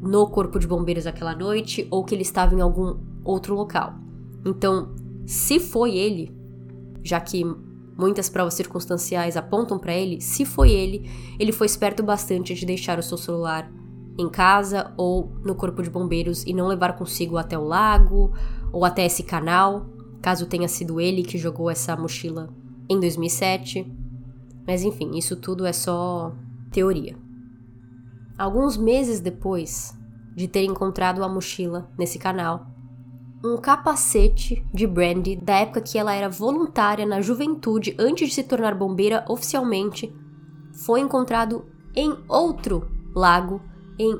no 0.00 0.28
corpo 0.28 0.58
de 0.58 0.66
bombeiros 0.66 1.06
aquela 1.06 1.34
noite 1.34 1.86
ou 1.90 2.04
que 2.04 2.14
ele 2.14 2.22
estava 2.22 2.54
em 2.54 2.60
algum 2.60 2.98
outro 3.24 3.54
local. 3.54 3.94
Então, 4.44 4.94
se 5.26 5.58
foi 5.58 5.96
ele, 5.96 6.30
já 7.02 7.20
que 7.20 7.44
muitas 7.96 8.28
provas 8.28 8.54
circunstanciais 8.54 9.36
apontam 9.36 9.78
para 9.78 9.94
ele, 9.94 10.20
se 10.20 10.44
foi 10.44 10.70
ele, 10.70 11.10
ele 11.38 11.52
foi 11.52 11.66
esperto 11.66 12.02
bastante 12.02 12.54
de 12.54 12.66
deixar 12.66 12.98
o 12.98 13.02
seu 13.02 13.16
celular 13.16 13.70
em 14.18 14.28
casa 14.28 14.92
ou 14.96 15.32
no 15.44 15.54
corpo 15.54 15.82
de 15.82 15.90
bombeiros 15.90 16.44
e 16.44 16.52
não 16.52 16.68
levar 16.68 16.94
consigo 16.94 17.36
até 17.36 17.58
o 17.58 17.64
lago 17.64 18.32
ou 18.72 18.84
até 18.84 19.06
esse 19.06 19.22
canal, 19.22 19.86
caso 20.20 20.46
tenha 20.46 20.68
sido 20.68 21.00
ele 21.00 21.22
que 21.22 21.38
jogou 21.38 21.70
essa 21.70 21.96
mochila 21.96 22.48
em 22.88 23.00
2007. 23.00 24.03
Mas 24.66 24.82
enfim, 24.82 25.16
isso 25.16 25.36
tudo 25.36 25.66
é 25.66 25.72
só 25.72 26.34
teoria. 26.70 27.16
Alguns 28.36 28.76
meses 28.76 29.20
depois 29.20 29.96
de 30.34 30.48
ter 30.48 30.64
encontrado 30.64 31.22
a 31.22 31.28
mochila 31.28 31.90
nesse 31.96 32.18
canal, 32.18 32.66
um 33.44 33.56
capacete 33.56 34.66
de 34.72 34.86
Brandy 34.86 35.36
da 35.36 35.56
época 35.56 35.82
que 35.82 35.98
ela 35.98 36.14
era 36.14 36.28
voluntária 36.28 37.04
na 37.04 37.20
juventude 37.20 37.94
antes 37.98 38.28
de 38.28 38.34
se 38.34 38.42
tornar 38.42 38.74
bombeira 38.74 39.24
oficialmente 39.28 40.12
foi 40.72 41.00
encontrado 41.00 41.66
em 41.94 42.16
outro 42.26 42.88
lago 43.14 43.60
em 43.98 44.18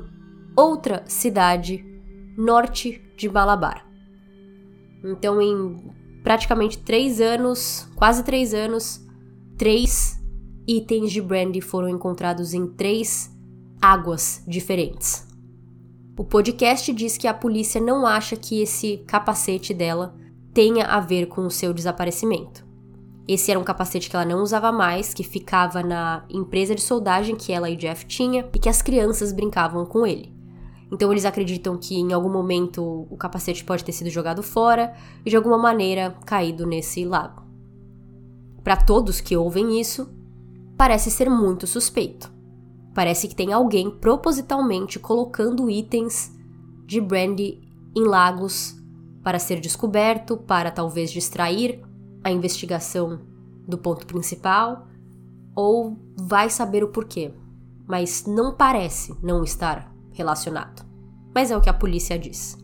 outra 0.55 1.03
cidade 1.07 1.83
norte 2.37 3.01
de 3.17 3.27
Malabar. 3.27 3.85
Então, 5.03 5.41
em 5.41 5.93
praticamente 6.23 6.77
três 6.77 7.19
anos, 7.19 7.87
quase 7.95 8.23
três 8.23 8.53
anos, 8.53 9.05
três 9.57 10.14
itens 10.67 11.11
de 11.11 11.21
brandy 11.21 11.61
foram 11.61 11.89
encontrados 11.89 12.53
em 12.53 12.67
três 12.67 13.31
águas 13.81 14.43
diferentes. 14.47 15.27
O 16.17 16.23
podcast 16.23 16.93
diz 16.93 17.17
que 17.17 17.27
a 17.27 17.33
polícia 17.33 17.81
não 17.81 18.05
acha 18.07 18.35
que 18.35 18.61
esse 18.61 18.97
capacete 19.05 19.73
dela 19.73 20.15
tenha 20.53 20.85
a 20.85 20.99
ver 20.99 21.27
com 21.27 21.45
o 21.45 21.51
seu 21.51 21.73
desaparecimento. 21.73 22.65
Esse 23.27 23.51
era 23.51 23.59
um 23.59 23.63
capacete 23.63 24.09
que 24.09 24.15
ela 24.15 24.25
não 24.25 24.41
usava 24.41 24.71
mais, 24.71 25.13
que 25.13 25.23
ficava 25.23 25.83
na 25.83 26.23
empresa 26.29 26.73
de 26.73 26.81
soldagem 26.81 27.35
que 27.35 27.51
ela 27.51 27.69
e 27.69 27.75
Jeff 27.75 28.05
tinha 28.05 28.47
e 28.53 28.59
que 28.59 28.69
as 28.69 28.81
crianças 28.81 29.31
brincavam 29.31 29.85
com 29.85 30.05
ele. 30.05 30.33
Então 30.91 31.11
eles 31.11 31.25
acreditam 31.25 31.77
que 31.77 31.95
em 31.95 32.13
algum 32.13 32.31
momento 32.31 33.07
o 33.09 33.17
capacete 33.17 33.65
pode 33.65 33.83
ter 33.83 33.91
sido 33.91 34.09
jogado 34.09 34.43
fora 34.43 34.93
e 35.25 35.29
de 35.29 35.35
alguma 35.35 35.57
maneira 35.57 36.15
caído 36.25 36.65
nesse 36.65 37.03
lago. 37.03 37.43
Para 38.63 38.77
todos 38.77 39.19
que 39.19 39.35
ouvem 39.35 39.81
isso, 39.81 40.09
parece 40.77 41.09
ser 41.09 41.29
muito 41.29 41.65
suspeito. 41.65 42.33
Parece 42.93 43.27
que 43.27 43.35
tem 43.35 43.51
alguém 43.51 43.91
propositalmente 43.91 44.99
colocando 44.99 45.69
itens 45.69 46.33
de 46.85 47.01
brandy 47.01 47.61
em 47.95 48.03
lagos 48.03 48.75
para 49.23 49.39
ser 49.39 49.59
descoberto, 49.59 50.37
para 50.37 50.71
talvez 50.71 51.11
distrair 51.11 51.81
a 52.23 52.31
investigação 52.31 53.19
do 53.67 53.77
ponto 53.77 54.05
principal 54.05 54.87
ou 55.55 55.97
vai 56.17 56.49
saber 56.49 56.83
o 56.83 56.89
porquê, 56.89 57.33
mas 57.87 58.25
não 58.25 58.53
parece 58.53 59.15
não 59.23 59.43
estar 59.43 59.93
relacionado. 60.11 60.85
Mas 61.33 61.51
é 61.51 61.57
o 61.57 61.61
que 61.61 61.69
a 61.69 61.73
polícia 61.73 62.19
diz. 62.19 62.57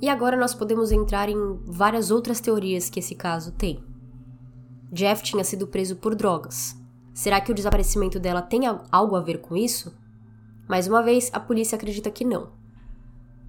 E 0.00 0.08
agora 0.08 0.36
nós 0.36 0.54
podemos 0.54 0.92
entrar 0.92 1.28
em 1.28 1.58
várias 1.64 2.10
outras 2.10 2.40
teorias 2.40 2.90
que 2.90 3.00
esse 3.00 3.14
caso 3.14 3.52
tem. 3.52 3.82
Jeff 4.92 5.22
tinha 5.22 5.44
sido 5.44 5.66
preso 5.66 5.96
por 5.96 6.14
drogas. 6.14 6.76
Será 7.14 7.40
que 7.40 7.52
o 7.52 7.54
desaparecimento 7.54 8.18
dela 8.18 8.42
tem 8.42 8.62
algo 8.90 9.14
a 9.14 9.20
ver 9.20 9.38
com 9.38 9.56
isso? 9.56 9.96
Mais 10.68 10.88
uma 10.88 11.00
vez, 11.00 11.30
a 11.32 11.38
polícia 11.38 11.76
acredita 11.76 12.10
que 12.10 12.24
não. 12.24 12.48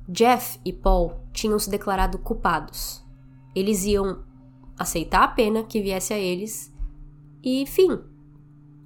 Jeff 0.07 0.59
e 0.63 0.71
Paul 0.71 1.13
tinham 1.33 1.57
se 1.57 1.67
declarado 1.67 2.19
culpados. 2.19 3.03
Eles 3.55 3.83
iam 3.83 4.23
aceitar 4.77 5.23
a 5.23 5.27
pena 5.27 5.63
que 5.63 5.81
viesse 5.81 6.13
a 6.13 6.17
eles 6.17 6.71
e 7.43 7.65
fim. 7.65 7.99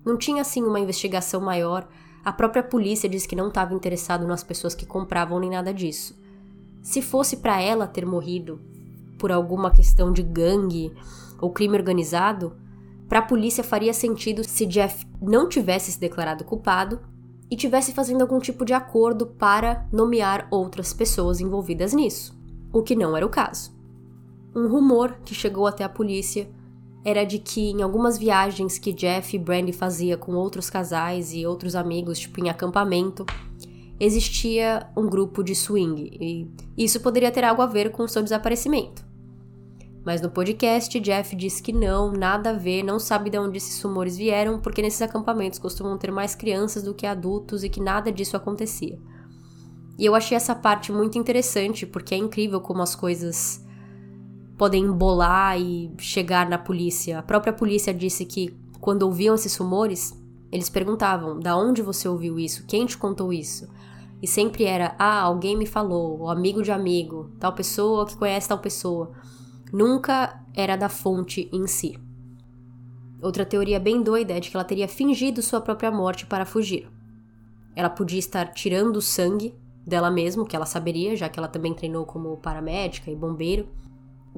Não 0.05 0.17
tinha 0.17 0.41
assim 0.41 0.63
uma 0.63 0.79
investigação 0.79 1.41
maior. 1.41 1.85
A 2.23 2.31
própria 2.31 2.63
polícia 2.63 3.09
diz 3.09 3.25
que 3.25 3.35
não 3.35 3.49
estava 3.49 3.73
interessado 3.73 4.25
nas 4.25 4.43
pessoas 4.43 4.73
que 4.73 4.85
compravam 4.85 5.39
nem 5.41 5.49
nada 5.49 5.73
disso. 5.73 6.17
Se 6.81 7.01
fosse 7.01 7.37
para 7.37 7.61
ela 7.61 7.85
ter 7.85 8.05
morrido 8.05 8.61
por 9.17 9.29
alguma 9.29 9.71
questão 9.71 10.13
de 10.13 10.23
gangue 10.23 10.93
ou 11.41 11.51
crime 11.51 11.77
organizado, 11.77 12.55
para 13.09 13.19
a 13.19 13.23
polícia 13.23 13.63
faria 13.63 13.91
sentido 13.91 14.43
se 14.43 14.67
Jeff 14.67 15.03
não 15.19 15.49
tivesse 15.49 15.91
se 15.91 15.99
declarado 15.99 16.45
culpado 16.45 17.01
e 17.49 17.55
tivesse 17.55 17.91
fazendo 17.91 18.21
algum 18.21 18.39
tipo 18.39 18.63
de 18.63 18.71
acordo 18.71 19.25
para 19.25 19.87
nomear 19.91 20.47
outras 20.51 20.93
pessoas 20.93 21.41
envolvidas 21.41 21.91
nisso, 21.91 22.39
o 22.71 22.83
que 22.83 22.95
não 22.95 23.17
era 23.17 23.25
o 23.25 23.29
caso. 23.29 23.75
Um 24.55 24.67
rumor 24.67 25.17
que 25.25 25.33
chegou 25.33 25.65
até 25.65 25.83
a 25.83 25.89
polícia 25.89 26.47
era 27.03 27.23
de 27.23 27.39
que 27.39 27.71
em 27.71 27.81
algumas 27.81 28.15
viagens 28.15 28.77
que 28.77 28.93
Jeff 28.93 29.35
e 29.35 29.39
Brandy 29.39 29.73
fazia 29.73 30.15
com 30.15 30.33
outros 30.33 30.69
casais 30.69 31.33
e 31.33 31.47
outros 31.47 31.75
amigos, 31.75 32.19
tipo 32.19 32.39
em 32.39 32.49
acampamento, 32.49 33.25
existia 33.99 34.87
um 34.95 35.09
grupo 35.09 35.43
de 35.43 35.55
swing 35.55 36.11
e 36.21 36.47
isso 36.77 36.99
poderia 36.99 37.31
ter 37.31 37.43
algo 37.43 37.63
a 37.63 37.65
ver 37.65 37.91
com 37.91 38.03
o 38.03 38.07
seu 38.07 38.21
desaparecimento. 38.21 39.08
Mas 40.05 40.21
no 40.21 40.29
podcast, 40.29 40.97
Jeff 40.99 41.35
disse 41.35 41.61
que 41.61 41.73
não, 41.73 42.11
nada 42.11 42.51
a 42.51 42.53
ver, 42.53 42.83
não 42.83 42.99
sabe 42.99 43.29
de 43.29 43.37
onde 43.37 43.57
esses 43.57 43.81
rumores 43.81 44.17
vieram, 44.17 44.59
porque 44.59 44.81
nesses 44.81 45.01
acampamentos 45.01 45.59
costumam 45.59 45.97
ter 45.97 46.11
mais 46.11 46.35
crianças 46.35 46.83
do 46.83 46.93
que 46.93 47.05
adultos 47.05 47.63
e 47.63 47.69
que 47.69 47.81
nada 47.81 48.11
disso 48.11 48.37
acontecia. 48.37 48.97
E 49.97 50.05
eu 50.05 50.15
achei 50.15 50.37
essa 50.37 50.55
parte 50.55 50.93
muito 50.93 51.17
interessante, 51.17 51.85
porque 51.85 52.15
é 52.15 52.17
incrível 52.17 52.61
como 52.61 52.81
as 52.81 52.95
coisas 52.95 53.61
podem 54.57 54.85
embolar 54.85 55.59
e 55.59 55.91
chegar 55.97 56.49
na 56.49 56.57
polícia. 56.57 57.19
A 57.19 57.23
própria 57.23 57.51
polícia 57.51 57.93
disse 57.93 58.25
que 58.25 58.57
quando 58.79 59.03
ouviam 59.03 59.35
esses 59.35 59.55
rumores, 59.57 60.17
eles 60.49 60.69
perguntavam: 60.69 61.37
"Da 61.37 61.57
onde 61.57 61.81
você 61.81 62.07
ouviu 62.07 62.39
isso? 62.39 62.65
Quem 62.65 62.85
te 62.85 62.97
contou 62.97 63.33
isso?" 63.33 63.67
E 64.21 64.27
sempre 64.27 64.63
era: 64.63 64.95
"Ah, 64.97 65.19
alguém 65.19 65.57
me 65.57 65.65
falou, 65.65 66.19
ou 66.21 66.29
amigo 66.29 66.63
de 66.63 66.71
amigo, 66.71 67.29
tal 67.37 67.53
pessoa 67.53 68.05
que 68.05 68.15
conhece 68.15 68.47
tal 68.47 68.59
pessoa." 68.59 69.11
Nunca 69.71 70.43
era 70.55 70.75
da 70.75 70.89
fonte 70.89 71.49
em 71.51 71.67
si. 71.67 71.97
Outra 73.21 73.45
teoria 73.45 73.79
bem 73.79 74.01
doida 74.01 74.33
é 74.33 74.39
de 74.39 74.49
que 74.49 74.55
ela 74.55 74.63
teria 74.63 74.87
fingido 74.87 75.41
sua 75.41 75.61
própria 75.61 75.91
morte 75.91 76.25
para 76.25 76.45
fugir. 76.45 76.89
Ela 77.75 77.89
podia 77.89 78.19
estar 78.19 78.53
tirando 78.53 79.01
sangue 79.01 79.53
dela 79.85 80.09
mesma, 80.09 80.45
que 80.45 80.55
ela 80.55 80.65
saberia, 80.65 81.15
já 81.15 81.27
que 81.27 81.39
ela 81.39 81.47
também 81.47 81.73
treinou 81.73 82.05
como 82.05 82.37
paramédica 82.37 83.11
e 83.11 83.15
bombeiro, 83.15 83.67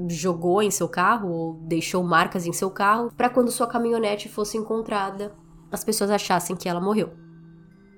jogou 0.08 0.62
em 0.62 0.72
seu 0.72 0.88
carro 0.88 1.30
ou 1.30 1.54
deixou 1.54 2.04
marcas 2.04 2.46
em 2.46 2.54
seu 2.54 2.72
carro 2.72 3.12
para 3.16 3.30
quando 3.30 3.52
sua 3.52 3.68
caminhonete 3.68 4.30
fosse 4.30 4.58
encontrada, 4.58 5.36
as 5.72 5.84
pessoas 5.84 6.10
achassem 6.10 6.56
que 6.56 6.68
ela 6.68 6.82
morreu. 6.82 7.12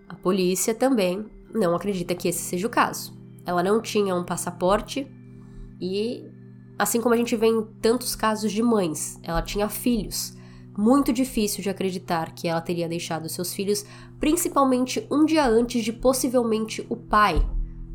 A 0.07 0.15
polícia 0.15 0.75
também 0.75 1.25
não 1.53 1.75
acredita 1.75 2.15
que 2.15 2.27
esse 2.27 2.39
seja 2.39 2.67
o 2.67 2.69
caso. 2.69 3.17
Ela 3.45 3.63
não 3.63 3.81
tinha 3.81 4.15
um 4.15 4.23
passaporte 4.23 5.07
e, 5.79 6.29
assim 6.77 7.01
como 7.01 7.13
a 7.13 7.17
gente 7.17 7.35
vê 7.35 7.47
em 7.47 7.63
tantos 7.81 8.15
casos 8.15 8.51
de 8.51 8.63
mães, 8.63 9.19
ela 9.23 9.41
tinha 9.41 9.69
filhos. 9.69 10.35
Muito 10.77 11.13
difícil 11.13 11.61
de 11.61 11.69
acreditar 11.69 12.33
que 12.33 12.47
ela 12.47 12.59
teria 12.59 12.89
deixado 12.89 13.29
seus 13.29 13.53
filhos, 13.53 13.85
principalmente 14.19 15.05
um 15.11 15.23
dia 15.23 15.45
antes 15.45 15.83
de 15.83 15.93
possivelmente 15.93 16.85
o 16.89 16.95
pai 16.95 17.45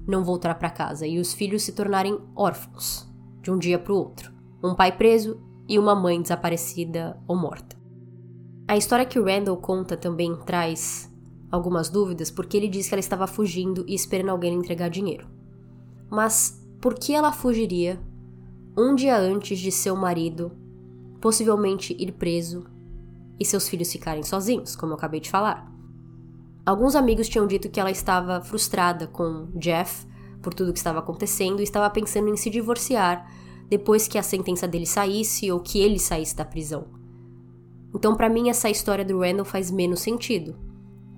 não 0.06 0.24
voltar 0.24 0.54
para 0.54 0.70
casa 0.70 1.06
e 1.06 1.18
os 1.18 1.34
filhos 1.34 1.62
se 1.62 1.72
tornarem 1.72 2.18
órfãos 2.34 3.06
de 3.42 3.50
um 3.50 3.58
dia 3.58 3.78
para 3.78 3.92
o 3.92 3.96
outro. 3.96 4.32
Um 4.62 4.74
pai 4.74 4.96
preso 4.96 5.40
e 5.68 5.78
uma 5.78 5.94
mãe 5.94 6.20
desaparecida 6.22 7.18
ou 7.26 7.36
morta. 7.36 7.76
A 8.66 8.76
história 8.76 9.04
que 9.04 9.18
Randall 9.18 9.56
conta 9.56 9.96
também 9.96 10.36
traz 10.46 11.12
algumas 11.50 11.88
dúvidas 11.88 12.30
porque 12.30 12.56
ele 12.56 12.68
diz 12.68 12.88
que 12.88 12.94
ela 12.94 13.00
estava 13.00 13.26
fugindo 13.26 13.84
e 13.88 13.94
esperando 13.94 14.30
alguém 14.30 14.54
entregar 14.54 14.88
dinheiro. 14.88 15.28
Mas 16.10 16.62
por 16.80 16.94
que 16.94 17.12
ela 17.14 17.32
fugiria 17.32 18.00
um 18.78 18.94
dia 18.94 19.18
antes 19.18 19.58
de 19.58 19.72
seu 19.72 19.96
marido 19.96 20.52
possivelmente 21.20 21.96
ir 21.98 22.12
preso 22.12 22.64
e 23.38 23.44
seus 23.44 23.68
filhos 23.68 23.90
ficarem 23.90 24.22
sozinhos, 24.22 24.76
como 24.76 24.92
eu 24.92 24.96
acabei 24.96 25.20
de 25.20 25.30
falar? 25.30 25.70
Alguns 26.64 26.94
amigos 26.94 27.28
tinham 27.28 27.46
dito 27.46 27.68
que 27.68 27.80
ela 27.80 27.90
estava 27.90 28.40
frustrada 28.40 29.06
com 29.06 29.48
Jeff 29.56 30.06
por 30.42 30.54
tudo 30.54 30.72
que 30.72 30.78
estava 30.78 31.00
acontecendo 31.00 31.60
e 31.60 31.64
estava 31.64 31.90
pensando 31.90 32.28
em 32.28 32.36
se 32.36 32.50
divorciar 32.50 33.26
depois 33.68 34.06
que 34.06 34.18
a 34.18 34.22
sentença 34.22 34.68
dele 34.68 34.86
saísse 34.86 35.50
ou 35.50 35.60
que 35.60 35.80
ele 35.80 35.98
saísse 35.98 36.36
da 36.36 36.44
prisão. 36.44 36.86
Então, 37.94 38.14
para 38.14 38.28
mim, 38.28 38.48
essa 38.48 38.70
história 38.70 39.04
do 39.04 39.20
Randall 39.20 39.44
faz 39.44 39.70
menos 39.70 40.00
sentido. 40.00 40.56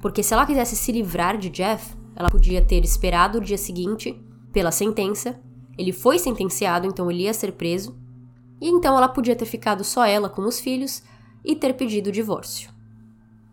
Porque 0.01 0.23
se 0.23 0.33
ela 0.33 0.47
quisesse 0.47 0.77
se 0.77 0.93
livrar 0.93 1.37
de 1.37 1.51
Jeff, 1.51 1.95
Ela 2.15 2.29
podia 2.29 2.61
ter 2.61 2.85
esperado 2.85 3.39
o 3.39 3.41
dia 3.41 3.57
seguinte 3.57 4.15
pela 4.53 4.71
sentença. 4.71 5.41
Ele 5.81 5.93
foi 5.93 6.19
sentenciado, 6.19 6.87
então 6.87 7.11
ele 7.11 7.23
ia 7.23 7.33
ser 7.33 7.53
preso. 7.53 7.97
E 8.61 8.69
então 8.69 8.95
ela 8.99 9.09
podia 9.09 9.35
ter 9.35 9.47
ficado 9.47 9.83
só 9.83 10.05
ela 10.05 10.29
com 10.29 10.43
os 10.43 10.61
filhos 10.61 11.03
e 11.43 11.57
ter 11.57 11.73
pedido 11.73 12.09
o 12.09 12.13
divórcio. 12.13 12.71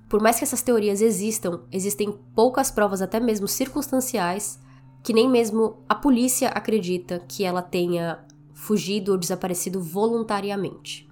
Por 0.09 0.21
mais 0.21 0.37
que 0.37 0.43
essas 0.43 0.61
teorias 0.61 1.01
existam, 1.01 1.61
existem 1.71 2.11
poucas 2.35 2.69
provas, 2.69 3.01
até 3.01 3.17
mesmo 3.17 3.47
circunstanciais, 3.47 4.59
que 5.01 5.13
nem 5.13 5.29
mesmo 5.29 5.77
a 5.87 5.95
polícia 5.95 6.49
acredita 6.49 7.23
que 7.29 7.45
ela 7.45 7.61
tenha 7.61 8.19
fugido 8.53 9.13
ou 9.13 9.17
desaparecido 9.17 9.81
voluntariamente. 9.81 11.09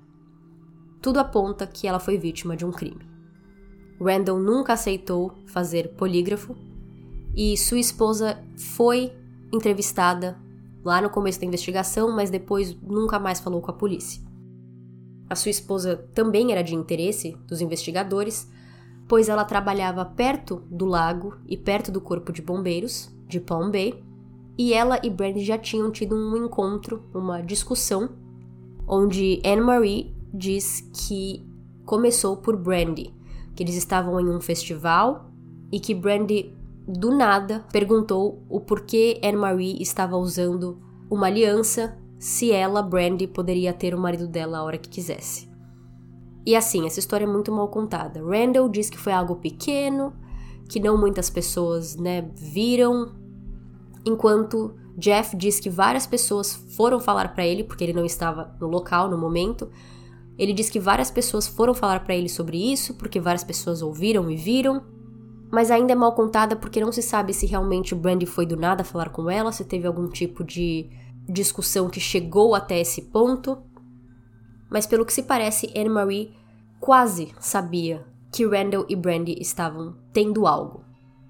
Tudo 1.01 1.19
aponta 1.19 1.65
que 1.65 1.87
ela 1.87 1.99
foi 1.99 2.17
vítima 2.17 2.57
de 2.57 2.65
um 2.65 2.71
crime. 2.73 3.07
Randall 4.01 4.37
nunca 4.37 4.73
aceitou 4.73 5.33
fazer 5.45 5.95
polígrafo 5.95 6.57
e 7.33 7.55
sua 7.55 7.79
esposa 7.79 8.43
foi 8.57 9.13
entrevistada 9.53 10.43
lá 10.85 11.01
no 11.01 11.09
começo 11.09 11.39
da 11.39 11.47
investigação, 11.47 12.15
mas 12.15 12.29
depois 12.29 12.77
nunca 12.79 13.17
mais 13.17 13.39
falou 13.39 13.59
com 13.59 13.71
a 13.71 13.73
polícia. 13.73 14.21
A 15.27 15.35
sua 15.35 15.49
esposa 15.49 16.07
também 16.13 16.51
era 16.51 16.61
de 16.61 16.75
interesse 16.75 17.35
dos 17.47 17.59
investigadores, 17.59 18.47
pois 19.07 19.27
ela 19.27 19.43
trabalhava 19.43 20.05
perto 20.05 20.61
do 20.69 20.85
lago 20.85 21.35
e 21.47 21.57
perto 21.57 21.91
do 21.91 21.99
corpo 21.99 22.31
de 22.31 22.43
bombeiros 22.43 23.11
de 23.27 23.39
Palm 23.39 23.71
Bay, 23.71 24.03
e 24.57 24.73
ela 24.73 24.99
e 25.03 25.09
Brandy 25.09 25.43
já 25.43 25.57
tinham 25.57 25.91
tido 25.91 26.15
um 26.15 26.45
encontro, 26.45 27.03
uma 27.13 27.41
discussão, 27.41 28.11
onde 28.87 29.41
Anne-Marie 29.43 30.15
diz 30.31 30.81
que 30.93 31.43
começou 31.83 32.37
por 32.37 32.55
Brandy, 32.55 33.13
que 33.55 33.63
eles 33.63 33.75
estavam 33.75 34.19
em 34.19 34.29
um 34.29 34.39
festival 34.39 35.31
e 35.71 35.79
que 35.79 35.95
Brandy 35.95 36.54
do 36.87 37.15
nada 37.15 37.65
perguntou 37.71 38.43
o 38.49 38.59
porquê 38.59 39.19
Anne-Marie 39.23 39.81
estava 39.81 40.15
usando 40.17 40.79
uma 41.09 41.27
aliança 41.27 41.97
se 42.19 42.51
ela, 42.51 42.81
Brandy, 42.81 43.27
poderia 43.27 43.73
ter 43.73 43.93
o 43.93 43.99
marido 43.99 44.27
dela 44.27 44.59
a 44.59 44.63
hora 44.63 44.77
que 44.77 44.89
quisesse. 44.89 45.49
E 46.45 46.55
assim, 46.55 46.85
essa 46.85 46.99
história 46.99 47.25
é 47.25 47.27
muito 47.27 47.51
mal 47.51 47.67
contada. 47.69 48.23
Randall 48.23 48.69
diz 48.69 48.89
que 48.89 48.97
foi 48.97 49.13
algo 49.13 49.35
pequeno, 49.37 50.13
que 50.69 50.79
não 50.79 50.97
muitas 50.97 51.29
pessoas, 51.29 51.95
né, 51.95 52.29
viram, 52.35 53.15
enquanto 54.05 54.75
Jeff 54.97 55.35
diz 55.35 55.59
que 55.59 55.69
várias 55.69 56.05
pessoas 56.07 56.53
foram 56.53 56.99
falar 56.99 57.33
para 57.33 57.45
ele, 57.45 57.63
porque 57.63 57.83
ele 57.83 57.93
não 57.93 58.05
estava 58.05 58.55
no 58.59 58.67
local 58.67 59.09
no 59.09 59.17
momento. 59.17 59.69
Ele 60.37 60.53
diz 60.53 60.69
que 60.69 60.79
várias 60.79 61.09
pessoas 61.09 61.47
foram 61.47 61.73
falar 61.73 62.01
para 62.01 62.15
ele 62.15 62.29
sobre 62.29 62.57
isso, 62.71 62.93
porque 62.93 63.19
várias 63.19 63.43
pessoas 63.43 63.81
ouviram 63.81 64.29
e 64.29 64.35
viram, 64.35 64.83
mas 65.51 65.71
ainda 65.71 65.93
é 65.93 65.95
mal 65.95 66.13
contada 66.13 66.55
porque 66.55 66.81
não 66.81 66.91
se 66.91 67.01
sabe 67.01 67.33
se 67.33 67.45
realmente 67.45 67.93
o 67.93 67.97
Brandy 67.97 68.25
foi 68.25 68.45
do 68.45 68.57
nada 68.57 68.83
falar 68.83 69.09
com 69.09 69.29
ela, 69.29 69.51
se 69.51 69.63
teve 69.63 69.87
algum 69.87 70.07
tipo 70.07 70.43
de 70.43 70.89
discussão 71.27 71.89
que 71.89 71.99
chegou 71.99 72.55
até 72.55 72.79
esse 72.79 73.03
ponto. 73.03 73.57
Mas 74.69 74.85
pelo 74.85 75.05
que 75.05 75.13
se 75.13 75.23
parece, 75.23 75.71
Anne-Marie 75.75 76.33
quase 76.79 77.33
sabia 77.39 78.05
que 78.31 78.45
Randall 78.45 78.85
e 78.89 78.95
Brandy 78.95 79.35
estavam 79.39 79.95
tendo 80.11 80.45
algo. 80.45 80.83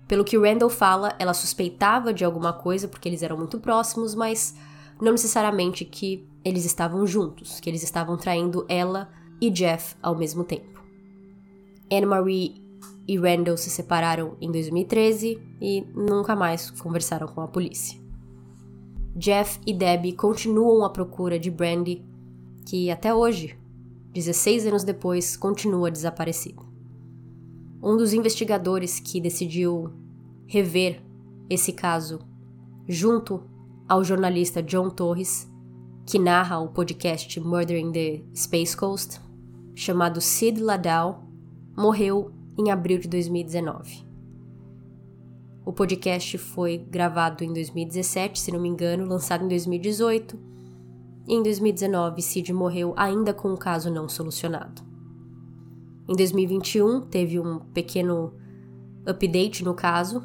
Pelo 0.08 0.24
que 0.24 0.38
Randall 0.38 0.70
fala, 0.70 1.16
ela 1.18 1.34
suspeitava 1.34 2.14
de 2.14 2.24
alguma 2.24 2.54
coisa 2.54 2.88
porque 2.88 3.10
eles 3.10 3.24
eram 3.24 3.38
muito 3.38 3.60
próximos, 3.60 4.14
mas 4.16 4.56
não 5.02 5.12
necessariamente 5.12 5.84
que 5.84 6.28
eles 6.44 6.66
estavam 6.66 7.06
juntos, 7.06 7.60
que 7.60 7.70
eles 7.70 7.84
estavam 7.84 8.18
traindo 8.18 8.66
ela 8.70 9.10
e 9.42 9.50
Jeff 9.50 9.96
ao 10.02 10.16
mesmo 10.16 10.44
tempo. 10.44 10.84
Anne-Marie 11.92 12.65
e 13.08 13.18
Randall 13.18 13.58
se 13.58 13.70
separaram 13.70 14.36
em 14.42 14.52
2013 14.52 15.40
e 15.62 15.86
nunca 15.94 16.36
mais 16.36 16.72
conversaram 16.72 17.28
com 17.28 17.42
a 17.42 17.48
polícia. 17.48 18.00
Jeff 19.16 19.60
e 19.66 19.74
Debbie 19.74 20.14
continuam 20.14 20.84
à 20.84 20.90
procura 20.90 21.40
de 21.40 21.50
Brandy, 21.50 22.04
que 22.66 22.92
até 22.92 23.14
hoje, 23.14 23.58
16 24.14 24.68
anos 24.68 24.84
depois, 24.84 25.38
continua 25.38 25.90
desaparecida. 25.90 26.62
Um 27.82 27.96
dos 27.96 28.14
investigadores 28.14 29.00
que 29.00 29.22
decidiu 29.22 29.94
rever 30.48 31.02
esse 31.50 31.72
caso 31.72 32.20
junto 32.88 33.44
ao 33.88 34.04
jornalista 34.04 34.62
John 34.62 34.90
Torres, 34.90 35.50
que 36.06 36.20
narra 36.20 36.60
o 36.60 36.70
podcast 36.70 37.40
Murder 37.40 37.78
in 37.78 37.92
the 37.92 38.24
Space 38.36 38.76
Coast, 38.76 39.22
chamado 39.74 40.20
Sid 40.20 40.60
Ladau, 40.60 41.24
morreu 41.76 42.32
em 42.58 42.72
abril 42.72 43.00
de 43.00 43.08
2019. 43.08 44.06
O 45.66 45.74
podcast 45.74 46.38
foi 46.38 46.78
gravado 46.78 47.44
em 47.44 47.52
2017, 47.52 48.40
se 48.40 48.52
não 48.52 48.60
me 48.60 48.70
engano, 48.70 49.06
lançado 49.06 49.44
em 49.44 49.48
2018. 49.48 50.38
E 51.28 51.34
em 51.34 51.42
2019, 51.42 52.22
Sid 52.22 52.54
morreu 52.54 52.94
ainda 52.96 53.34
com 53.34 53.52
o 53.52 53.58
caso 53.58 53.90
não 53.90 54.08
solucionado. 54.08 54.84
Em 56.08 56.16
2021, 56.16 57.02
teve 57.02 57.40
um 57.40 57.60
pequeno 57.60 58.36
update 59.08 59.66
no 59.66 59.74
caso, 59.74 60.22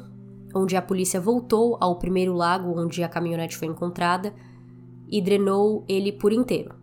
onde 0.53 0.75
a 0.75 0.81
polícia 0.81 1.19
voltou 1.19 1.75
ao 1.81 1.97
primeiro 1.97 2.33
lago 2.33 2.79
onde 2.79 3.01
a 3.03 3.09
caminhonete 3.09 3.57
foi 3.57 3.67
encontrada 3.67 4.33
e 5.09 5.19
drenou 5.21 5.83
ele 5.87 6.11
por 6.11 6.31
inteiro. 6.31 6.75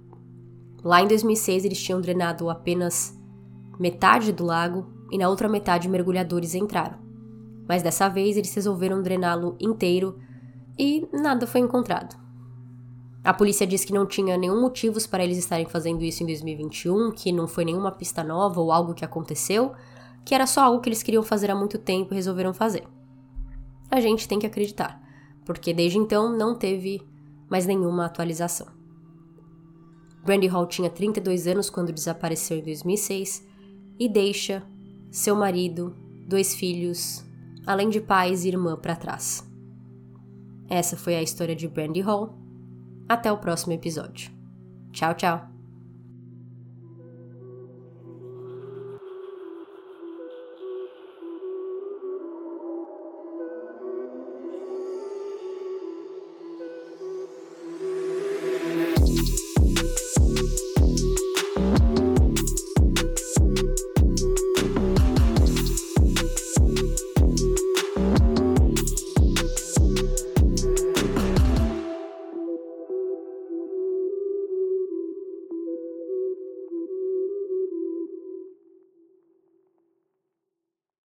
Lá 0.82 1.01
em 1.01 1.07
2006, 1.07 1.64
eles 1.64 1.80
tinham 1.80 2.01
drenado 2.01 2.51
apenas 2.51 3.16
metade 3.78 4.32
do 4.32 4.44
lago 4.44 4.97
e 5.11 5.18
na 5.18 5.28
outra 5.28 5.48
metade 5.48 5.88
mergulhadores 5.88 6.54
entraram. 6.54 6.98
Mas 7.68 7.82
dessa 7.82 8.09
vez 8.09 8.36
eles 8.36 8.54
resolveram 8.54 9.02
drená-lo 9.02 9.56
inteiro 9.61 10.18
e 10.78 11.06
nada 11.12 11.46
foi 11.46 11.61
encontrado. 11.61 12.16
A 13.24 13.34
polícia 13.34 13.66
diz 13.66 13.84
que 13.84 13.92
não 13.92 14.06
tinha 14.06 14.36
nenhum 14.36 14.61
motivos 14.61 15.06
para 15.06 15.22
eles 15.24 15.36
estarem 15.36 15.66
fazendo 15.66 16.02
isso 16.02 16.22
em 16.22 16.26
2021, 16.26 17.11
que 17.11 17.32
não 17.32 17.46
foi 17.46 17.64
nenhuma 17.64 17.90
pista 17.90 18.24
nova 18.24 18.61
ou 18.61 18.72
algo 18.72 18.94
que 18.94 19.04
aconteceu, 19.04 19.72
que 20.24 20.34
era 20.34 20.46
só 20.46 20.62
algo 20.62 20.80
que 20.80 20.88
eles 20.88 21.02
queriam 21.02 21.22
fazer 21.22 21.50
há 21.50 21.54
muito 21.54 21.78
tempo 21.78 22.14
e 22.14 22.16
resolveram 22.16 22.54
fazer. 22.54 22.86
A 23.90 24.00
gente 24.00 24.28
tem 24.28 24.38
que 24.38 24.46
acreditar, 24.46 25.02
porque 25.44 25.74
desde 25.74 25.98
então 25.98 26.30
não 26.30 26.54
teve 26.54 27.02
mais 27.50 27.66
nenhuma 27.66 28.06
atualização. 28.06 28.68
Brandy 30.24 30.46
Hall 30.46 30.66
tinha 30.66 30.90
32 30.90 31.46
anos 31.46 31.70
quando 31.70 31.92
desapareceu 31.92 32.59
em 32.59 32.62
2006 32.62 33.46
e 33.98 34.09
deixa 34.09 34.62
seu 35.11 35.34
marido, 35.34 35.96
dois 36.26 36.54
filhos, 36.54 37.24
além 37.66 37.88
de 37.88 38.00
pais 38.00 38.44
e 38.44 38.48
irmã 38.48 38.76
para 38.76 38.96
trás. 38.96 39.46
Essa 40.68 40.96
foi 40.96 41.16
a 41.16 41.22
história 41.22 41.56
de 41.56 41.66
Brandy 41.66 42.00
Hall 42.00 42.34
até 43.09 43.32
o 43.32 43.38
próximo 43.38 43.72
episódio. 43.72 44.30
Tchau, 44.92 45.14
tchau! 45.14 45.57